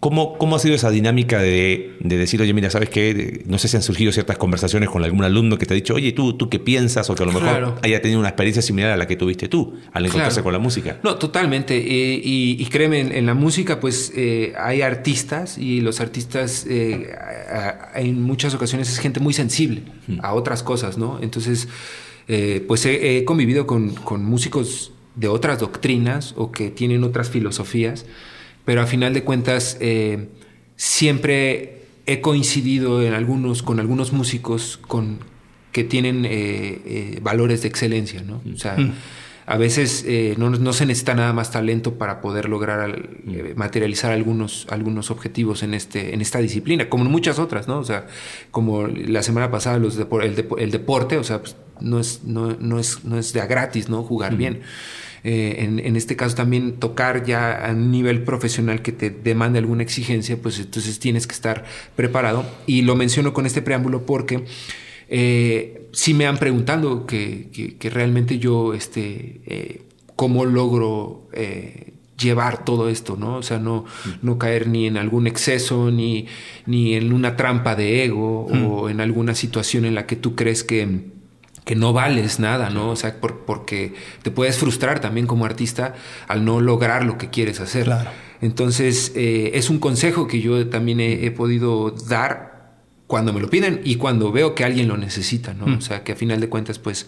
¿Cómo, 0.01 0.37
¿Cómo 0.37 0.55
ha 0.55 0.59
sido 0.59 0.75
esa 0.75 0.91
dinámica 0.91 1.39
de, 1.39 1.95
de 1.99 2.17
decir, 2.17 2.39
oye, 2.39 2.53
mira, 2.53 2.69
¿sabes 2.69 2.89
qué? 2.89 3.41
No 3.47 3.57
sé 3.57 3.67
si 3.67 3.75
han 3.75 3.81
surgido 3.81 4.11
ciertas 4.11 4.37
conversaciones 4.37 4.87
con 4.89 5.03
algún 5.03 5.23
alumno 5.23 5.57
que 5.57 5.65
te 5.65 5.73
ha 5.73 5.75
dicho, 5.75 5.95
oye, 5.95 6.11
¿tú, 6.11 6.33
tú 6.37 6.47
qué 6.47 6.59
piensas? 6.59 7.09
O 7.09 7.15
que 7.15 7.23
a 7.23 7.25
lo 7.25 7.31
mejor 7.31 7.49
Claro. 7.49 7.75
haya 7.81 7.99
tenido 8.03 8.19
una 8.19 8.29
experiencia 8.29 8.61
similar 8.61 8.91
a 8.91 8.97
la 8.97 9.07
que 9.07 9.15
tuviste 9.15 9.47
tú 9.47 9.73
al 9.93 10.05
encontrarse 10.05 10.35
Claro. 10.35 10.43
con 10.43 10.53
la 10.53 10.59
música. 10.59 10.99
No, 11.03 11.15
totalmente. 11.15 11.75
Eh, 11.77 12.21
y, 12.23 12.55
y 12.59 12.65
créeme, 12.67 12.99
en, 12.99 13.11
en 13.13 13.25
la 13.25 13.33
música, 13.33 13.79
pues 13.79 14.11
eh, 14.15 14.53
hay 14.59 14.83
artistas 14.83 15.57
y 15.57 15.81
los 15.81 15.99
artistas 15.99 16.67
eh, 16.69 17.09
a- 17.51 17.91
a- 17.95 17.99
en 18.01 18.21
muchas 18.21 18.53
ocasiones 18.53 18.89
es 18.91 18.99
gente 18.99 19.19
muy 19.19 19.33
sensible 19.33 19.81
a 20.21 20.35
otras 20.35 20.61
cosas, 20.61 20.99
¿no? 20.99 21.17
Entonces, 21.23 21.67
eh, 22.27 22.63
pues 22.67 22.85
he, 22.85 23.17
he 23.17 23.25
convivido 23.25 23.65
con, 23.65 23.95
con 23.95 24.23
músicos 24.23 24.91
de 25.15 25.29
otras 25.29 25.59
doctrinas 25.59 26.35
o 26.37 26.51
que 26.51 26.69
tienen 26.69 27.03
otras 27.03 27.29
filosofías, 27.31 28.05
pero 28.65 28.81
a 28.81 28.87
final 28.87 29.13
de 29.13 29.23
cuentas 29.23 29.77
eh, 29.79 30.27
siempre 30.75 31.83
he 32.05 32.21
coincidido 32.21 33.01
en 33.01 33.13
algunos, 33.13 33.63
con 33.63 33.79
algunos 33.79 34.13
músicos 34.13 34.77
con, 34.87 35.19
que 35.71 35.83
tienen 35.83 36.25
eh, 36.25 36.29
eh, 36.85 37.19
valores 37.21 37.61
de 37.63 37.67
excelencia, 37.67 38.21
¿no? 38.21 38.41
O 38.53 38.57
sea, 38.57 38.75
a 39.47 39.57
veces 39.57 40.03
eh, 40.07 40.33
no, 40.37 40.49
no 40.49 40.73
se 40.73 40.85
necesita 40.85 41.13
nada 41.13 41.31
más 41.33 41.51
talento 41.51 41.95
para 41.95 42.19
poder 42.21 42.49
lograr 42.49 42.79
al- 42.79 43.09
eh, 43.27 43.53
materializar 43.55 44.11
algunos, 44.11 44.65
algunos 44.69 45.11
objetivos 45.11 45.61
en, 45.63 45.73
este, 45.73 46.13
en 46.13 46.21
esta 46.21 46.39
disciplina, 46.39 46.89
como 46.89 47.05
en 47.05 47.11
muchas 47.11 47.37
otras, 47.39 47.67
¿no? 47.67 47.79
O 47.79 47.83
sea, 47.83 48.07
como 48.51 48.87
la 48.87 49.21
semana 49.23 49.51
pasada 49.51 49.77
los 49.77 49.99
depo- 49.99 50.23
el, 50.23 50.35
depo- 50.35 50.57
el 50.59 50.71
deporte, 50.71 51.17
o 51.17 51.23
sea, 51.23 51.41
pues, 51.41 51.55
no, 51.81 51.99
es, 51.99 52.23
no, 52.23 52.55
no, 52.59 52.79
es, 52.79 53.03
no 53.03 53.17
es 53.19 53.33
de 53.33 53.41
a 53.41 53.45
gratis, 53.47 53.89
¿no? 53.89 54.01
Jugar 54.03 54.35
bien. 54.35 54.61
Eh, 55.27 55.63
en, 55.63 55.79
en 55.79 55.95
este 55.95 56.15
caso 56.15 56.35
también 56.35 56.73
tocar 56.73 57.25
ya 57.25 57.65
a 57.65 57.71
un 57.71 57.89
nivel 57.89 58.21
profesional 58.23 58.83
que 58.83 58.91
te 58.91 59.09
demande 59.09 59.57
alguna 59.57 59.81
exigencia, 59.81 60.37
pues 60.39 60.59
entonces 60.59 60.99
tienes 60.99 61.25
que 61.25 61.33
estar 61.33 61.65
preparado. 61.95 62.45
Y 62.67 62.83
lo 62.83 62.95
menciono 62.95 63.33
con 63.33 63.47
este 63.47 63.63
preámbulo 63.63 64.05
porque 64.05 64.43
eh, 65.09 65.87
sí 65.93 66.13
me 66.13 66.25
han 66.27 66.37
preguntado 66.37 67.05
que, 67.05 67.49
que- 67.51 67.75
que 67.77 67.89
realmente 67.89 68.37
yo, 68.39 68.73
este, 68.75 69.41
eh, 69.47 69.81
cómo 70.15 70.45
logro 70.45 71.27
llevar 72.17 72.63
todo 72.63 72.87
esto, 72.87 73.17
¿no? 73.19 73.35
O 73.37 73.43
sea, 73.43 73.59
no, 73.59 73.83
no 74.21 74.37
caer 74.37 74.67
ni 74.67 74.87
en 74.87 74.95
algún 74.97 75.27
exceso, 75.27 75.91
ni, 75.91 76.27
ni 76.65 76.93
en 76.93 77.11
una 77.11 77.35
trampa 77.35 77.75
de 77.75 78.05
ego 78.05 78.45
o 78.45 78.89
en 78.89 79.01
alguna 79.01 79.35
situación 79.35 79.83
en 79.85 79.95
la 79.95 80.05
que 80.05 80.15
tú 80.15 80.33
crees 80.35 80.63
que 80.63 81.14
que 81.65 81.75
no 81.75 81.91
vales 81.93 82.39
nada, 82.39 82.69
¿no? 82.69 82.89
O 82.91 82.95
sea, 82.95 83.19
por- 83.19 83.39
porque 83.45 83.93
te 84.21 84.31
puedes 84.31 84.57
frustrar 84.57 84.99
también 85.01 85.27
como 85.27 85.45
artista 85.45 85.95
al 86.27 86.45
no 86.45 86.61
lograr 86.61 87.03
lo 87.03 87.17
que 87.17 87.29
quieres 87.29 87.59
hacer. 87.59 87.85
Claro. 87.85 88.11
Entonces, 88.41 89.11
eh, 89.15 89.51
es 89.55 89.69
un 89.69 89.79
consejo 89.79 90.27
que 90.27 90.39
yo 90.41 90.67
también 90.69 90.99
he, 90.99 91.25
he 91.25 91.31
podido 91.31 91.91
dar 92.07 92.75
cuando 93.07 93.33
me 93.33 93.39
lo 93.41 93.49
piden 93.49 93.81
y 93.83 93.95
cuando 93.95 94.31
veo 94.31 94.55
que 94.55 94.63
alguien 94.63 94.87
lo 94.87 94.97
necesita, 94.97 95.53
¿no? 95.53 95.77
O 95.77 95.81
sea, 95.81 96.03
que 96.03 96.11
a 96.11 96.15
final 96.15 96.39
de 96.39 96.49
cuentas, 96.49 96.79
pues, 96.79 97.07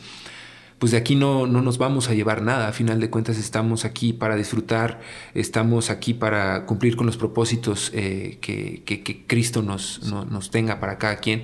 pues 0.80 0.92
de 0.92 0.98
aquí 1.00 1.16
no, 1.16 1.48
no 1.48 1.62
nos 1.62 1.78
vamos 1.80 2.08
a 2.10 2.14
llevar 2.14 2.42
nada. 2.44 2.68
A 2.68 2.72
final 2.74 3.00
de 3.00 3.10
cuentas 3.10 3.38
estamos 3.40 3.84
aquí 3.84 4.14
para 4.14 4.36
disfrutar, 4.36 5.00
estamos 5.34 5.90
aquí 5.90 6.14
para 6.14 6.66
cumplir 6.66 6.96
con 6.96 7.06
los 7.08 7.18
propósitos 7.18 7.92
eh, 7.96 8.38
que, 8.42 8.84
Cristo 9.28 9.62
nos, 9.64 10.04
no- 10.04 10.26
nos 10.26 10.52
tenga 10.52 10.80
para 10.80 10.98
cada 10.98 11.18
quien 11.18 11.44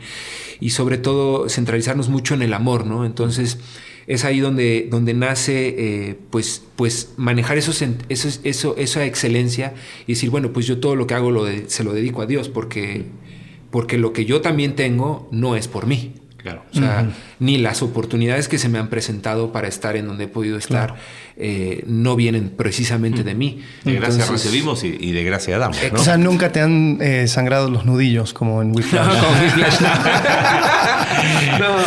y 0.59 0.69
sobre 0.69 0.97
todo 0.97 1.49
centralizarnos 1.49 2.09
mucho 2.09 2.35
en 2.35 2.43
el 2.43 2.53
amor, 2.53 2.85
¿no? 2.85 3.05
Entonces 3.05 3.57
es 4.05 4.25
ahí 4.25 4.39
donde, 4.39 4.87
donde 4.91 5.13
nace 5.13 5.75
eh, 6.09 6.19
pues, 6.29 6.61
pues 6.75 7.13
manejar 7.17 7.57
esos, 7.57 7.81
esos- 8.09 8.39
eso, 8.43 8.75
esa 8.77 9.03
excelencia 9.05 9.73
y 10.05 10.13
decir, 10.13 10.29
bueno, 10.29 10.51
pues 10.53 10.67
yo 10.67 10.79
todo 10.79 10.95
lo 10.95 11.07
que 11.07 11.13
hago 11.15 11.31
lo 11.31 11.45
se 11.67 11.83
lo 11.83 11.93
dedico 11.93 12.21
a 12.21 12.25
Dios 12.27 12.49
porque, 12.49 13.05
porque 13.71 13.97
lo 13.97 14.13
que 14.13 14.25
yo 14.25 14.41
también 14.41 14.75
tengo 14.75 15.27
no 15.31 15.55
es 15.55 15.67
por 15.67 15.87
mí. 15.87 16.13
Claro. 16.43 16.61
O 16.71 16.77
sea, 16.77 17.07
ni 17.39 17.57
las 17.57 17.81
oportunidades 17.81 18.49
que 18.49 18.57
se 18.57 18.67
me 18.67 18.77
han 18.77 18.89
presentado 18.89 19.53
para 19.53 19.69
estar 19.69 19.95
en 19.95 20.07
donde 20.07 20.25
he 20.25 20.27
podido 20.27 20.57
estar 20.57 20.95
eh, 21.37 21.83
no 21.87 22.17
vienen 22.17 22.49
precisamente 22.49 23.23
de 23.23 23.33
mí. 23.33 23.61
De 23.85 23.93
gracia 23.93 24.23
Entonces- 24.23 24.45
recibimos 24.45 24.83
y, 24.83 24.89
y 24.99 25.13
de 25.13 25.23
gracia 25.23 25.57
damos, 25.57 25.77
¿no? 25.93 25.99
O 25.99 26.03
sea, 26.03 26.17
nunca 26.17 26.51
te 26.51 26.59
han 26.59 26.97
eh, 27.01 27.27
sangrado 27.29 27.69
los 27.69 27.85
nudillos 27.85 28.33
como 28.33 28.61
en 28.61 28.75
Whiplash. 28.75 29.07
No, 29.07 29.13
como 29.25 29.41
Whiplash, 29.41 29.79
no. 29.81 29.87
No, 31.59 31.77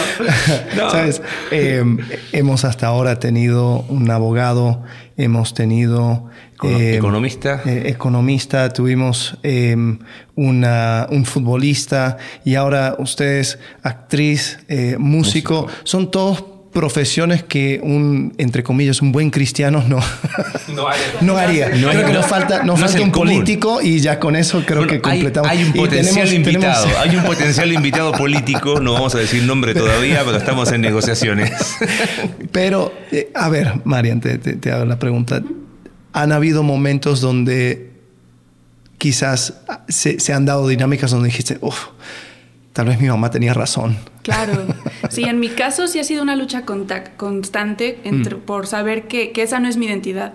no. 0.85 0.91
¿Sabes? 0.91 1.21
Eh, 1.51 1.85
hemos 2.33 2.65
hasta 2.65 2.87
ahora 2.87 3.19
tenido 3.19 3.81
un 3.89 4.11
abogado, 4.11 4.83
hemos 5.17 5.55
tenido... 5.55 6.29
Econo- 6.57 6.79
economista. 6.81 7.63
eh, 7.67 7.83
economista, 7.87 8.69
tuvimos 8.73 9.37
eh, 9.43 9.77
una- 10.35 11.07
un 11.11 11.25
futbolista 11.25 12.17
y 12.45 12.55
ahora 12.55 12.97
ustedes, 12.99 13.59
actriz, 13.83 14.59
eh, 14.69 14.97
músico, 14.99 15.67
son 15.85 16.11
todos 16.11 16.45
profesiones 16.73 17.43
que 17.43 17.81
un, 17.83 18.35
entre 18.37 18.63
comillas, 18.63 19.01
un 19.01 19.11
buen 19.11 19.31
cristiano 19.31 19.83
no, 19.89 19.99
No 20.75 20.87
haría. 20.89 21.05
no 21.23 21.37
haría. 21.39 21.69
No 21.71 21.89
creo 21.89 22.01
es- 22.03 22.07
que 22.07 22.13
nos 22.13 22.27
falta, 22.27 22.65
nos 22.65 22.79
un 22.97 23.11
común. 23.11 23.29
político 23.29 23.81
y 23.81 23.99
ya 24.01 24.19
con 24.19 24.37
eso 24.37 24.63
creo 24.67 24.81
Bueno, 24.85 24.91
que 24.91 24.97
hay- 25.09 25.19
completamos. 25.21 25.51
Hay, 25.51 25.63
un 25.65 25.71
Y 25.71 25.73
potencial 25.79 26.27
tenemos- 26.29 26.33
invitado. 26.35 26.83
tenemos- 26.85 27.03
Hay 27.07 27.17
un 27.17 27.25
potencial 27.25 27.73
invitado 27.73 28.13
político. 28.13 28.79
No 28.81 28.93
vamos 28.93 29.15
a 29.15 29.19
decir 29.19 29.43
nombre 29.45 29.75
todavía, 29.75 30.21
pero 30.27 30.37
estamos 30.37 30.71
en 30.71 30.83
negociaciones. 30.83 31.51
Pero, 32.53 32.93
eh, 33.11 33.31
a 33.35 33.49
ver, 33.49 33.73
Marian, 33.85 34.21
te, 34.21 34.37
te- 34.37 34.55
te 34.57 34.71
hago 34.71 34.85
la 34.85 34.99
pregunta. 34.99 35.41
¿Han 36.17 36.33
habido 36.33 36.63
momentos 36.63 37.21
donde 37.21 37.91
quizás 38.99 39.61
se, 39.89 40.19
se 40.19 40.33
han 40.33 40.47
dado 40.47 40.67
dinámicas 40.67 41.11
donde 41.11 41.29
dijiste, 41.29 41.59
uff, 41.61 41.89
tal 42.73 42.87
vez 42.87 42.99
mi 43.01 43.09
mamá 43.09 43.31
tenía 43.31 43.53
razón? 43.55 43.97
Claro. 44.23 44.55
Sí, 45.11 45.23
en 45.25 45.39
mi 45.39 45.51
caso 45.51 45.87
sí 45.87 45.99
ha 46.01 46.05
sido 46.05 46.23
una 46.23 46.35
lucha 46.37 46.63
constante 47.17 48.01
entre- 48.05 48.37
por 48.37 48.67
saber 48.67 49.07
que, 49.09 49.31
que 49.31 49.43
esa 49.43 49.61
no 49.61 49.69
es 49.69 49.77
mi 49.77 49.87
identidad. 49.87 50.33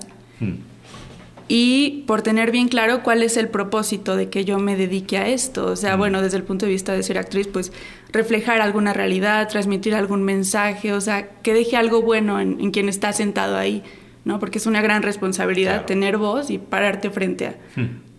Y 1.47 2.03
por 2.07 2.21
tener 2.21 2.51
bien 2.51 2.69
claro 2.69 3.03
cuál 3.03 3.23
es 3.23 3.35
el 3.35 3.49
propósito 3.49 4.15
de 4.15 4.29
que 4.29 4.45
yo 4.45 4.57
me 4.59 4.77
dedique 4.77 5.17
a 5.17 5.27
esto. 5.27 5.65
O 5.65 5.75
sea, 5.75 5.97
bueno, 5.97 6.21
desde 6.21 6.37
el 6.37 6.43
punto 6.43 6.65
de 6.65 6.71
vista 6.71 6.93
de 6.93 7.03
ser 7.03 7.17
actriz, 7.17 7.47
pues 7.51 7.73
reflejar 8.13 8.61
alguna 8.61 8.93
realidad, 8.93 9.49
transmitir 9.49 9.93
algún 9.93 10.23
mensaje, 10.23 10.93
o 10.93 11.01
sea, 11.01 11.27
que 11.41 11.53
deje 11.53 11.75
algo 11.75 12.01
bueno 12.01 12.39
en, 12.39 12.61
en 12.61 12.71
quien 12.71 12.87
está 12.87 13.11
sentado 13.11 13.57
ahí, 13.57 13.83
¿no? 14.25 14.39
Porque 14.39 14.57
es 14.57 14.65
una 14.65 14.81
gran 14.81 15.03
responsabilidad 15.03 15.71
Claro. 15.71 15.85
tener 15.85 16.17
voz 16.17 16.49
y 16.49 16.57
pararte 16.57 17.09
frente 17.09 17.47
a, 17.47 17.55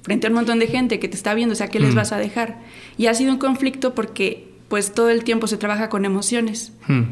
frente 0.02 0.26
a 0.26 0.30
un 0.30 0.34
montón 0.34 0.58
de 0.58 0.66
gente 0.66 0.98
que 0.98 1.08
te 1.08 1.16
está 1.16 1.34
viendo, 1.34 1.52
o 1.52 1.56
sea, 1.56 1.68
¿qué 1.68 1.80
les 1.80 1.94
vas 1.94 2.12
a 2.12 2.18
dejar? 2.18 2.60
Y 2.98 3.06
ha 3.06 3.14
sido 3.14 3.32
un 3.32 3.38
conflicto 3.38 3.94
porque 3.94 4.48
pues 4.68 4.92
todo 4.92 5.10
el 5.10 5.22
tiempo 5.22 5.46
se 5.46 5.56
trabaja 5.56 5.88
con 5.88 6.04
emociones. 6.04 6.72
Hmm. 6.88 7.02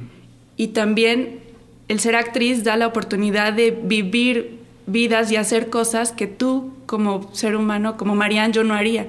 Y 0.56 0.68
también 0.68 1.40
el 1.88 2.00
ser 2.00 2.16
actriz 2.16 2.64
da 2.64 2.76
la 2.76 2.86
oportunidad 2.86 3.52
de 3.52 3.70
vivir 3.70 4.60
vidas 4.86 5.30
y 5.30 5.36
hacer 5.36 5.70
cosas 5.70 6.12
que 6.12 6.26
tú 6.26 6.72
como 6.86 7.32
ser 7.32 7.54
humano, 7.54 7.96
como 7.96 8.16
Marianne, 8.16 8.52
yo 8.52 8.64
no 8.64 8.74
haría. 8.74 9.06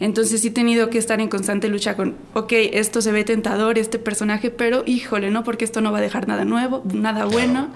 Entonces 0.00 0.40
sí 0.40 0.48
he 0.48 0.50
tenido 0.50 0.88
que 0.88 0.96
estar 0.96 1.20
en 1.20 1.28
constante 1.28 1.68
lucha 1.68 1.94
con, 1.94 2.16
ok, 2.32 2.52
esto 2.72 3.02
se 3.02 3.12
ve 3.12 3.24
tentador, 3.24 3.78
este 3.78 3.98
personaje, 3.98 4.50
pero 4.50 4.82
híjole, 4.86 5.30
¿no? 5.30 5.44
Porque 5.44 5.66
esto 5.66 5.82
no 5.82 5.92
va 5.92 5.98
a 5.98 6.00
dejar 6.00 6.26
nada 6.28 6.46
nuevo, 6.46 6.82
nada 6.94 7.26
bueno. 7.26 7.68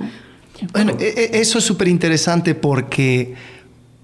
Bueno, 0.73 0.93
e- 1.01 1.31
e- 1.35 1.41
eso 1.41 1.59
es 1.59 1.65
súper 1.65 1.89
interesante 1.89 2.55
porque 2.55 3.35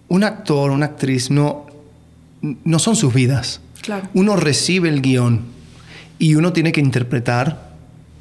un 0.08 0.24
actor, 0.24 0.70
una 0.70 0.86
actriz, 0.86 1.30
no, 1.30 1.66
no 2.64 2.78
son 2.78 2.96
sus 2.96 3.14
vidas. 3.14 3.60
Claro. 3.82 4.08
Uno 4.14 4.36
recibe 4.36 4.88
el 4.88 5.00
guion 5.02 5.42
y 6.18 6.34
uno 6.34 6.52
tiene 6.52 6.72
que 6.72 6.80
interpretar 6.80 7.70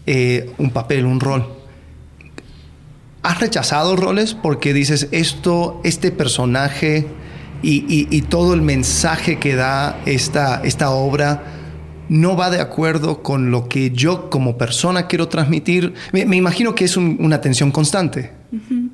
eh, 0.06 0.52
un 0.58 0.70
papel, 0.72 1.06
un 1.06 1.20
rol. 1.20 1.48
¿Has 3.22 3.40
rechazado 3.42 3.96
roles 3.96 4.34
porque 4.34 4.74
dices 4.74 5.10
esto, 5.12 5.82
este 5.84 6.12
personaje 6.12 7.06
y, 7.62 7.84
y- 7.94 8.08
y 8.10 8.22
todo 8.22 8.54
el 8.54 8.62
mensaje 8.62 9.38
que 9.40 9.56
da 9.56 10.00
esta, 10.06 10.62
esta 10.64 10.92
obra 10.92 11.44
no 12.10 12.36
va 12.36 12.50
de 12.50 12.60
acuerdo 12.60 13.24
con 13.24 13.52
lo 13.52 13.68
que 13.70 13.92
yo 13.92 14.30
como 14.30 14.58
persona 14.58 15.08
quiero 15.08 15.28
transmitir? 15.30 15.94
Me, 16.12 16.26
me 16.26 16.36
imagino 16.36 16.76
que 16.76 16.86
es 16.86 16.98
un- 16.98 17.18
una 17.20 17.40
tensión 17.42 17.72
constante. 17.72 18.32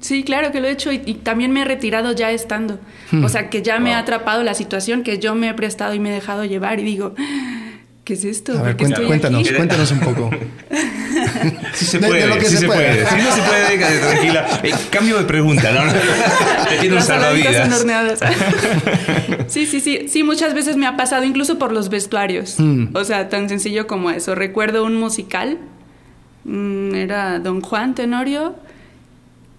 Sí, 0.02 0.24
claro 0.24 0.52
que 0.52 0.60
lo 0.60 0.68
he 0.68 0.72
hecho 0.72 0.92
y, 0.92 1.02
y 1.06 1.14
también 1.16 1.52
me 1.52 1.62
he 1.62 1.66
retirado 1.66 2.12
ya 2.12 2.30
estando. 2.32 2.78
O 3.24 3.30
sea, 3.30 3.50
que 3.50 3.62
ya 3.62 3.80
me 3.80 3.94
ha 3.94 4.00
atrapado 4.00 4.44
la 4.44 4.54
situación, 4.54 5.02
que 5.04 5.18
yo 5.18 5.34
me 5.34 5.48
he 5.50 5.54
prestado 5.54 5.94
y 5.94 6.00
me 6.00 6.10
he 6.10 6.14
dejado 6.14 6.44
llevar 6.44 6.80
y 6.80 6.84
digo, 6.84 7.16
¿qué 8.06 8.14
es 8.14 8.24
esto? 8.24 8.54
A 8.58 8.62
ver, 8.62 8.64
¿Por 8.64 8.76
qué 8.78 8.84
cuént- 8.86 8.90
estoy 8.94 9.06
cuéntanos, 9.08 9.42
aquí? 9.48 9.56
cuéntanos 9.56 9.92
un 9.92 10.00
poco. 10.00 10.30
Sí 11.74 11.86
se 11.86 11.98
De- 11.98 12.04
de 12.06 12.08
puede, 12.08 12.28
lo 12.28 12.36
que 12.38 12.46
sí 12.46 12.52
se 12.52 12.58
se 12.60 12.68
puede. 12.68 13.04
puede. 13.04 13.10
Si 13.10 13.16
no 13.18 13.32
se 13.32 13.42
puede, 13.42 13.78
quédate 13.78 13.98
tranquila. 14.00 14.60
Eh, 14.64 14.72
cambio 14.92 15.18
de 15.18 15.24
pregunta, 15.26 15.72
¿no? 15.72 15.92
Te 16.70 17.02
salvavidas. 17.02 17.80
horneadas. 17.82 18.20
sí, 19.48 19.66
sí, 19.66 19.80
sí. 19.80 20.08
Sí, 20.08 20.24
muchas 20.24 20.54
veces 20.54 20.78
me 20.78 20.88
ha 20.88 20.96
pasado, 20.96 21.24
incluso 21.24 21.58
por 21.60 21.72
los 21.72 21.90
vestuarios. 21.90 22.58
O 22.94 23.04
sea, 23.04 23.30
tan 23.30 23.50
sencillo 23.50 23.88
como 23.88 24.10
eso. 24.12 24.36
Recuerdo 24.36 24.86
un 24.86 24.96
musical. 24.96 25.58
mm, 26.46 26.96
Era 26.96 27.40
Don 27.40 27.62
Juan 27.62 27.96
Tenorio. 27.96 28.56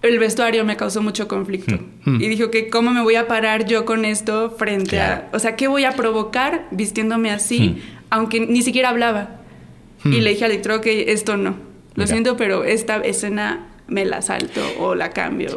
El 0.03 0.19
vestuario 0.19 0.63
me 0.63 0.77
causó 0.77 1.01
mucho 1.01 1.27
conflicto. 1.27 1.79
Y 2.05 2.27
dije, 2.29 2.49
que 2.51 2.69
¿cómo 2.69 2.91
me 2.91 3.01
voy 3.01 3.15
a 3.15 3.27
parar 3.27 3.65
yo 3.65 3.83
con 3.83 4.05
esto 4.05 4.51
frente 4.57 4.91
Claro. 4.91 5.23
a... 5.33 5.35
O 5.35 5.39
sea, 5.39 5.55
¿qué 5.55 5.67
voy 5.67 5.85
a 5.85 5.91
provocar 5.93 6.67
vistiéndome 6.71 7.31
así? 7.31 7.81
Aunque 8.09 8.39
ni 8.39 8.61
siquiera 8.61 8.89
hablaba. 8.89 9.41
Y 10.05 10.21
le 10.21 10.29
dije 10.29 10.45
al 10.45 10.51
director 10.51 10.79
que 10.79 11.11
esto 11.11 11.37
no. 11.37 11.51
Lo 11.95 12.03
Mira. 12.03 12.07
siento, 12.07 12.37
pero 12.37 12.63
esta 12.63 12.97
escena 12.97 13.67
me 13.87 14.05
la 14.05 14.21
salto 14.21 14.61
o 14.79 14.95
la 14.95 15.09
cambio. 15.09 15.55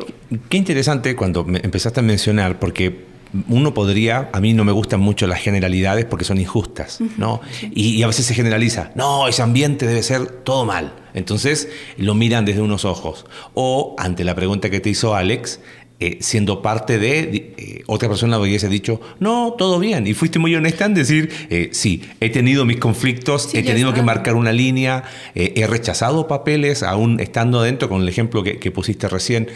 Qué 0.48 0.56
interesante 0.56 1.14
cuando 1.14 1.44
me 1.44 1.60
empezaste 1.62 2.00
a 2.00 2.02
mencionar, 2.02 2.58
porque 2.58 3.04
uno 3.48 3.74
podría, 3.74 4.28
a 4.32 4.40
mí 4.40 4.54
no 4.54 4.64
me 4.64 4.72
gustan 4.72 5.00
mucho 5.00 5.26
las 5.26 5.40
generalidades 5.40 6.04
porque 6.04 6.24
son 6.24 6.38
injustas, 6.38 7.00
¿no? 7.16 7.40
Y, 7.70 7.90
y 7.90 8.02
a 8.02 8.06
veces 8.08 8.26
se 8.26 8.34
generaliza, 8.34 8.90
no, 8.96 9.28
ese 9.28 9.42
ambiente 9.42 9.86
debe 9.86 10.02
ser 10.02 10.26
todo 10.26 10.64
mal. 10.64 10.94
Entonces 11.14 11.68
lo 11.96 12.14
miran 12.14 12.44
desde 12.44 12.60
unos 12.60 12.84
ojos. 12.84 13.26
O 13.54 13.94
ante 13.98 14.24
la 14.24 14.34
pregunta 14.34 14.70
que 14.70 14.80
te 14.80 14.90
hizo 14.90 15.14
Alex, 15.14 15.60
eh, 16.00 16.16
siendo 16.20 16.62
parte 16.62 16.98
de 16.98 17.52
eh, 17.58 17.82
otra 17.86 18.08
persona 18.08 18.38
hubiese 18.38 18.68
dicho, 18.68 19.02
no, 19.18 19.54
todo 19.58 19.78
bien. 19.78 20.06
Y 20.06 20.14
fuiste 20.14 20.38
muy 20.38 20.54
honesta 20.54 20.86
en 20.86 20.94
decir, 20.94 21.30
eh, 21.50 21.68
sí, 21.72 22.02
he 22.20 22.30
tenido 22.30 22.64
mis 22.64 22.78
conflictos, 22.78 23.50
Sí, 23.50 23.58
he 23.58 23.62
tenido 23.62 23.92
que 23.92 24.02
marcar 24.02 24.34
una 24.34 24.52
línea, 24.52 25.04
he 25.34 25.66
rechazado 25.66 26.26
papeles, 26.26 26.82
aún 26.82 27.20
estando 27.20 27.60
adentro, 27.60 27.88
con 27.88 28.00
el 28.02 28.08
ejemplo 28.08 28.42
que, 28.42 28.58
que 28.58 28.70
pusiste 28.70 29.08
recién. 29.08 29.48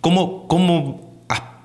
¿Cómo, 0.00 0.46
cómo, 0.46 1.11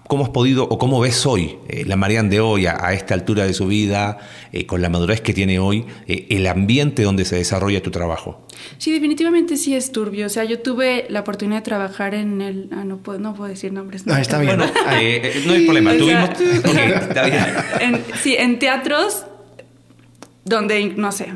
cómo 0.08 0.24
has 0.24 0.30
podido 0.30 0.64
o 0.64 0.78
cómo 0.78 1.00
ves 1.00 1.26
hoy, 1.26 1.58
eh, 1.68 1.84
la 1.86 1.96
Marian 1.96 2.30
de 2.30 2.40
hoy, 2.40 2.66
a, 2.66 2.86
a 2.86 2.94
esta 2.94 3.14
altura 3.14 3.46
de 3.46 3.54
su 3.54 3.68
vida, 3.68 4.18
eh, 4.52 4.66
con 4.66 4.82
la 4.82 4.90
madurez 4.90 5.22
que 5.22 5.34
tiene 5.34 5.60
hoy, 5.60 5.86
eh, 6.08 6.28
el 6.30 6.48
ambiente 6.48 7.04
donde 7.04 7.26
se 7.26 7.36
desarrolla 7.36 7.82
tu 7.84 7.92
trabajo? 7.92 8.42
Sí, 8.78 8.92
definitivamente 8.92 9.58
sí 9.58 9.76
es 9.76 9.92
turbio. 9.92 10.26
O 10.26 10.30
sea, 10.30 10.44
yo 10.44 10.60
tuve 10.60 11.06
la 11.10 11.20
oportunidad 11.20 11.58
de 11.60 11.64
trabajar 11.66 12.16
en 12.16 12.42
el... 12.42 12.70
Ah, 12.72 12.84
no 12.84 12.98
puedo, 12.98 13.20
no 13.20 13.34
puedo 13.36 13.50
decir 13.50 13.72
nombres. 13.72 14.06
No, 14.08 14.16
está 14.18 14.40
bien. 14.40 14.58
Bueno, 14.58 14.72
eh, 14.92 15.22
eh, 15.24 15.44
no 15.46 15.54
hay 15.54 15.66
problema. 15.66 15.92
O 15.92 15.94
sea, 15.96 16.34
Tuvimos. 16.34 16.60
Ok, 16.66 16.78
está 17.10 17.26
bien. 17.26 17.46
en- 17.82 18.04
sí, 18.24 18.36
en 18.38 18.60
teatros 18.60 19.26
donde, 20.46 20.94
no 20.96 21.12
sé, 21.12 21.28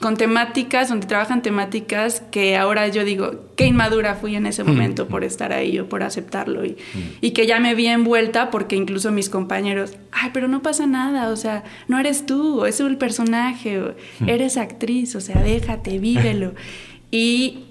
con 0.00 0.16
temáticas, 0.16 0.88
donde 0.88 1.06
trabajan 1.06 1.42
temáticas 1.42 2.22
que 2.30 2.56
ahora 2.56 2.88
yo 2.88 3.04
digo, 3.04 3.44
qué 3.54 3.66
inmadura 3.66 4.14
fui 4.14 4.34
en 4.34 4.46
ese 4.46 4.64
momento 4.64 5.06
por 5.06 5.24
estar 5.24 5.52
ahí 5.52 5.78
o 5.78 5.90
por 5.90 6.02
aceptarlo 6.02 6.64
y, 6.64 6.78
y 7.20 7.32
que 7.32 7.46
ya 7.46 7.60
me 7.60 7.74
vi 7.74 7.86
envuelta 7.86 8.50
porque 8.50 8.76
incluso 8.76 9.12
mis 9.12 9.28
compañeros, 9.28 9.92
ay, 10.10 10.30
pero 10.32 10.48
no 10.48 10.62
pasa 10.62 10.86
nada, 10.86 11.28
o 11.28 11.36
sea, 11.36 11.64
no 11.86 11.98
eres 11.98 12.24
tú, 12.24 12.64
es 12.64 12.80
el 12.80 12.96
personaje, 12.96 13.78
eres 14.26 14.56
actriz, 14.56 15.14
o 15.16 15.20
sea, 15.20 15.42
déjate, 15.42 15.98
vívelo. 15.98 16.54
y 17.10 17.64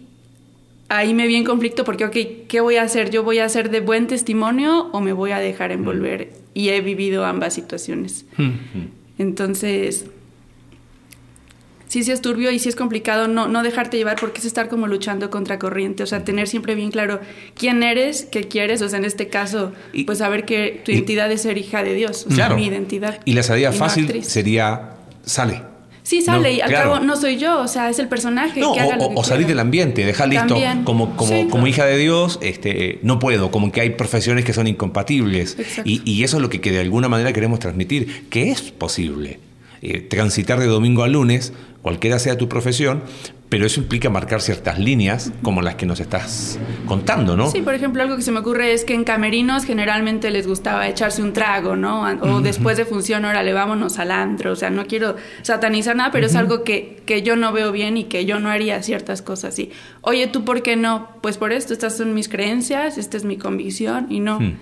ahí 0.87 1.15
me 1.15 1.25
vi 1.25 1.35
en 1.35 1.45
conflicto 1.45 1.83
porque, 1.83 2.05
ok, 2.05 2.47
¿qué 2.47 2.61
voy 2.61 2.75
a 2.75 2.83
hacer? 2.83 3.09
¿Yo 3.09 3.23
voy 3.23 3.39
a 3.39 3.45
hacer 3.45 3.71
de 3.71 3.79
buen 3.79 4.05
testimonio 4.05 4.89
o 4.91 5.01
me 5.01 5.13
voy 5.13 5.31
a 5.31 5.39
dejar 5.39 5.71
envolver? 5.71 6.31
Y 6.53 6.69
he 6.69 6.81
vivido 6.81 7.25
ambas 7.25 7.55
situaciones. 7.55 8.25
Entonces, 9.17 10.05
sí, 11.89 12.03
sí 12.03 12.11
es 12.11 12.21
turbio 12.21 12.49
y 12.51 12.59
sí 12.59 12.69
es 12.69 12.77
complicado 12.77 13.27
no, 13.27 13.49
no 13.49 13.61
dejarte 13.61 13.97
llevar 13.97 14.15
porque 14.17 14.39
es 14.39 14.45
estar 14.45 14.69
como 14.69 14.87
luchando 14.87 15.29
contra 15.29 15.59
corriente, 15.59 16.03
o 16.03 16.05
sea, 16.05 16.23
tener 16.23 16.47
siempre 16.47 16.73
bien 16.75 16.91
claro 16.91 17.19
quién 17.55 17.83
eres, 17.83 18.25
qué 18.31 18.45
quieres, 18.45 18.81
o 18.81 18.87
sea, 18.87 18.99
en 18.99 19.05
este 19.05 19.27
caso, 19.27 19.73
Y- 19.91 20.05
pues 20.05 20.19
saber 20.19 20.45
que 20.45 20.81
tu 20.85 20.91
y- 20.91 20.95
identidad 20.95 21.29
es 21.29 21.41
ser 21.41 21.57
hija 21.57 21.83
de 21.83 21.93
Dios, 21.95 22.25
o 22.25 22.29
sea, 22.29 22.45
Claro. 22.45 22.55
mi 22.55 22.65
identidad. 22.67 23.19
Y 23.25 23.33
la 23.33 23.43
salida 23.43 23.73
fácil 23.73 24.23
sería, 24.23 24.91
sale. 25.25 25.63
Sí, 26.01 26.23
sale 26.23 26.49
No, 26.49 26.55
y 26.57 26.61
al 26.61 26.69
claro. 26.69 26.91
cabo 26.93 27.05
no 27.05 27.15
soy 27.15 27.37
yo, 27.37 27.59
o 27.59 27.67
sea, 27.67 27.87
es 27.89 27.99
el 27.99 28.07
personaje 28.07 28.59
No, 28.61 28.73
que 28.73 28.79
haga 28.79 28.95
o, 28.95 28.97
lo 28.97 29.03
o- 29.05 29.09
que 29.09 29.15
o 29.19 29.23
salir 29.23 29.45
del 29.45 29.59
ambiente, 29.59 30.03
dejar 30.05 30.27
listo 30.29 30.47
También. 30.47 30.83
como, 30.83 31.15
como, 31.15 31.31
Sí. 31.31 31.47
como 31.51 31.67
hija 31.67 31.85
de 31.85 31.97
Dios, 31.97 32.39
este, 32.41 32.97
no 33.03 33.19
puedo, 33.19 33.51
como 33.51 33.71
que 33.71 33.81
hay 33.81 33.91
profesiones 33.91 34.43
que 34.43 34.53
son 34.53 34.65
incompatibles. 34.65 35.55
Y, 35.85 36.01
y 36.09 36.23
eso 36.23 36.37
es 36.37 36.41
lo 36.41 36.49
que, 36.49 36.61
que 36.61 36.71
de 36.71 36.79
alguna 36.79 37.09
manera 37.09 37.31
queremos 37.33 37.59
transmitir, 37.59 38.27
que 38.29 38.49
es 38.49 38.61
posible. 38.71 39.39
Eh, 39.81 39.99
transitar 40.01 40.59
de 40.59 40.65
domingo 40.65 41.03
a 41.03 41.07
lunes, 41.07 41.53
cualquiera 41.81 42.19
sea 42.19 42.37
tu 42.37 42.49
profesión, 42.49 43.03
pero 43.49 43.65
eso 43.65 43.79
implica 43.81 44.11
marcar 44.11 44.41
ciertas 44.41 44.77
líneas 44.77 45.31
como 45.41 45.63
las 45.63 45.75
que 45.75 45.87
nos 45.87 45.99
estás 45.99 46.59
contando, 46.85 47.35
¿no? 47.35 47.49
Sí, 47.49 47.61
por 47.61 47.73
ejemplo, 47.73 48.03
algo 48.03 48.15
que 48.15 48.21
se 48.21 48.31
me 48.31 48.39
ocurre 48.39 48.73
es 48.73 48.85
que 48.85 48.93
en 48.93 49.03
camerinos 49.03 49.65
generalmente 49.65 50.29
les 50.29 50.45
gustaba 50.45 50.87
echarse 50.87 51.23
un 51.23 51.33
trago, 51.33 51.75
¿no? 51.75 52.03
O 52.21 52.41
después 52.41 52.77
de 52.77 52.85
función, 52.85 53.25
órale, 53.25 53.51
vámonos 53.51 53.97
al 53.97 54.11
antro. 54.11 54.51
O 54.51 54.55
sea, 54.55 54.69
no 54.69 54.85
quiero 54.85 55.15
satanizar 55.41 55.95
nada, 55.95 56.11
pero 56.11 56.27
es 56.27 56.35
algo 56.35 56.63
que, 56.63 57.01
que 57.07 57.23
yo 57.23 57.35
no 57.35 57.51
veo 57.51 57.71
bien 57.71 57.97
y 57.97 58.03
que 58.03 58.25
yo 58.25 58.39
no 58.39 58.49
haría 58.49 58.83
ciertas 58.83 59.23
cosas 59.23 59.53
así. 59.53 59.71
Oye, 60.01 60.27
¿tú 60.27 60.45
por 60.45 60.61
qué 60.61 60.75
no? 60.75 61.09
Pues 61.21 61.37
por 61.37 61.51
esto, 61.51 61.73
estas 61.73 61.97
son 61.97 62.13
mis 62.13 62.29
creencias, 62.29 62.99
esta 62.99 63.17
es 63.17 63.25
mi 63.25 63.37
convicción 63.37 64.05
y 64.11 64.19
no. 64.19 64.39
Hmm. 64.39 64.57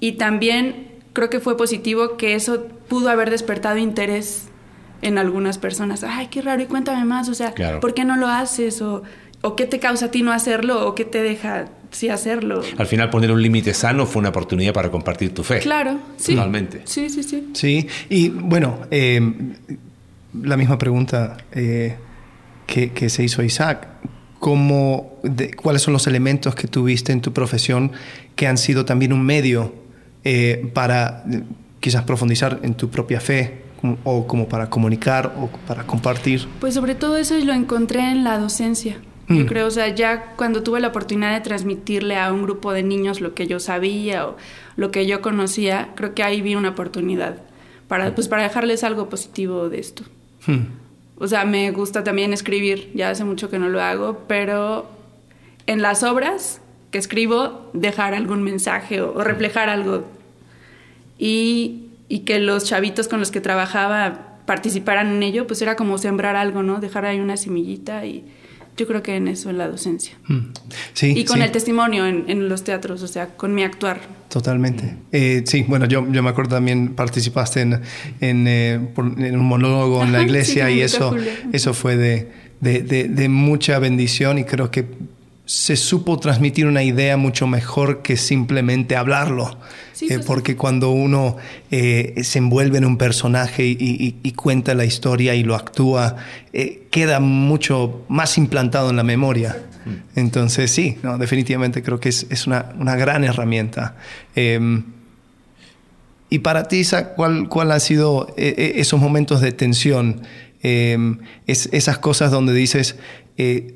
Y 0.00 0.12
también 0.12 0.88
creo 1.14 1.30
que 1.30 1.40
fue 1.40 1.56
positivo 1.56 2.18
que 2.18 2.34
eso 2.34 2.66
pudo 2.88 3.08
haber 3.08 3.30
despertado 3.30 3.78
interés 3.78 4.48
en 5.02 5.18
algunas 5.18 5.58
personas. 5.58 6.02
Ay, 6.04 6.26
qué 6.28 6.42
raro, 6.42 6.62
y 6.62 6.66
cuéntame 6.66 7.04
más, 7.04 7.28
o 7.28 7.34
sea, 7.34 7.52
Claro. 7.52 7.80
¿por 7.80 7.94
qué 7.94 8.04
no 8.04 8.16
lo 8.16 8.26
haces? 8.28 8.82
O, 8.82 9.02
o 9.42 9.54
qué 9.56 9.66
te 9.66 9.78
causa 9.78 10.06
a 10.06 10.10
ti 10.10 10.22
no 10.22 10.32
hacerlo, 10.32 10.86
o 10.86 10.94
qué 10.94 11.04
te 11.04 11.22
deja 11.22 11.66
sí 11.90 12.08
hacerlo. 12.08 12.60
Al 12.76 12.86
final 12.86 13.08
poner 13.08 13.30
un 13.32 13.40
límite 13.40 13.72
sano 13.72 14.04
fue 14.06 14.20
una 14.20 14.28
oportunidad 14.30 14.72
para 14.74 14.90
compartir 14.90 15.32
tu 15.32 15.42
fe. 15.44 15.60
Claro, 15.60 15.98
sí. 16.16 16.34
Totalmente. 16.34 16.82
Sí, 16.84 17.08
sí, 17.08 17.22
sí. 17.22 17.48
Sí, 17.54 17.86
y 18.10 18.28
bueno, 18.28 18.80
eh, 18.90 19.20
la 20.42 20.56
misma 20.56 20.76
pregunta 20.78 21.36
eh, 21.52 21.96
que, 22.66 22.90
que 22.92 23.08
se 23.08 23.22
hizo 23.24 23.42
a 23.42 23.44
Isaac. 23.44 23.88
¿Cómo, 24.38 25.18
de- 25.24 25.52
¿Cuáles 25.54 25.82
son 25.82 25.92
los 25.92 26.06
elementos 26.06 26.54
que 26.54 26.68
tuviste 26.68 27.12
en 27.12 27.20
tu 27.20 27.32
profesión 27.32 27.90
que 28.36 28.46
han 28.46 28.56
sido 28.56 28.84
también 28.84 29.12
un 29.12 29.24
medio 29.24 29.74
eh, 30.24 30.70
para 30.74 31.24
eh, 31.30 31.42
quizás 31.80 32.04
profundizar 32.04 32.60
en 32.62 32.74
tu 32.74 32.88
propia 32.88 33.18
fe 33.20 33.62
o 34.04 34.26
como 34.26 34.48
para 34.48 34.68
comunicar 34.70 35.34
o 35.38 35.48
para 35.66 35.84
compartir? 35.86 36.46
Pues 36.60 36.74
sobre 36.74 36.94
todo 36.94 37.16
eso 37.16 37.36
lo 37.38 37.52
encontré 37.52 38.00
en 38.10 38.24
la 38.24 38.38
docencia. 38.38 38.98
Yo 39.28 39.44
Mm. 39.44 39.46
creo, 39.46 39.66
o 39.66 39.70
sea, 39.70 39.88
ya 39.94 40.32
cuando 40.36 40.62
tuve 40.62 40.80
la 40.80 40.88
oportunidad 40.88 41.34
de 41.34 41.40
transmitirle 41.42 42.16
a 42.16 42.32
un 42.32 42.42
grupo 42.42 42.72
de 42.72 42.82
niños 42.82 43.20
lo 43.20 43.34
que 43.34 43.46
yo 43.46 43.60
sabía 43.60 44.26
o 44.26 44.36
lo 44.76 44.90
que 44.90 45.06
yo 45.06 45.20
conocía, 45.20 45.90
creo 45.96 46.14
que 46.14 46.22
ahí 46.22 46.40
vi 46.40 46.54
una 46.54 46.70
oportunidad 46.70 47.42
para, 47.88 48.14
pues, 48.14 48.26
para 48.26 48.42
dejarles 48.42 48.84
algo 48.84 49.08
positivo 49.10 49.68
de 49.68 49.80
esto. 49.80 50.02
Hmm. 50.46 50.66
O 51.18 51.26
sea, 51.26 51.44
me 51.44 51.70
gusta 51.72 52.04
también 52.04 52.32
escribir, 52.32 52.90
ya 52.94 53.10
hace 53.10 53.24
mucho 53.24 53.50
que 53.50 53.58
no 53.58 53.68
lo 53.68 53.82
hago, 53.82 54.20
pero 54.28 54.88
en 55.66 55.82
las 55.82 56.02
obras 56.02 56.60
que 56.90 56.96
escribo, 56.96 57.70
dejar 57.74 58.14
algún 58.14 58.42
mensaje 58.42 59.02
o, 59.02 59.12
o 59.12 59.22
reflejar 59.24 59.68
algo. 59.68 60.04
Y, 61.18 61.87
y 62.08 62.20
que 62.20 62.38
los 62.38 62.64
chavitos 62.64 63.08
con 63.08 63.20
los 63.20 63.30
que 63.30 63.40
trabajaba 63.40 64.38
participaran 64.46 65.08
en 65.08 65.22
ello, 65.22 65.46
pues 65.46 65.60
era 65.62 65.76
como 65.76 65.98
sembrar 65.98 66.36
algo, 66.36 66.62
¿no? 66.62 66.80
Dejar 66.80 67.04
ahí 67.04 67.20
una 67.20 67.36
semillita 67.36 68.06
y 68.06 68.24
yo 68.78 68.86
creo 68.86 69.02
que 69.02 69.16
en 69.16 69.28
eso, 69.28 69.50
en 69.50 69.58
la 69.58 69.68
docencia. 69.68 70.14
Hmm. 70.28 70.52
Sí, 70.94 71.12
y 71.16 71.24
con 71.24 71.38
sí. 71.38 71.42
el 71.42 71.50
testimonio 71.50 72.06
en, 72.06 72.24
en 72.28 72.48
los 72.48 72.62
teatros, 72.64 73.02
o 73.02 73.08
sea, 73.08 73.26
con 73.36 73.54
mi 73.54 73.62
actuar. 73.64 74.00
Totalmente. 74.28 74.96
Eh, 75.12 75.42
sí, 75.46 75.64
bueno, 75.66 75.86
yo, 75.86 76.06
yo 76.12 76.22
me 76.22 76.30
acuerdo 76.30 76.56
también 76.56 76.94
participaste 76.94 77.60
en, 77.62 77.80
en, 78.20 78.46
eh, 78.46 78.80
por- 78.94 79.20
en 79.20 79.38
un 79.38 79.44
monólogo 79.46 80.02
en 80.04 80.12
la 80.12 80.20
sí, 80.20 80.24
iglesia 80.26 80.70
y 80.70 80.80
eso, 80.80 81.14
eso 81.52 81.74
fue 81.74 81.96
de, 81.96 82.30
de, 82.60 82.82
de- 82.82 83.08
de 83.08 83.28
mucha 83.28 83.78
bendición 83.80 84.38
y 84.38 84.44
creo 84.44 84.70
que 84.70 84.86
se 85.50 85.76
supo 85.76 86.18
transmitir 86.18 86.66
una 86.66 86.82
idea 86.82 87.16
mucho 87.16 87.46
mejor 87.46 88.02
que 88.02 88.18
simplemente 88.18 88.96
hablarlo. 88.96 89.56
Sí, 89.94 90.04
Eh, 90.04 90.08
sí, 90.08 90.14
sí. 90.16 90.20
porque 90.26 90.56
cuando 90.56 90.90
uno 90.90 91.38
eh, 91.70 92.20
se 92.22 92.38
envuelve 92.38 92.76
en 92.76 92.84
un 92.84 92.98
personaje 92.98 93.64
y, 93.64 93.72
y- 93.80 94.16
y 94.22 94.32
cuenta 94.32 94.74
la 94.74 94.84
historia 94.84 95.34
y 95.34 95.42
lo 95.44 95.54
actúa, 95.54 96.16
eh, 96.52 96.86
queda 96.90 97.18
mucho 97.20 98.04
más 98.08 98.36
implantado 98.36 98.90
en 98.90 98.96
la 98.96 99.04
memoria. 99.04 99.56
Entonces 100.14 100.70
sí, 100.70 100.98
no, 101.02 101.16
definitivamente 101.16 101.82
creo 101.82 101.98
que 101.98 102.10
es, 102.10 102.26
es 102.28 102.46
una, 102.46 102.74
una 102.78 102.94
gran 102.96 103.24
herramienta. 103.24 103.96
Eh, 104.36 104.60
y 106.28 106.40
para 106.40 106.68
ti, 106.68 106.76
Isaac, 106.80 107.14
¿cuál, 107.16 107.48
cuál 107.48 107.72
han 107.72 107.80
sido 107.80 108.34
esos 108.36 109.00
momentos 109.00 109.40
de 109.40 109.52
tensión? 109.52 110.20
Eh, 110.62 110.98
es- 111.46 111.70
esas 111.72 111.96
cosas 111.98 112.30
donde 112.30 112.52
dices, 112.52 112.96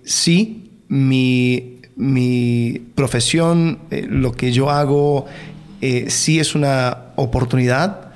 sí, 0.04 0.68
mi, 0.92 1.78
mi 1.96 2.83
profesión, 2.94 3.78
eh, 3.90 4.07
lo 4.09 4.33
que 4.33 4.52
yo 4.52 4.68
hago, 4.68 5.24
eh, 5.81 6.11
sí 6.11 6.38
es 6.38 6.55
una 6.55 7.12
oportunidad, 7.16 8.12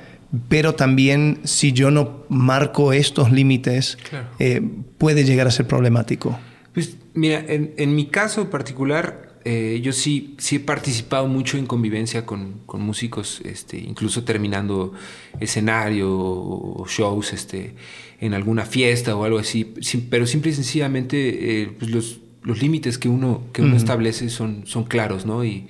pero 0.49 0.75
también 0.75 1.39
si 1.45 1.73
yo 1.73 1.91
no 1.91 2.25
marco 2.29 2.93
estos 2.93 3.33
límites, 3.33 3.97
Claro. 4.11 4.29
eh, 4.39 4.61
puede 4.99 5.25
llegar 5.25 5.47
a 5.47 5.51
ser 5.51 5.67
problemático. 5.67 6.39
Pues 6.75 6.97
mira, 7.15 7.43
en, 7.49 7.73
en 7.79 7.95
mi 7.95 8.07
caso 8.07 8.51
particular, 8.51 9.39
eh, 9.47 9.81
yo 9.83 9.93
sí, 9.93 10.35
sí 10.39 10.57
he 10.57 10.61
participado 10.61 11.27
mucho 11.29 11.57
en 11.57 11.65
convivencia 11.65 12.27
con, 12.27 12.61
con 12.67 12.83
músicos, 12.83 13.41
este, 13.45 13.79
incluso 13.79 14.23
terminando 14.25 14.93
escenario 15.41 16.11
o 16.13 16.85
shows 16.87 17.33
este, 17.33 17.75
en 18.21 18.35
alguna 18.35 18.67
fiesta 18.67 19.17
o 19.17 19.25
algo 19.25 19.39
así, 19.39 19.73
pero 20.11 20.27
simple 20.27 20.51
y 20.51 20.55
sencillamente 20.55 21.17
eh, 21.63 21.73
pues 21.79 21.91
los, 21.91 22.19
los 22.47 22.63
límites 22.63 22.97
que 22.97 23.09
uno, 23.11 23.43
que 23.53 23.61
uno 23.61 23.77
establece 23.77 24.31
son, 24.31 24.63
son 24.67 24.85
claros, 24.85 25.27
¿no? 25.27 25.45
Y, 25.45 25.67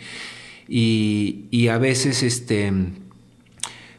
y, 0.69 1.47
y 1.51 1.69
a 1.69 1.79
veces 1.79 2.23
este 2.23 2.73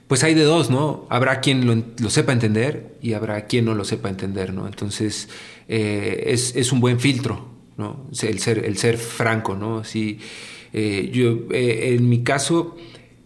pues 0.07 0.23
hay 0.23 0.33
de 0.35 0.43
dos, 0.43 0.69
¿no? 0.69 1.05
Habrá 1.09 1.41
quien 1.41 1.65
lo, 1.67 1.75
lo 1.99 2.09
sepa 2.09 2.31
entender 2.31 2.95
y 3.01 3.11
habrá 3.13 3.45
quien 3.45 3.65
no 3.65 3.75
lo 3.75 3.83
sepa 3.83 4.07
entender, 4.07 4.53
¿no? 4.53 4.65
Entonces, 4.65 5.27
eh, 5.67 6.23
es, 6.27 6.55
es 6.55 6.71
un 6.71 6.79
buen 6.79 7.01
filtro, 7.01 7.49
¿no? 7.77 8.07
El 8.21 8.39
ser, 8.39 8.63
el 8.63 8.77
ser 8.77 8.97
franco, 8.97 9.55
¿no? 9.55 9.83
Sí, 9.83 10.19
eh, 10.71 11.09
yo, 11.13 11.39
eh, 11.51 11.95
en 11.97 12.07
mi 12.07 12.23
caso, 12.23 12.77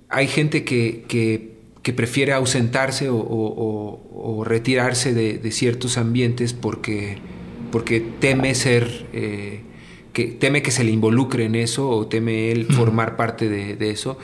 hay 0.10 0.28
gente 0.28 0.64
que, 0.64 1.06
que, 1.08 1.52
que 1.84 1.94
prefiere 1.94 2.34
ausentarse 2.34 3.10
o, 3.10 3.18
o- 3.18 3.54
o- 3.54 4.40
o 4.40 4.44
retirarse 4.44 5.14
de, 5.14 5.38
de 5.38 5.52
ciertos 5.52 5.98
ambientes 6.00 6.54
porque, 6.54 7.18
porque 7.72 8.02
teme 8.20 8.54
ser... 8.56 9.06
eh, 9.14 9.62
que 10.14 10.26
teme 10.26 10.62
que 10.62 10.72
se 10.72 10.84
le 10.84 10.92
involucre 10.92 11.46
en 11.46 11.56
eso 11.56 11.90
o 11.90 12.06
teme 12.06 12.52
él 12.52 12.66
formar 12.66 13.16
parte 13.16 13.48
de, 13.48 13.78
de 13.78 13.92
eso. 13.92 14.18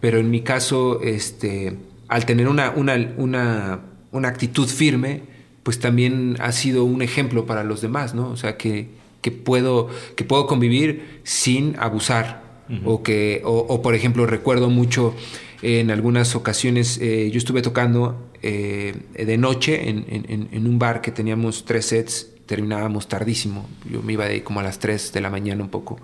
Pero 0.00 0.18
en 0.18 0.30
mi 0.30 0.40
caso, 0.40 1.02
este, 1.02 1.74
al 2.08 2.24
tener 2.24 2.48
una, 2.48 2.70
una, 2.70 3.12
una, 3.18 3.80
una 4.12 4.28
actitud 4.28 4.66
firme, 4.66 5.20
pues 5.62 5.78
también 5.78 6.36
ha 6.40 6.52
sido 6.52 6.84
un 6.84 7.02
ejemplo 7.02 7.44
para 7.44 7.64
los 7.64 7.82
demás, 7.82 8.14
¿no? 8.14 8.30
O 8.30 8.36
sea, 8.38 8.56
que, 8.56 8.88
que, 9.20 9.30
puedo, 9.30 9.90
que 10.14 10.24
puedo 10.24 10.46
convivir 10.46 11.20
sin 11.22 11.76
abusar. 11.78 12.42
O 12.86 13.02
que, 13.02 13.42
o, 13.44 13.58
o, 13.58 13.82
por 13.82 13.94
ejemplo, 13.94 14.24
recuerdo 14.24 14.70
mucho 14.70 15.14
en 15.60 15.90
algunas 15.90 16.34
ocasiones, 16.34 16.98
eh, 17.02 17.28
yo 17.30 17.36
estuve 17.38 17.60
tocando 17.60 18.30
eh, 18.42 18.94
de 19.14 19.36
noche 19.36 19.90
en, 19.90 20.04
en- 20.08 20.48
en 20.50 20.66
un 20.66 20.78
bar 20.78 21.00
que 21.02 21.10
teníamos 21.12 21.64
tres 21.66 21.84
sets, 21.86 22.28
terminábamos 22.46 23.08
tardísimo, 23.08 23.68
yo 23.90 24.02
me 24.02 24.14
iba 24.14 24.26
de 24.26 24.42
como 24.42 24.60
a 24.60 24.62
las 24.62 24.78
3 24.78 25.12
de 25.12 25.20
la 25.20 25.30
mañana 25.30 25.62
un 25.62 25.70
poco. 25.70 25.98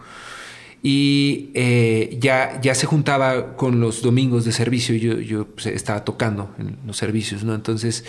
Y 0.82 1.50
eh, 1.54 2.16
ya, 2.20 2.60
ya 2.60 2.74
se 2.74 2.86
juntaba 2.86 3.56
con 3.56 3.80
los 3.80 4.02
domingos 4.02 4.44
de 4.44 4.52
servicio, 4.52 4.96
yo, 4.96 5.20
yo 5.20 5.46
pues, 5.46 5.66
estaba 5.66 6.04
tocando 6.04 6.50
en 6.58 6.76
los 6.86 6.96
servicios, 6.96 7.44
¿no? 7.44 7.54
Entonces, 7.54 8.04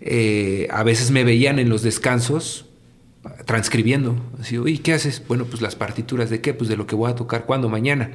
eh, 0.00 0.66
a 0.70 0.82
veces 0.82 1.12
me 1.12 1.22
veían 1.22 1.58
en 1.58 1.68
los 1.68 1.82
descansos 1.82 2.66
transcribiendo. 3.46 4.16
Así, 4.40 4.58
oye, 4.58 4.78
¿qué 4.78 4.92
haces? 4.92 5.22
Bueno, 5.28 5.44
pues 5.44 5.62
las 5.62 5.76
partituras 5.76 6.30
de 6.30 6.40
qué? 6.40 6.54
Pues 6.54 6.68
de 6.68 6.76
lo 6.76 6.86
que 6.86 6.96
voy 6.96 7.10
a 7.10 7.14
tocar. 7.14 7.44
¿Cuándo? 7.44 7.68
Mañana. 7.68 8.10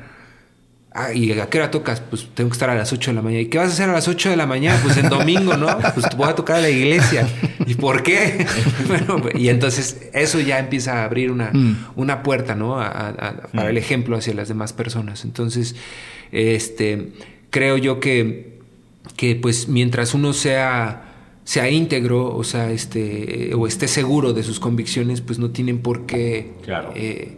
Ah, 0.97 1.12
¿y 1.13 1.38
a 1.38 1.49
qué 1.49 1.58
hora 1.58 1.69
tocas? 1.71 1.99
Pues 1.99 2.25
tengo 2.34 2.49
que 2.49 2.53
estar 2.53 2.69
a 2.69 2.75
las 2.75 2.93
8 2.93 3.12
de 3.12 3.15
la 3.15 3.21
mañana. 3.21 3.41
¿Y 3.41 3.47
qué 3.47 3.58
vas 3.58 3.69
a 3.69 3.73
hacer 3.73 3.89
a 3.89 3.93
las 3.93 4.08
8 4.08 4.29
de 4.29 4.38
la 4.38 4.45
mañana? 4.45 4.79
Pues 4.81 4.95
en 4.95 5.10
domingo, 5.10 5.58
¿no? 5.58 5.67
Pues 5.93 6.05
voy 6.15 6.29
a 6.29 6.36
tocar 6.36 6.55
a 6.55 6.62
la 6.62 6.69
iglesia. 6.69 7.27
¿Y 7.67 7.75
por 7.75 8.01
qué? 8.01 8.45
bueno, 8.88 9.21
y 9.36 9.49
entonces 9.49 10.08
eso 10.13 10.39
ya 10.39 10.58
empieza 10.58 11.01
a 11.01 11.03
abrir 11.03 11.31
una, 11.31 11.51
una 11.97 12.23
puerta, 12.23 12.55
¿no? 12.55 12.79
A- 12.79 12.88
a- 12.88 13.10
a- 13.10 13.47
para 13.53 13.69
el 13.71 13.77
ejemplo 13.77 14.15
hacia 14.15 14.34
las 14.34 14.47
demás 14.47 14.71
personas. 14.71 15.25
Entonces, 15.25 15.75
este, 16.31 17.10
creo 17.49 17.77
yo 17.77 17.99
que, 17.99 18.60
que 19.17 19.36
pues 19.36 19.67
mientras 19.67 20.13
uno 20.13 20.31
sea 20.34 21.01
sea 21.43 21.69
íntegro, 21.69 22.36
o 22.36 22.43
sea, 22.43 22.71
este, 22.71 23.51
o 23.53 23.67
esté 23.67 23.88
seguro 23.88 24.34
de 24.34 24.41
sus 24.41 24.60
convicciones, 24.60 25.21
pues 25.21 25.38
no 25.38 25.51
tienen 25.51 25.77
por 25.77 26.08
qué 26.08 26.53
Claro. 26.63 26.91
eh, 26.95 27.38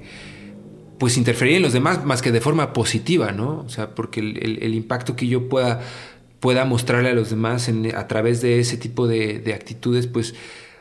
pues 1.00 1.18
interferir 1.18 1.56
en 1.58 1.62
los 1.64 1.74
demás 1.74 2.04
más 2.06 2.22
que 2.22 2.32
de 2.32 2.42
forma 2.42 2.74
positiva, 2.74 3.32
¿no? 3.32 3.60
O 3.66 3.70
sea, 3.70 3.94
porque 3.96 4.20
el, 4.20 4.38
el- 4.44 4.64
el 4.64 4.74
impacto 4.74 5.16
que 5.16 5.28
yo 5.28 5.48
pueda, 5.50 5.82
pueda 6.40 6.66
mostrarle 6.66 7.10
a 7.10 7.14
los 7.14 7.30
demás 7.30 7.68
en- 7.70 7.96
a 7.96 8.08
través 8.08 8.42
de 8.42 8.60
ese 8.60 8.78
tipo 8.78 9.08
de, 9.08 9.40
de 9.40 9.54
actitudes, 9.54 10.08
pues 10.08 10.34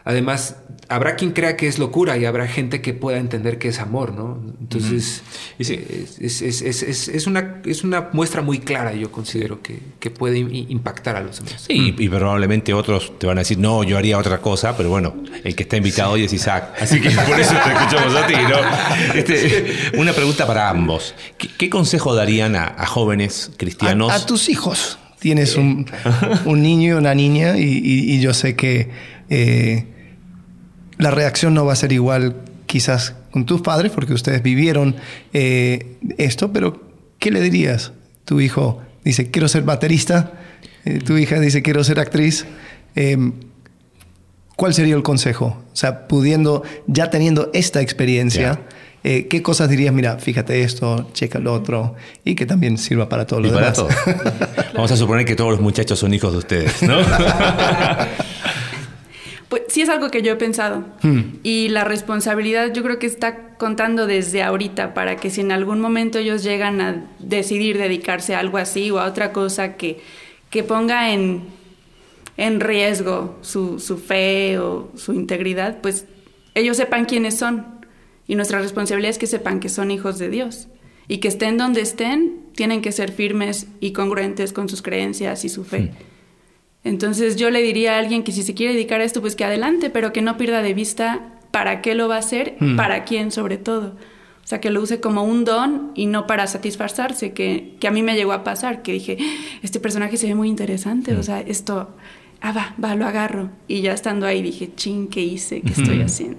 además 0.07 0.57
habrá 0.88 1.16
quien 1.16 1.33
crea 1.33 1.57
que 1.57 1.66
es 1.66 1.81
locura 1.81 2.16
y 2.16 2.25
habrá 2.27 2.47
gente 2.47 2.81
que 2.81 2.95
pueda 2.95 3.19
entender 3.19 3.59
que 3.59 3.66
es 3.66 3.81
amor, 3.81 4.12
¿no? 4.14 4.40
Entonces, 4.61 5.23
Y 5.59 5.64
sí. 5.64 5.75
es, 5.75 6.21
es- 6.21 6.42
es- 6.42 6.62
es- 6.62 6.83
es- 6.85 7.09
es 7.09 7.27
una, 7.27 7.61
es 7.66 7.83
una 7.83 8.11
muestra 8.12 8.40
muy 8.40 8.61
clara, 8.61 8.92
yo 8.95 9.11
considero, 9.11 9.61
que, 9.62 9.81
que 9.99 10.11
puede 10.12 10.38
impactar 10.38 11.16
a 11.16 11.21
los 11.23 11.38
demás. 11.45 11.64
Sí, 11.66 11.92
y, 11.99 12.05
y 12.05 12.09
probablemente 12.09 12.73
otros 12.73 13.19
te 13.19 13.27
van 13.27 13.38
a 13.38 13.40
decir, 13.40 13.59
no, 13.59 13.83
yo 13.83 13.99
haría 13.99 14.16
otra 14.16 14.38
cosa, 14.38 14.77
pero 14.77 14.88
bueno, 14.90 15.16
el 15.42 15.57
que 15.57 15.64
está 15.64 15.77
invitado 15.77 16.12
hoy 16.12 16.23
es 16.23 16.33
Isaac. 16.33 16.75
Así 16.81 17.01
que 17.01 17.11
por 17.11 17.40
eso 17.40 17.55
te 17.64 17.73
escuchamos 17.73 18.14
a 18.14 18.27
ti, 18.29 18.35
¿no? 18.49 19.14
Este, 19.19 19.75
una 19.99 20.12
pregunta 20.12 20.47
para 20.47 20.71
ambos. 20.71 21.16
¿Qué, 21.37 21.49
qué 21.59 21.69
consejo 21.69 22.14
darían 22.14 22.55
a, 22.55 22.64
a 22.79 22.87
jóvenes 22.87 23.51
cristianos? 23.57 24.12
A, 24.12 24.16
a 24.16 24.27
tus 24.27 24.49
hijos. 24.49 25.01
Tienes 25.19 25.57
un, 25.57 25.87
un 26.45 26.62
niño 26.62 26.90
y 26.95 26.99
una 26.99 27.12
niña 27.14 27.59
y, 27.59 27.62
y- 27.64 28.14
y 28.14 28.21
yo 28.21 28.33
sé 28.35 28.55
que 28.55 28.90
eh, 29.31 29.87
la 30.99 31.11
reacción 31.11 31.55
no 31.55 31.65
va 31.65 31.73
a 31.73 31.77
ser 31.77 31.93
igual 31.93 32.37
quizás 32.67 33.15
con 33.31 33.47
tus 33.47 33.61
padres 33.61 33.93
porque 33.93 34.13
ustedes 34.13 34.43
vivieron 34.43 34.97
eh, 35.33 35.97
esto, 36.19 36.53
pero 36.53 36.83
¿qué 37.19 37.31
le 37.31 37.41
dirías? 37.41 37.93
Tu 38.25 38.41
hijo 38.41 38.81
dice, 39.05 39.31
quiero 39.31 39.49
ser 39.49 39.63
baterista, 39.63 40.33
eh, 40.85 40.99
tu 40.99 41.17
hija 41.17 41.39
dice, 41.39 41.63
quiero 41.63 41.85
ser 41.85 42.01
actriz. 42.01 42.47
Eh, 42.95 43.33
¿Cuál 44.57 44.73
sería 44.73 44.95
el 44.97 45.03
consejo? 45.03 45.63
O 45.71 45.77
sea, 45.77 46.09
pudiendo, 46.09 46.63
ya 46.87 47.11
teniendo 47.11 47.51
esta 47.53 47.83
experiencia, 47.83 48.61
eh, 49.05 49.29
¿qué 49.29 49.43
cosas 49.43 49.69
dirías? 49.69 49.93
Mira, 49.93 50.17
fíjate 50.19 50.63
esto, 50.63 51.11
checa 51.13 51.39
lo 51.39 51.53
otro, 51.53 51.95
y 52.25 52.35
que 52.35 52.47
también 52.47 52.79
sirva 52.79 53.07
para 53.09 53.27
todo 53.27 53.41
lo 53.41 53.49
y 53.49 53.51
para 53.51 53.73
demás. 53.73 53.77
todo. 53.77 53.89
Vamos 54.75 54.91
a 54.91 54.97
suponer 54.97 55.27
que 55.27 55.37
todos 55.37 55.51
los 55.51 55.61
muchachos 55.61 55.99
son 55.99 56.15
hijos 56.15 56.33
de 56.33 56.39
ustedes, 56.39 56.83
¿no? 56.83 56.97
Pues 59.49 59.63
sí 59.69 59.81
es 59.81 59.89
algo 59.89 60.11
que 60.11 60.23
yo 60.23 60.33
he 60.33 60.37
pensado. 60.37 60.85
Y 61.43 61.69
la 61.69 61.85
responsabilidad 61.85 62.73
yo 62.73 62.83
creo 62.83 62.99
que 62.99 63.07
está 63.07 63.55
contando 63.59 64.07
desde 64.07 64.43
ahorita 64.43 64.93
para 64.93 65.17
que 65.17 65.31
si 65.31 65.41
en 65.41 65.53
algún 65.53 65.81
momento 65.81 66.19
ellos 66.19 66.43
llegan 66.43 66.81
a 66.81 67.05
decidir 67.21 67.79
dedicarse 67.79 68.35
a 68.35 68.41
algo 68.41 68.59
así 68.59 68.91
o 68.91 68.99
a 68.99 69.07
otra 69.07 69.33
cosa 69.33 69.77
que, 69.77 70.01
que 70.51 70.65
ponga 70.65 71.13
en, 71.13 71.45
en 72.37 72.61
riesgo 72.61 73.39
su, 73.43 73.79
su 73.79 73.99
fe 73.99 74.59
o 74.59 74.91
su 74.97 75.13
integridad, 75.13 75.81
pues 75.81 76.07
ellos 76.55 76.77
sepan 76.77 77.05
quiénes 77.05 77.39
son. 77.39 77.67
Y 78.27 78.35
nuestra 78.35 78.61
responsabilidad 78.61 79.11
es 79.11 79.19
que 79.19 79.29
sepan 79.29 79.61
que 79.61 79.69
son 79.69 79.93
hijos 79.93 80.19
de 80.19 80.29
Dios. 80.29 80.67
Y 81.07 81.19
que 81.19 81.29
estén 81.29 81.57
donde 81.57 81.83
estén, 81.83 82.47
tienen 82.57 82.83
que 82.83 82.91
ser 82.91 83.13
firmes 83.13 83.69
y 83.79 83.93
congruentes 83.93 84.53
con 84.53 84.69
sus 84.69 84.83
creencias 84.83 85.45
y 85.45 85.49
su 85.49 85.63
fe. 85.63 85.93
Entonces 86.87 87.35
yo 87.35 87.51
le 87.51 87.62
diría 87.62 87.96
a 87.96 87.99
alguien 87.99 88.22
que 88.22 88.31
si 88.31 88.44
se 88.44 88.55
quiere 88.55 88.72
dedicar 88.72 89.01
a 89.01 89.05
esto, 89.05 89.20
pues 89.20 89.35
que 89.35 89.44
adelante, 89.44 89.90
pero 89.90 90.12
que 90.12 90.22
no 90.22 90.37
pierda 90.37 90.62
de 90.62 90.72
vista 90.72 91.33
para 91.51 91.83
qué 91.83 91.96
lo 91.96 92.07
va 92.07 92.14
a 92.14 92.20
hacer, 92.20 92.55
para 92.77 93.03
quién 93.03 93.33
sobre 93.33 93.57
todo. 93.57 93.96
O 94.44 94.46
sea, 94.46 94.61
que 94.61 94.70
lo 94.70 94.81
use 94.81 95.01
como 95.01 95.25
un 95.25 95.44
don 95.44 95.90
y 95.96 96.07
no 96.07 96.29
para 96.29 96.46
satisfacerse, 96.46 97.33
que, 97.33 97.75
que 97.81 97.88
a 97.88 97.90
mí 97.90 98.05
me 98.05 98.14
llegó 98.14 98.33
a 98.33 98.44
pasar, 98.44 98.83
que 98.83 98.92
dije, 98.92 99.18
este 99.64 99.81
personaje 99.81 100.16
se 100.16 100.29
ve 100.29 100.37
muy 100.37 100.49
interesante, 100.49 101.16
o 101.16 101.25
sea, 101.25 101.40
esto, 101.40 101.90
ah, 102.40 102.53
va, 102.53 102.77
va, 102.83 102.94
lo 102.94 103.05
agarro. 103.05 103.51
Y 103.66 103.81
ya 103.81 103.92
estando 103.92 104.25
ahí 104.25 104.40
dije, 104.40 104.70
ching, 104.77 105.09
¿qué 105.09 105.22
hice? 105.22 105.62
¿Qué 105.62 105.72
estoy 105.72 106.03
haciendo? 106.03 106.38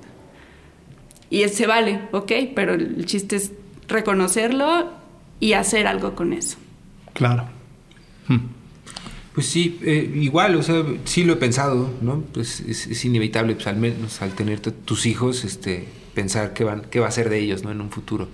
Y 1.29 1.45
se 1.49 1.67
vale, 1.67 2.03
ok, 2.13 2.31
pero 2.55 2.75
el 2.75 3.05
chiste 3.05 3.35
es 3.35 3.51
reconocerlo 3.89 4.93
y 5.41 5.53
hacer 5.53 5.87
algo 5.87 6.15
con 6.15 6.31
eso. 6.31 6.57
Claro. 7.11 7.49
Pues 9.37 9.45
sí, 9.45 9.77
eh, 9.83 10.13
igual, 10.15 10.55
o 10.55 10.63
sea, 10.63 10.83
sí 11.03 11.23
lo 11.23 11.33
he 11.33 11.35
pensado, 11.35 11.91
¿no? 12.01 12.23
Pues 12.33 12.59
es, 12.61 13.05
inevitable, 13.05 13.53
pues 13.53 13.67
al 13.67 13.77
menos 13.77 14.19
al 14.23 14.33
tener 14.33 14.59
tus 14.59 15.05
hijos, 15.05 15.43
este, 15.43 15.85
pensar 16.15 16.55
qué, 16.55 16.63
van, 16.63 16.81
qué 16.89 16.99
va 16.99 17.07
a 17.07 17.11
ser 17.11 17.29
de 17.29 17.37
ellos, 17.37 17.63
¿no? 17.63 17.69
En 17.69 17.79
un 17.79 17.91
futuro. 17.91 18.29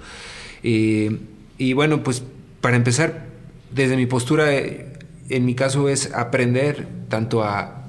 Eh, 0.63 1.20
y 1.58 1.74
bueno, 1.74 2.04
pues 2.04 2.24
para 2.62 2.78
empezar, 2.78 3.26
desde 3.76 3.98
mi 3.98 4.06
postura, 4.06 4.54
eh, 4.54 4.94
en 5.28 5.44
mi 5.44 5.56
caso 5.56 5.89
es 5.89 6.13
aprender 6.13 6.88
tanto 7.10 7.44
a 7.44 7.84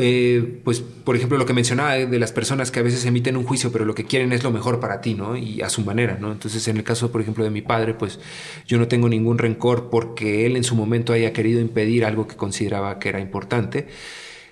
eh, 0.00 0.60
pues, 0.64 0.80
por 0.80 1.16
ejemplo, 1.16 1.38
lo 1.38 1.46
que 1.46 1.52
mencionaba 1.52 1.94
de 1.94 2.18
las 2.18 2.32
personas 2.32 2.70
que 2.70 2.80
a 2.80 2.82
veces 2.82 3.04
emiten 3.04 3.36
un 3.36 3.44
juicio, 3.44 3.72
pero 3.72 3.84
lo 3.84 3.94
que 3.94 4.04
quieren 4.04 4.32
es 4.32 4.42
lo 4.42 4.50
mejor 4.50 4.80
para 4.80 5.00
ti, 5.00 5.14
¿no? 5.14 5.36
Y 5.36 5.62
a 5.62 5.68
su 5.68 5.82
manera, 5.82 6.18
¿no? 6.20 6.32
Entonces, 6.32 6.66
en 6.68 6.76
el 6.76 6.84
caso, 6.84 7.12
por 7.12 7.20
ejemplo, 7.20 7.44
de 7.44 7.50
mi 7.50 7.62
padre, 7.62 7.94
pues 7.94 8.18
yo 8.66 8.78
no 8.78 8.88
tengo 8.88 9.08
ningún 9.08 9.38
rencor 9.38 9.90
porque 9.90 10.46
él 10.46 10.56
en 10.56 10.64
su 10.64 10.74
momento 10.74 11.12
haya 11.12 11.32
querido 11.32 11.60
impedir 11.60 12.04
algo 12.04 12.26
que 12.26 12.36
consideraba 12.36 12.98
que 12.98 13.08
era 13.08 13.20
importante. 13.20 13.88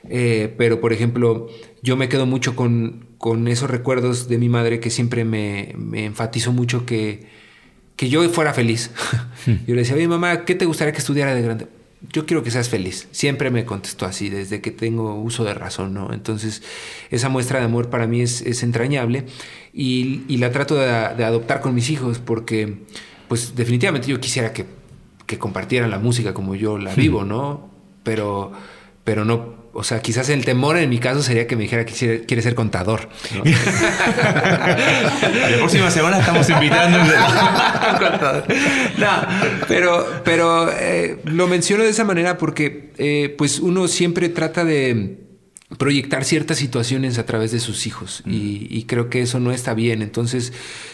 Eh, 0.09 0.53
pero, 0.59 0.81
por 0.81 0.93
ejemplo, 0.93 1.49
yo 1.83 1.97
me 1.97 2.09
quedo 2.09 2.27
mucho 2.27 2.57
con, 2.57 3.07
con 3.19 3.49
esos 3.49 3.71
recuerdos 3.71 4.29
de 4.29 4.39
mi 4.39 4.49
madre 4.49 4.81
que 4.81 4.91
siempre 4.91 5.25
me, 5.25 5.75
me 5.77 6.05
enfatizó 6.05 6.53
mucho 6.53 6.87
que, 6.87 7.27
que 7.97 8.09
yo 8.09 8.29
fuera 8.31 8.53
feliz. 8.55 8.91
yo 9.47 9.75
le 9.75 9.83
decía, 9.83 9.97
oye, 9.97 10.09
mamá, 10.09 10.45
¿qué 10.45 10.55
te 10.55 10.65
gustaría 10.65 10.93
que 10.93 10.99
estudiara 10.99 11.35
de 11.35 11.43
grande? 11.43 11.82
Yo 12.11 12.27
quiero 12.27 12.43
que 12.43 12.51
seas 12.51 12.69
feliz. 12.69 13.09
Siempre 13.13 13.51
me 13.51 13.65
contestó 13.65 14.07
así, 14.07 14.29
desde 14.29 14.61
que 14.61 14.71
tengo 14.71 15.15
uso 15.15 15.45
de 15.45 15.55
razón, 15.55 15.95
¿no? 15.95 16.13
Entonces, 16.13 16.63
esa 17.11 17.29
muestra 17.29 17.59
de 17.61 17.67
amor 17.67 17.91
para 17.91 18.07
mí 18.07 18.21
es, 18.23 18.43
es 18.43 18.63
entrañable 18.63 19.27
y, 19.73 20.23
y, 20.29 20.39
la 20.39 20.51
trato 20.51 20.75
de, 20.75 20.87
de, 20.87 21.25
adoptar 21.25 21.61
con 21.61 21.75
mis 21.75 21.91
hijos 21.91 22.19
porque, 22.19 22.79
pues, 23.29 23.55
definitivamente 23.55 24.09
yo 24.09 24.21
quisiera 24.21 24.53
que, 24.53 24.67
que 25.27 25.39
compartieran 25.39 25.91
la 25.91 25.99
música 25.99 26.35
como 26.35 26.55
yo 26.55 26.79
la 26.79 26.95
vivo, 26.95 27.25
¿no? 27.25 27.71
Pero, 28.03 28.53
pero 29.05 29.25
no 29.25 29.62
o 29.75 29.85
sea, 29.85 30.03
quizás 30.03 30.29
el 30.29 30.45
temor 30.45 30.77
en 30.77 30.91
mi 30.91 30.99
caso 30.99 31.23
sería 31.23 31.47
que 31.47 31.57
me 31.57 31.63
dijera 31.63 31.87
que 31.87 32.25
quiere, 32.27 32.43
ser 32.43 32.55
contador. 32.55 33.09
¿no? 33.35 33.43
la 33.51 34.77
próxima 35.57 35.91
semana 35.91 36.19
estamos 36.19 36.51
invitando 36.51 36.99
a 36.99 37.99
contador. 37.99 38.45
No, 38.99 39.09
pero, 39.69 40.07
pero 40.25 40.71
eh, 40.71 41.21
lo 41.25 41.47
menciono 41.47 41.85
de 41.85 41.91
esa 41.91 42.05
manera 42.05 42.37
porque 42.37 42.91
eh, 42.99 43.35
pues 43.39 43.61
uno 43.61 43.89
siempre 43.89 44.29
trata 44.29 44.63
de 44.65 45.21
proyectar 45.79 46.25
ciertas 46.25 46.59
situaciones 46.59 47.17
a 47.17 47.25
través 47.25 47.51
de 47.51 47.59
sus 47.59 47.87
hijos 47.87 48.23
y, 48.27 48.67
y, 48.69 48.85
creo 48.85 49.09
que 49.09 49.23
eso 49.23 49.41
no 49.41 49.53
está 49.53 49.73
bien. 49.73 50.03
Entonces 50.03 50.53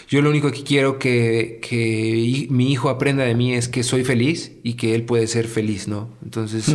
yo 0.08 0.22
lo 0.22 0.30
único 0.30 0.52
que 0.52 0.62
quiero 0.62 1.00
que, 1.00 1.58
que 1.68 2.46
mi 2.50 2.70
hijo 2.70 2.88
aprenda 2.88 3.24
de 3.24 3.34
mí 3.34 3.54
es 3.54 3.66
que 3.66 3.82
soy 3.82 4.04
feliz 4.04 4.52
y 4.62 4.74
que 4.74 4.94
él 4.94 5.02
puede 5.02 5.26
ser 5.26 5.48
feliz, 5.48 5.88
¿no? 5.88 6.10
Entonces... 6.22 6.72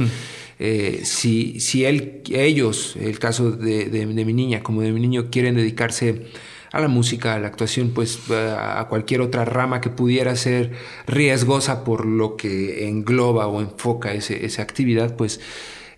Eh, 0.59 1.01
si, 1.03 1.59
si 1.59 1.85
él, 1.85 2.21
ellos, 2.29 2.95
el 2.99 3.19
caso 3.19 3.51
de, 3.51 4.05
mi 4.05 4.33
niña 4.33 4.61
como 4.63 4.81
de 4.81 4.91
mi 4.91 4.99
niño, 4.99 5.29
quieren 5.29 5.55
dedicarse 5.55 6.27
a 6.71 6.79
la 6.79 6.87
música, 6.87 7.35
a 7.35 7.39
la 7.39 7.47
actuación, 7.47 7.91
pues 7.91 8.19
a 8.31 8.85
cualquier 8.89 9.21
otra 9.21 9.45
rama 9.45 9.79
que 9.81 9.89
pudiera 9.89 10.35
ser 10.35 10.71
riesgosa 11.05 11.83
por 11.83 12.05
lo 12.05 12.35
que 12.35 12.87
engloba 12.87 13.47
o 13.47 13.61
enfoca 13.61 14.13
ese, 14.13 14.45
esa 14.45 14.63
actividad, 14.63 15.15
pues 15.15 15.39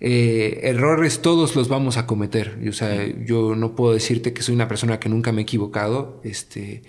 eh, 0.02 0.60
errores 0.64 1.22
todos 1.22 1.56
los 1.56 1.68
vamos 1.68 1.98
a 1.98 2.06
cometer. 2.06 2.60
O 2.68 2.74
sea, 2.74 3.08
yo 3.26 3.56
no 3.56 3.76
puedo 3.76 3.94
decirte 3.94 4.34
que 4.34 4.42
soy 4.42 4.56
una 4.56 4.68
persona 4.68 5.00
que 5.00 5.10
nunca 5.10 5.32
me 5.32 5.42
he 5.42 5.44
equivocado. 5.44 6.22
Este, 6.24 6.84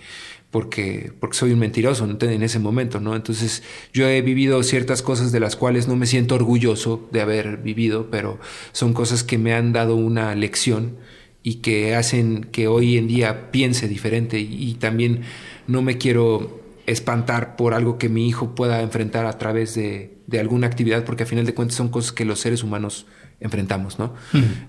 porque, 0.51 1.11
porque 1.19 1.37
soy 1.37 1.51
un 1.51 1.59
mentiroso 1.59 2.07
en 2.19 2.43
ese 2.43 2.59
momento, 2.59 2.99
¿no? 2.99 3.15
Entonces 3.15 3.63
yo 3.93 4.07
he 4.07 4.21
vivido 4.21 4.63
ciertas 4.63 5.01
cosas 5.01 5.31
de 5.31 5.39
las 5.39 5.55
cuales 5.55 5.87
no 5.87 5.95
me 5.95 6.05
siento 6.05 6.35
orgulloso 6.35 7.07
de 7.11 7.21
haber 7.21 7.57
vivido, 7.57 8.09
pero 8.09 8.39
son 8.71 8.93
cosas 8.93 9.23
que 9.23 9.37
me 9.37 9.53
han 9.53 9.73
dado 9.73 9.95
una 9.95 10.33
lección 10.35 10.97
y 11.43 11.55
que 11.55 11.95
hacen 11.95 12.45
que 12.45 12.67
hoy 12.67 12.97
en 12.97 13.07
día 13.07 13.51
piense 13.51 13.87
diferente 13.87 14.39
y, 14.39 14.73
también 14.75 15.21
no 15.67 15.81
me 15.81 15.97
quiero 15.97 16.61
espantar 16.85 17.57
por 17.57 17.73
algo 17.73 17.97
que 17.97 18.09
mi 18.09 18.27
hijo 18.27 18.55
pueda 18.55 18.81
enfrentar 18.81 19.25
a 19.25 19.37
través 19.37 19.75
de, 19.75 20.17
de 20.27 20.39
alguna 20.39 20.67
actividad, 20.67 21.03
porque 21.03 21.23
a 21.23 21.25
final 21.25 21.45
de 21.45 21.53
cuentas 21.53 21.75
son 21.75 21.89
cosas 21.89 22.13
que 22.13 22.25
los 22.25 22.39
seres 22.39 22.63
humanos 22.63 23.05
enfrentamos, 23.39 23.99
¿no? 23.99 24.13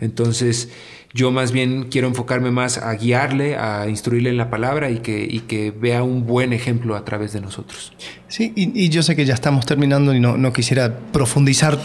Entonces, 0.00 0.68
yo 1.14 1.30
más 1.30 1.52
bien 1.52 1.84
quiero 1.90 2.06
enfocarme 2.06 2.50
más 2.50 2.76
a 2.78 2.92
guiarle, 2.94 3.56
a 3.56 3.88
instruirle 3.88 4.28
en 4.28 4.36
la 4.36 4.50
palabra 4.50 4.90
y 4.90 4.98
que, 4.98 5.26
y 5.28 5.40
que 5.40 5.70
vea 5.70 6.02
un 6.02 6.26
buen 6.26 6.52
ejemplo 6.52 6.94
a 6.94 7.04
través 7.04 7.32
de 7.32 7.40
nosotros. 7.40 7.92
Sí, 8.28 8.52
y, 8.54 8.88
yo 8.90 9.02
sé 9.02 9.16
que 9.16 9.24
ya 9.24 9.32
estamos 9.34 9.64
terminando 9.64 10.14
y 10.14 10.20
no, 10.20 10.36
no 10.36 10.52
quisiera 10.52 10.98
profundizar 11.12 11.78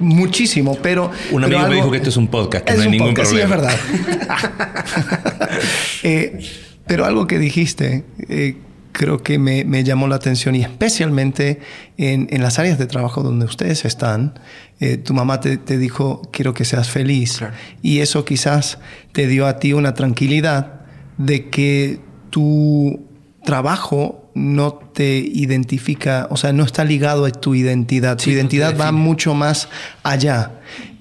muchísimo, 0.00 0.76
pero... 0.82 1.10
Un 1.32 1.44
amigo 1.44 1.66
me 1.68 1.76
dijo 1.76 1.90
que 1.90 1.96
esto 1.96 2.10
es 2.10 2.16
un 2.18 2.28
podcast, 2.28 2.66
que 2.66 2.74
no 2.74 2.82
hay 2.82 2.90
ningún 2.90 3.14
problema. 3.14 3.36
Sí, 3.36 3.42
es 3.42 3.48
verdad. 3.48 3.74
eh, 6.02 6.38
pero 6.86 7.06
algo 7.06 7.26
que 7.26 7.38
dijiste, 7.38 8.04
eh, 8.28 8.56
creo 8.96 9.22
que 9.22 9.38
me, 9.38 9.64
me, 9.64 9.84
llamó 9.84 10.08
la 10.08 10.16
atención 10.16 10.54
y 10.54 10.62
especialmente 10.62 11.60
en, 11.98 12.28
en, 12.30 12.42
las 12.42 12.58
áreas 12.58 12.78
de 12.78 12.86
trabajo 12.86 13.22
donde 13.22 13.44
ustedes 13.44 13.84
están, 13.84 14.38
eh, 14.80 14.96
tu 14.96 15.12
mamá 15.12 15.38
te, 15.38 15.58
te, 15.58 15.76
dijo, 15.76 16.22
quiero 16.32 16.54
que 16.54 16.64
seas 16.64 16.88
feliz. 16.88 17.36
Claro. 17.38 17.54
Y 17.82 17.98
eso 17.98 18.24
quizás 18.24 18.78
te 19.12 19.26
dio 19.26 19.46
a 19.46 19.58
ti 19.58 19.74
una 19.74 19.92
tranquilidad 19.92 20.80
de 21.18 21.50
que 21.50 22.00
tu 22.30 23.06
trabajo 23.44 24.30
no 24.34 24.72
te 24.72 25.18
identifica, 25.18 26.26
o 26.30 26.38
sea, 26.38 26.54
no 26.54 26.64
está 26.64 26.82
ligado 26.82 27.26
a 27.26 27.30
tu 27.30 27.54
identidad. 27.54 28.18
Sí, 28.18 28.24
tu 28.24 28.30
identidad 28.30 28.72
no 28.72 28.78
va 28.78 28.92
mucho 28.92 29.34
más 29.34 29.68
allá. 30.04 30.52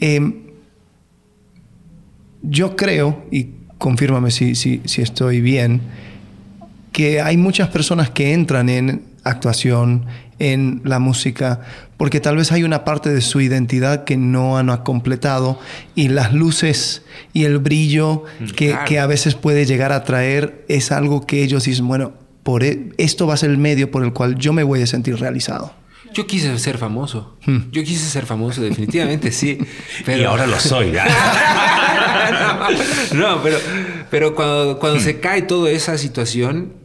Eh, 0.02 0.52
yo 2.41 2.76
creo, 2.76 3.26
y 3.32 3.52
confírmame 3.78 4.32
si, 4.32 4.56
si, 4.56 4.82
si 4.84 5.02
estoy 5.02 5.39
bien, 5.39 5.82
que 6.96 7.20
hay 7.20 7.36
muchas 7.36 7.68
personas 7.68 8.10
que 8.10 8.32
entran 8.32 8.70
en 8.70 9.04
actuación, 9.26 10.06
en 10.39 10.80
la 10.86 11.00
música, 11.00 11.60
porque 11.98 12.22
tal 12.22 12.38
vez 12.38 12.54
hay 12.54 12.64
una 12.64 12.86
parte 12.86 13.10
de 13.10 13.20
su 13.20 13.41
identidad 13.41 14.06
que 14.06 14.16
no 14.16 14.58
han 14.58 14.74
completado 14.78 15.60
y 15.93 16.08
las 16.08 16.32
luces 16.32 17.02
y 17.34 17.43
el 17.43 17.58
brillo 17.58 18.24
mm, 18.39 18.46
que, 18.52 18.70
claro. 18.70 18.86
que, 18.86 19.00
a 19.00 19.08
veces 19.08 19.36
puede 19.36 19.66
llegar 19.66 19.91
a 19.91 20.06
traer 20.06 20.64
es 20.70 20.93
algo 20.93 21.28
que 21.28 21.43
ellos 21.43 21.66
dicen, 21.66 21.86
bueno, 21.86 22.14
por 22.43 22.64
e 22.64 22.91
esto 22.96 23.28
va 23.28 23.34
a 23.34 23.38
ser 23.38 23.50
el 23.50 23.58
medio 23.58 23.91
por 23.91 24.06
el 24.06 24.14
cual 24.14 24.38
yo 24.38 24.54
me 24.54 24.64
voy 24.64 24.82
a 24.82 24.88
sentir 24.88 25.20
realizado. 25.20 25.74
Yo 26.14 26.26
quise 26.26 26.58
ser 26.60 26.78
famoso. 26.78 27.38
Hmm. 27.46 27.72
Yo 27.74 27.84
quise 27.84 28.10
ser 28.10 28.26
famoso, 28.26 28.62
definitivamente, 28.62 29.34
sí. 29.34 29.58
Pero... 30.06 30.22
Y 30.22 30.24
ahora 30.24 30.48
lo 30.48 30.58
soy. 30.62 30.93
no, 33.12 33.20
no, 33.36 33.43
pero, 33.43 33.58
pero 34.10 34.34
cuando, 34.34 34.80
cuando 34.80 35.00
hmm. 35.02 35.04
se 35.04 35.20
cae 35.20 35.41
toda 35.41 35.72
esa 35.72 35.98
situación, 35.98 36.85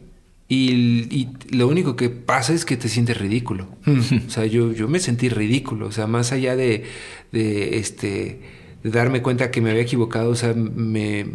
y, 0.53 1.07
y, 1.09 1.29
lo 1.55 1.69
único 1.69 1.95
que 1.95 2.09
pasa 2.09 2.51
es 2.51 2.65
que 2.65 2.75
te 2.75 2.89
sientes 2.89 3.17
ridículo. 3.17 3.69
o 3.87 4.29
sea, 4.29 4.45
yo, 4.45 4.73
yo 4.73 4.89
me 4.89 4.99
sentí 4.99 5.29
ridículo. 5.29 5.87
O 5.87 5.93
sea, 5.93 6.07
más 6.07 6.33
allá 6.33 6.57
de, 6.57 6.83
de 7.31 7.77
este 7.77 8.41
de 8.83 8.89
darme 8.89 9.21
cuenta 9.21 9.49
que 9.49 9.61
me 9.61 9.69
había 9.69 9.83
equivocado, 9.83 10.29
o 10.29 10.35
sea, 10.35 10.53
me, 10.53 11.25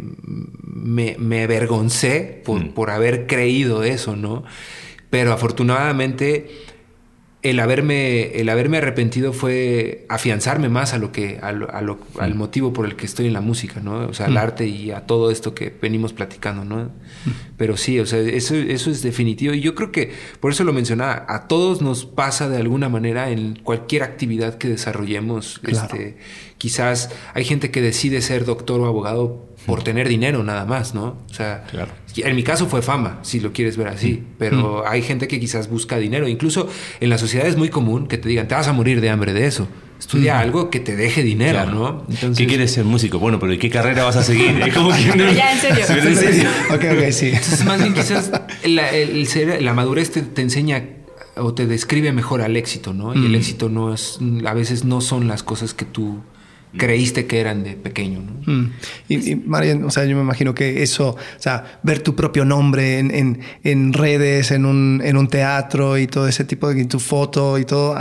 me, 0.61 1.15
me 1.17 1.43
avergoncé 1.43 2.43
por, 2.45 2.63
mm. 2.63 2.69
por 2.73 2.91
haber 2.91 3.25
creído 3.25 3.81
eso, 3.83 4.15
¿no? 4.15 4.43
Pero 5.09 5.33
afortunadamente 5.33 6.51
el 7.43 7.59
haberme, 7.59 8.39
el 8.39 8.49
haberme 8.49 8.77
arrepentido 8.77 9.31
fue 9.31 10.05
afianzarme 10.09 10.69
más 10.69 10.93
a 10.93 10.97
lo 10.97 11.11
que, 11.11 11.39
a 11.41 11.51
lo, 11.51 11.69
a 11.69 11.81
lo, 11.81 11.99
al 12.19 12.33
motivo 12.33 12.73
por 12.73 12.85
el 12.85 12.95
que 12.95 13.05
estoy 13.05 13.27
en 13.27 13.33
la 13.33 13.41
música, 13.41 13.79
¿no? 13.79 14.07
O 14.07 14.13
sea, 14.13 14.25
al 14.25 14.33
mm. 14.33 14.37
arte 14.37 14.67
y 14.67 14.91
a 14.91 15.05
todo 15.05 15.29
esto 15.29 15.53
que 15.53 15.73
venimos 15.81 16.13
platicando, 16.13 16.65
¿no? 16.65 16.85
Mm. 16.85 17.31
Pero 17.55 17.77
sí, 17.77 17.99
o 17.99 18.07
sea, 18.07 18.19
eso, 18.19 18.55
eso 18.55 18.89
es 18.89 19.03
definitivo. 19.03 19.53
Y 19.53 19.61
yo 19.61 19.75
creo 19.75 19.91
que, 19.91 20.11
por 20.39 20.51
eso 20.51 20.63
lo 20.63 20.73
mencionaba, 20.73 21.25
a 21.29 21.47
todos 21.47 21.81
nos 21.81 22.05
pasa 22.05 22.49
de 22.49 22.57
alguna 22.57 22.89
manera 22.89 23.29
en 23.29 23.55
cualquier 23.55 24.01
actividad 24.01 24.57
que 24.57 24.67
desarrollemos. 24.67 25.59
Claro. 25.59 25.95
Este, 25.95 26.17
quizás 26.57 27.09
hay 27.33 27.45
gente 27.45 27.71
que 27.71 27.81
decide 27.81 28.21
ser 28.21 28.45
doctor 28.45 28.79
o 28.81 28.85
abogado 28.85 29.47
por 29.65 29.83
tener 29.83 30.07
dinero 30.07 30.43
nada 30.43 30.65
más, 30.65 30.95
¿no? 30.95 31.17
O 31.29 31.33
sea, 31.33 31.65
claro. 31.69 31.91
en 32.15 32.35
mi 32.35 32.43
caso 32.43 32.67
fue 32.67 32.81
fama, 32.81 33.19
si 33.21 33.39
lo 33.41 33.51
quieres 33.51 33.75
ver 33.75 33.89
así, 33.89 34.23
pero 34.39 34.83
mm. 34.83 34.87
hay 34.87 35.01
gente 35.01 35.27
que 35.27 35.39
quizás 35.39 35.69
busca 35.69 35.97
dinero. 35.97 36.27
Incluso 36.27 36.69
en 37.01 37.09
la 37.09 37.17
sociedad 37.17 37.45
es 37.47 37.57
muy 37.57 37.69
común 37.69 38.07
que 38.07 38.17
te 38.17 38.29
digan, 38.29 38.47
te 38.47 38.55
vas 38.55 38.67
a 38.67 38.73
morir 38.73 39.01
de 39.01 39.09
hambre 39.09 39.33
de 39.33 39.45
eso. 39.45 39.67
Estudia 39.99 40.35
mm. 40.35 40.39
algo 40.39 40.69
que 40.69 40.79
te 40.79 40.95
deje 40.95 41.21
dinero, 41.21 41.63
claro. 41.63 41.71
¿no? 41.71 42.05
Entonces, 42.07 42.37
¿Qué 42.37 42.47
quieres 42.47 42.71
ser 42.71 42.85
músico? 42.85 43.19
Bueno, 43.19 43.39
pero 43.39 43.51
¿y 43.51 43.57
qué 43.57 43.69
carrera 43.69 44.03
vas 44.05 44.15
a 44.15 44.23
seguir? 44.23 44.61
Es 44.67 44.73
como 44.73 44.89
que 44.89 45.15
no... 45.15 45.31
ya, 45.33 45.51
en 45.51 45.59
serio. 45.59 45.85
¿En 45.89 46.15
serio? 46.15 46.49
ok, 46.69 46.85
ok, 46.93 47.11
sí. 47.11 47.27
Entonces, 47.27 47.65
más 47.65 47.81
bien 47.81 47.93
quizás 47.93 48.31
la, 48.63 48.89
el 48.91 49.27
ser, 49.27 49.61
la 49.61 49.73
madurez 49.73 50.11
te, 50.11 50.21
te 50.21 50.43
enseña 50.43 50.83
o 51.35 51.53
te 51.53 51.65
describe 51.65 52.11
mejor 52.13 52.41
al 52.41 52.55
éxito, 52.55 52.93
¿no? 52.93 53.13
Y 53.15 53.25
el 53.25 53.35
éxito 53.35 53.69
no 53.69 53.93
es, 53.93 54.19
a 54.45 54.53
veces 54.53 54.85
no 54.85 55.01
son 55.01 55.27
las 55.27 55.43
cosas 55.43 55.73
que 55.73 55.85
tú 55.85 56.21
creíste 56.75 57.25
que 57.25 57.39
eran 57.39 57.63
de 57.63 57.73
pequeño. 57.73 58.19
¿no? 58.19 58.51
Mm. 58.51 58.71
Y, 59.07 59.31
y 59.31 59.35
Marian, 59.35 59.83
o 59.83 59.89
sea, 59.89 60.05
yo 60.05 60.15
me 60.15 60.21
imagino 60.21 60.53
que 60.53 60.83
eso, 60.83 61.09
o 61.09 61.39
sea, 61.39 61.79
ver 61.83 62.01
tu 62.01 62.15
propio 62.15 62.45
nombre 62.45 62.99
en, 62.99 63.13
en, 63.13 63.39
en 63.63 63.93
redes, 63.93 64.51
en 64.51 64.65
un, 64.65 65.01
en 65.03 65.17
un, 65.17 65.27
teatro 65.27 65.97
y 65.97 66.07
todo 66.07 66.27
ese 66.27 66.43
tipo 66.45 66.73
de 66.73 66.85
tu 66.85 66.99
foto 66.99 67.57
y 67.57 67.65
todo, 67.65 67.95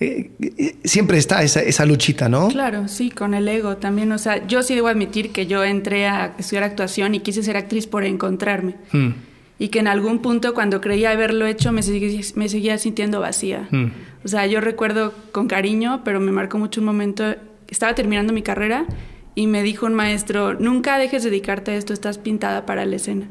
eh, 0.00 0.30
eh, 0.40 0.76
siempre 0.84 1.18
está 1.18 1.42
esa, 1.42 1.60
esa, 1.60 1.86
luchita, 1.86 2.28
¿no? 2.28 2.48
Claro, 2.48 2.88
sí, 2.88 3.10
con 3.10 3.34
el 3.34 3.48
ego 3.48 3.76
también. 3.76 4.12
O 4.12 4.18
sea, 4.18 4.46
yo 4.46 4.62
sí 4.62 4.74
debo 4.74 4.88
admitir 4.88 5.32
que 5.32 5.46
yo 5.46 5.64
entré 5.64 6.06
a 6.06 6.34
estudiar 6.38 6.64
actuación 6.64 7.14
y 7.14 7.20
quise 7.20 7.42
ser 7.42 7.56
actriz 7.56 7.86
por 7.86 8.04
encontrarme. 8.04 8.76
Mm. 8.92 9.10
Y 9.58 9.68
que 9.68 9.78
en 9.78 9.88
algún 9.88 10.18
punto, 10.18 10.52
cuando 10.52 10.82
creía 10.82 11.12
haberlo 11.12 11.46
hecho, 11.46 11.72
me 11.72 11.82
seguía, 11.82 12.20
me 12.34 12.48
seguía 12.48 12.76
sintiendo 12.76 13.20
vacía. 13.20 13.68
Mm. 13.70 13.86
O 14.24 14.28
sea, 14.28 14.46
yo 14.46 14.60
recuerdo 14.60 15.14
con 15.32 15.46
cariño, 15.48 16.02
pero 16.04 16.20
me 16.20 16.32
marcó 16.32 16.58
mucho 16.58 16.80
un 16.80 16.86
momento 16.86 17.36
estaba 17.68 17.94
terminando 17.94 18.32
mi 18.32 18.42
carrera 18.42 18.86
y 19.34 19.46
me 19.46 19.62
dijo 19.62 19.86
un 19.86 19.94
maestro, 19.94 20.54
nunca 20.54 20.98
dejes 20.98 21.22
de 21.22 21.30
dedicarte 21.30 21.72
a 21.72 21.76
esto, 21.76 21.92
estás 21.92 22.18
pintada 22.18 22.66
para 22.66 22.86
la 22.86 22.96
escena. 22.96 23.28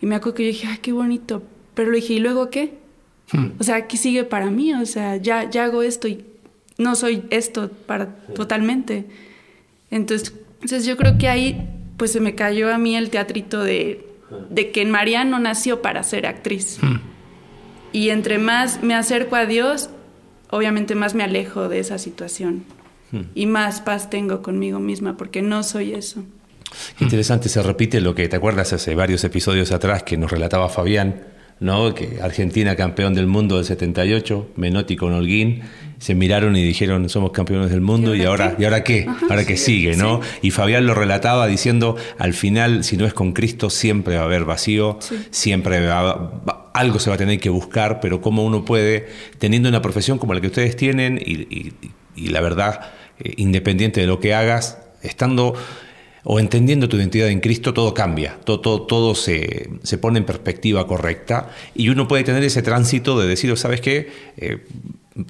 Y 0.00 0.06
me 0.06 0.14
acuerdo 0.14 0.34
que 0.36 0.44
yo 0.44 0.48
dije, 0.48 0.66
ay, 0.68 0.78
qué 0.82 0.92
bonito. 0.92 1.42
Pero 1.74 1.90
le 1.90 1.96
dije, 1.96 2.14
¿y 2.14 2.18
luego 2.18 2.50
qué? 2.50 2.74
Hmm. 3.32 3.52
O 3.58 3.64
sea, 3.64 3.86
¿qué 3.86 3.96
sigue 3.96 4.24
para 4.24 4.50
mí? 4.50 4.74
O 4.74 4.86
sea, 4.86 5.16
ya, 5.16 5.48
ya 5.48 5.64
hago 5.64 5.82
esto 5.82 6.08
y 6.08 6.24
no 6.78 6.94
soy 6.94 7.24
esto 7.30 7.70
para 7.70 8.16
totalmente. 8.34 9.06
Entonces, 9.90 10.34
entonces 10.56 10.86
yo 10.86 10.96
creo 10.96 11.16
que 11.18 11.28
ahí 11.28 11.68
pues 11.96 12.12
se 12.12 12.20
me 12.20 12.34
cayó 12.34 12.72
a 12.72 12.78
mí 12.78 12.94
el 12.94 13.08
teatrito 13.08 13.62
de, 13.64 14.06
de 14.50 14.70
que 14.70 14.84
María 14.84 15.24
no 15.24 15.38
nació 15.38 15.80
para 15.80 16.02
ser 16.02 16.26
actriz. 16.26 16.78
Hmm. 16.82 17.00
Y 17.92 18.10
entre 18.10 18.38
más 18.38 18.82
me 18.82 18.94
acerco 18.94 19.36
a 19.36 19.46
Dios, 19.46 19.88
obviamente 20.50 20.94
más 20.94 21.14
me 21.14 21.24
alejo 21.24 21.70
de 21.70 21.78
esa 21.78 21.96
situación. 21.96 22.64
Y 23.34 23.46
más 23.46 23.80
paz 23.80 24.10
tengo 24.10 24.42
conmigo 24.42 24.78
misma, 24.80 25.16
porque 25.16 25.42
no 25.42 25.62
soy 25.62 25.94
eso. 25.94 26.22
Qué 26.98 27.04
interesante, 27.04 27.48
se 27.48 27.62
repite 27.62 28.00
lo 28.00 28.14
que 28.14 28.28
te 28.28 28.36
acuerdas 28.36 28.72
hace 28.72 28.94
varios 28.94 29.22
episodios 29.24 29.70
atrás 29.72 30.02
que 30.02 30.16
nos 30.16 30.30
relataba 30.30 30.68
Fabián, 30.68 31.22
¿no? 31.60 31.94
Que 31.94 32.18
Argentina 32.20 32.74
campeón 32.76 33.14
del 33.14 33.26
mundo 33.26 33.56
del 33.56 33.64
78, 33.64 34.50
Menotti 34.56 34.96
con 34.96 35.12
Holguín, 35.14 35.62
se 35.98 36.14
miraron 36.14 36.54
y 36.56 36.62
dijeron 36.62 37.08
somos 37.08 37.30
campeones 37.30 37.70
del 37.70 37.80
mundo 37.80 38.14
y 38.14 38.24
ahora 38.24 38.56
qué? 38.56 38.62
y 38.62 38.64
ahora 38.66 38.84
qué, 38.84 39.06
Ajá, 39.08 39.26
ahora 39.30 39.44
sí, 39.44 39.56
sigue, 39.56 39.96
¿no? 39.96 40.20
sí. 40.22 40.28
Y 40.48 40.50
Fabián 40.50 40.84
lo 40.84 40.92
relataba 40.92 41.46
diciendo 41.46 41.96
al 42.18 42.34
final 42.34 42.84
si 42.84 42.98
no 42.98 43.06
es 43.06 43.14
con 43.14 43.32
Cristo 43.32 43.70
siempre 43.70 44.16
va 44.16 44.22
a 44.22 44.24
haber 44.26 44.44
vacío, 44.44 44.98
Sí. 45.00 45.16
siempre 45.30 45.86
va, 45.86 46.02
va- 46.46 46.70
algo 46.74 46.98
se 46.98 47.08
va 47.08 47.14
a 47.14 47.18
tener 47.18 47.40
que 47.40 47.48
buscar, 47.48 48.00
pero 48.00 48.20
cómo 48.20 48.44
uno 48.44 48.66
puede 48.66 49.08
teniendo 49.38 49.70
una 49.70 49.80
profesión 49.80 50.18
como 50.18 50.34
la 50.34 50.42
que 50.42 50.48
ustedes 50.48 50.76
tienen 50.76 51.18
y, 51.24 51.32
y- 51.44 51.72
y 52.16 52.28
la 52.28 52.40
verdad 52.40 52.80
eh, 53.18 53.34
independiente 53.36 54.00
de 54.00 54.06
lo 54.06 54.20
que 54.20 54.34
hagas, 54.34 54.78
estando 55.02 55.54
o 56.28 56.40
entendiendo 56.40 56.88
tu 56.88 56.96
identidad 56.96 57.28
en 57.28 57.38
Cristo, 57.38 57.72
todo 57.72 57.94
cambia, 57.94 58.36
todo, 58.44 58.60
todo, 58.60 58.82
todo 58.82 59.14
se, 59.14 59.70
se 59.84 59.96
pone 59.96 60.18
en 60.18 60.24
perspectiva 60.24 60.86
correcta 60.86 61.50
y 61.72 61.88
uno 61.88 62.08
puede 62.08 62.24
tener 62.24 62.42
ese 62.42 62.62
tránsito 62.62 63.18
de 63.18 63.28
decir, 63.28 63.56
¿sabes 63.56 63.80
qué? 63.80 64.10
Eh, 64.36 64.58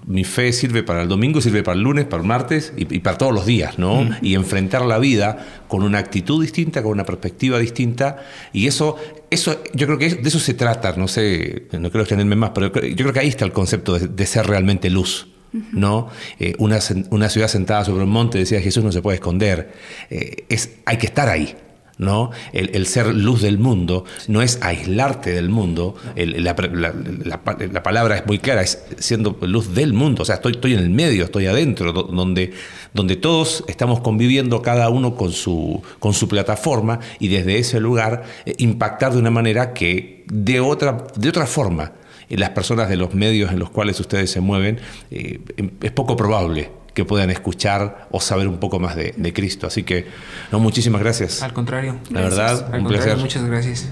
mi 0.07 0.25
fe 0.25 0.53
sirve 0.53 0.83
para 0.83 1.03
el 1.03 1.09
domingo, 1.09 1.41
sirve 1.41 1.63
para 1.63 1.77
el 1.77 1.83
lunes, 1.83 2.07
para 2.07 2.23
el 2.23 2.27
martes 2.27 2.73
y, 2.77 2.93
y 2.95 2.99
para 3.01 3.19
todos 3.19 3.33
los 3.33 3.47
días, 3.47 3.79
¿no? 3.79 4.09
Y 4.21 4.35
enfrentar 4.35 4.85
la 4.85 4.99
vida 4.99 5.65
con 5.69 5.83
una 5.83 5.99
actitud 5.99 6.43
distinta, 6.43 6.83
con 6.83 6.93
una 6.93 7.05
perspectiva 7.05 7.59
distinta. 7.59 8.25
Y 8.53 8.67
eso, 8.67 8.97
eso 9.31 9.63
yo 9.75 9.87
creo 9.87 9.99
que 9.99 10.15
de 10.15 10.29
eso 10.29 10.41
se 10.41 10.55
trata, 10.55 10.95
no 10.97 11.07
sé, 11.07 11.69
no 11.73 11.91
quiero 11.91 12.01
extenderme 12.01 12.35
más, 12.35 12.51
pero 12.51 12.73
yo 12.73 12.97
creo 12.97 13.13
que 13.13 13.21
ahí 13.21 13.29
está 13.29 13.45
el 13.45 13.53
concepto 13.53 13.99
de, 13.99 14.09
de 14.09 14.27
ser 14.27 14.47
realmente 14.47 14.91
luz. 14.91 15.29
¿No? 15.73 16.09
Eh, 16.39 16.55
una, 16.59 16.79
una 17.11 17.29
ciudad 17.29 17.49
sentada 17.49 17.85
sobre 17.85 18.05
un 18.05 18.11
monte, 18.11 18.39
decía 18.39 18.61
Jesús, 18.61 18.83
no 18.85 18.93
se 18.93 19.03
puede 19.03 19.17
esconder. 19.17 19.73
Eh, 20.11 20.45
es, 20.49 20.71
hay 20.85 20.97
que 20.99 21.07
estar 21.07 21.29
ahí. 21.29 21.55
¿no? 21.99 22.31
El, 22.53 22.77
el 22.77 22.87
ser 22.87 23.07
luz 23.15 23.41
del 23.41 23.57
mundo 23.57 24.05
no 24.29 24.43
es 24.43 24.59
aislarte 24.61 25.33
del 25.33 25.49
mundo. 25.49 25.95
La, 26.15 26.55
la- 26.55 26.93
la- 27.25 27.41
la 27.73 27.83
palabra 27.83 28.19
es 28.19 28.27
muy 28.27 28.39
clara, 28.39 28.61
es 28.61 28.85
siendo 28.99 29.39
luz 29.41 29.75
del 29.75 29.95
mundo. 29.95 30.21
O 30.21 30.27
sea, 30.27 30.35
estoy, 30.35 30.53
estoy 30.53 30.75
en 30.75 30.81
el 30.81 30.91
medio, 30.91 31.25
estoy 31.25 31.47
adentro, 31.47 31.95
do- 31.95 32.03
donde, 32.03 32.53
donde 32.93 33.17
todos 33.17 33.65
estamos 33.67 34.01
conviviendo 34.01 34.61
cada 34.61 34.91
uno 34.91 35.15
con 35.17 35.33
su, 35.33 35.83
con 35.99 36.13
su 36.13 36.29
plataforma 36.29 37.01
y 37.19 37.29
desde 37.29 37.59
ese 37.59 37.81
lugar 37.81 38.25
eh, 38.45 38.55
impactar 38.59 39.15
de 39.15 39.19
una 39.19 39.31
manera 39.31 39.73
que 39.73 40.25
de 40.31 40.61
otra, 40.61 41.07
de 41.17 41.31
otra 41.31 41.47
forma 41.47 41.93
las 42.31 42.51
personas 42.51 42.89
de 42.89 42.97
los 42.97 43.15
medios 43.15 43.53
en 43.53 43.59
los 43.59 43.71
cuales 43.71 43.99
ustedes 44.01 44.31
se 44.31 44.41
mueven, 44.41 44.79
eh, 45.11 45.41
em- 45.57 45.71
es 45.83 45.93
poco 45.93 46.17
probable 46.17 46.71
que 46.95 47.05
puedan 47.05 47.31
escuchar 47.31 48.09
o 48.11 48.21
saber 48.21 48.49
un 48.49 48.59
poco 48.59 48.79
más 48.81 48.97
de, 48.97 49.13
de 49.17 49.33
Cristo. 49.33 49.67
Así 49.67 49.83
que, 49.83 50.07
no, 50.51 50.59
muchísimas 50.61 51.01
gracias. 51.03 51.43
Al 51.43 51.53
contrario. 51.53 51.97
La 52.11 52.23
verdad, 52.23 52.71
Al 52.73 52.81
un 52.81 52.87
placer. 52.89 53.17
muchas 53.19 53.45
gracias. 53.45 53.87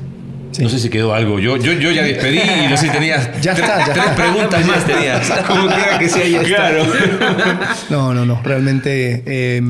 No 0.59 0.69
sé 0.69 0.79
si 0.79 0.89
quedó 0.89 1.13
algo. 1.15 1.41
Yo, 1.41 1.57
yo, 1.57 1.73
yo 1.73 1.91
ya 1.91 2.03
despedí 2.05 2.39
y 2.39 2.69
no 2.71 2.77
sé 2.77 2.87
si 2.87 2.93
tenías 2.93 3.29
Ya 3.43 3.55
tres, 3.55 3.69
está, 3.69 3.87
ya 3.87 3.93
tres 3.93 4.05
está. 4.07 4.15
preguntas 4.15 4.67
más 4.67 4.87
tenías. 4.87 5.31
Como 5.49 5.67
quiera 5.67 5.99
que 5.99 6.09
sea, 6.09 6.27
ya 6.29 6.43
está. 6.43 6.49
Claro. 6.57 6.85
No, 7.91 8.15
no, 8.15 8.25
no. 8.25 8.41
Realmente 8.43 9.23
eh, 9.27 9.63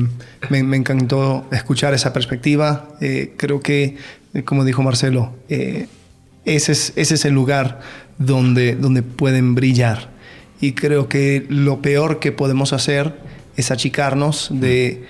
me, 0.49 0.63
me 0.63 0.77
encantó 0.77 1.45
escuchar 1.51 1.93
esa 1.95 2.13
perspectiva. 2.13 2.87
Eh, 3.01 3.33
creo 3.35 3.59
que, 3.61 3.97
eh, 4.33 4.43
como 4.43 4.63
dijo 4.63 4.83
Marcelo, 4.83 5.33
eh, 5.49 5.87
ese, 6.45 6.71
es, 6.73 6.93
ese 6.95 7.15
es 7.15 7.25
el 7.25 7.33
lugar 7.33 7.81
donde, 8.17 8.75
donde 8.75 9.03
pueden 9.03 9.55
brillar. 9.55 10.09
Y 10.61 10.73
creo 10.73 11.09
que 11.09 11.45
lo 11.49 11.81
peor 11.81 12.19
que 12.19 12.31
podemos 12.31 12.73
hacer 12.73 13.15
es 13.57 13.71
achicarnos 13.71 14.49
de, 14.51 15.05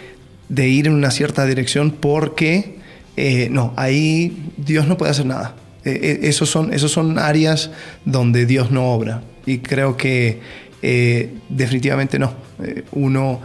de 0.50 0.68
ir 0.70 0.88
en 0.88 0.94
una 0.94 1.12
cierta 1.12 1.46
dirección 1.46 1.92
porque, 1.92 2.78
eh, 3.18 3.48
no, 3.52 3.74
ahí 3.76 4.52
Dios 4.58 4.88
no 4.88 4.98
puede 4.98 5.12
hacer 5.12 5.26
nada. 5.26 5.56
Eh, 5.86 6.22
esos, 6.24 6.50
son, 6.50 6.74
esos 6.74 6.92
son 6.92 7.20
áreas 7.20 7.70
donde 8.06 8.46
Dios 8.46 8.72
no 8.72 8.92
obra. 8.92 9.22
Y 9.46 9.60
creo 9.60 9.96
que 9.98 10.40
eh, 10.82 11.32
definitivamente 11.50 12.18
no. 12.18 12.34
Eh, 12.64 12.84
uno 12.92 13.42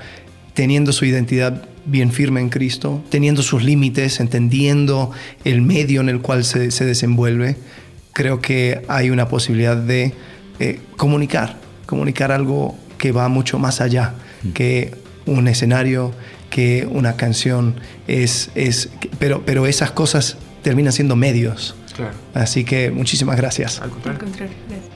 teniendo 0.54 0.92
su 0.92 1.04
identidad 1.04 1.66
bien 1.84 2.12
firme 2.12 2.40
en 2.40 2.48
Cristo, 2.48 3.02
teniendo 3.10 3.42
sus 3.42 3.62
límites, 3.62 4.20
entendiendo 4.20 5.10
el 5.44 5.62
medio 5.62 6.00
en 6.00 6.08
el 6.08 6.20
cual 6.20 6.44
se, 6.44 6.70
se 6.70 6.84
desenvuelve, 6.84 7.56
creo 8.12 8.40
que 8.40 8.82
hay 8.88 9.10
una 9.10 9.28
posibilidad 9.28 9.76
de 9.76 10.14
eh, 10.58 10.80
comunicar, 10.96 11.56
comunicar 11.86 12.32
algo 12.32 12.76
que 12.98 13.12
va 13.12 13.28
mucho 13.28 13.58
más 13.58 13.80
allá 13.80 14.14
que 14.54 14.94
un 15.26 15.48
escenario, 15.48 16.12
que 16.50 16.86
una 16.90 17.16
canción, 17.16 17.76
es, 18.06 18.50
es, 18.54 18.90
pero, 19.18 19.42
pero 19.44 19.66
esas 19.66 19.90
cosas 19.90 20.36
terminan 20.62 20.92
siendo 20.92 21.16
medios. 21.16 21.74
Claro. 21.94 22.14
Así 22.34 22.64
que 22.64 22.90
muchísimas 22.90 23.36
gracias. 23.36 23.78
Al 23.78 23.84
Al 23.84 23.90
contrario. 23.90 24.20
contrario, 24.20 24.54
gracias. 24.68 24.90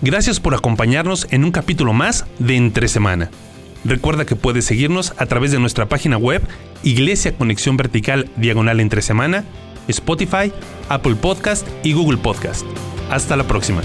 Gracias 0.00 0.40
por 0.40 0.54
acompañarnos 0.54 1.28
en 1.30 1.44
un 1.44 1.52
capítulo 1.52 1.92
más 1.92 2.26
de 2.38 2.56
Entre 2.56 2.88
Semana. 2.88 3.30
Recuerda 3.84 4.24
que 4.24 4.36
puedes 4.36 4.64
seguirnos 4.64 5.12
a 5.16 5.26
través 5.26 5.52
de 5.52 5.58
nuestra 5.58 5.88
página 5.88 6.16
web 6.16 6.42
Iglesia 6.82 7.36
Conexión 7.36 7.76
Vertical 7.76 8.28
Diagonal 8.36 8.80
Entre 8.80 9.02
Semana, 9.02 9.44
Spotify, 9.88 10.52
Apple 10.88 11.14
Podcast 11.16 11.66
y 11.82 11.92
Google 11.92 12.18
Podcast. 12.18 12.66
Hasta 13.10 13.36
la 13.36 13.44
próxima. 13.44 13.82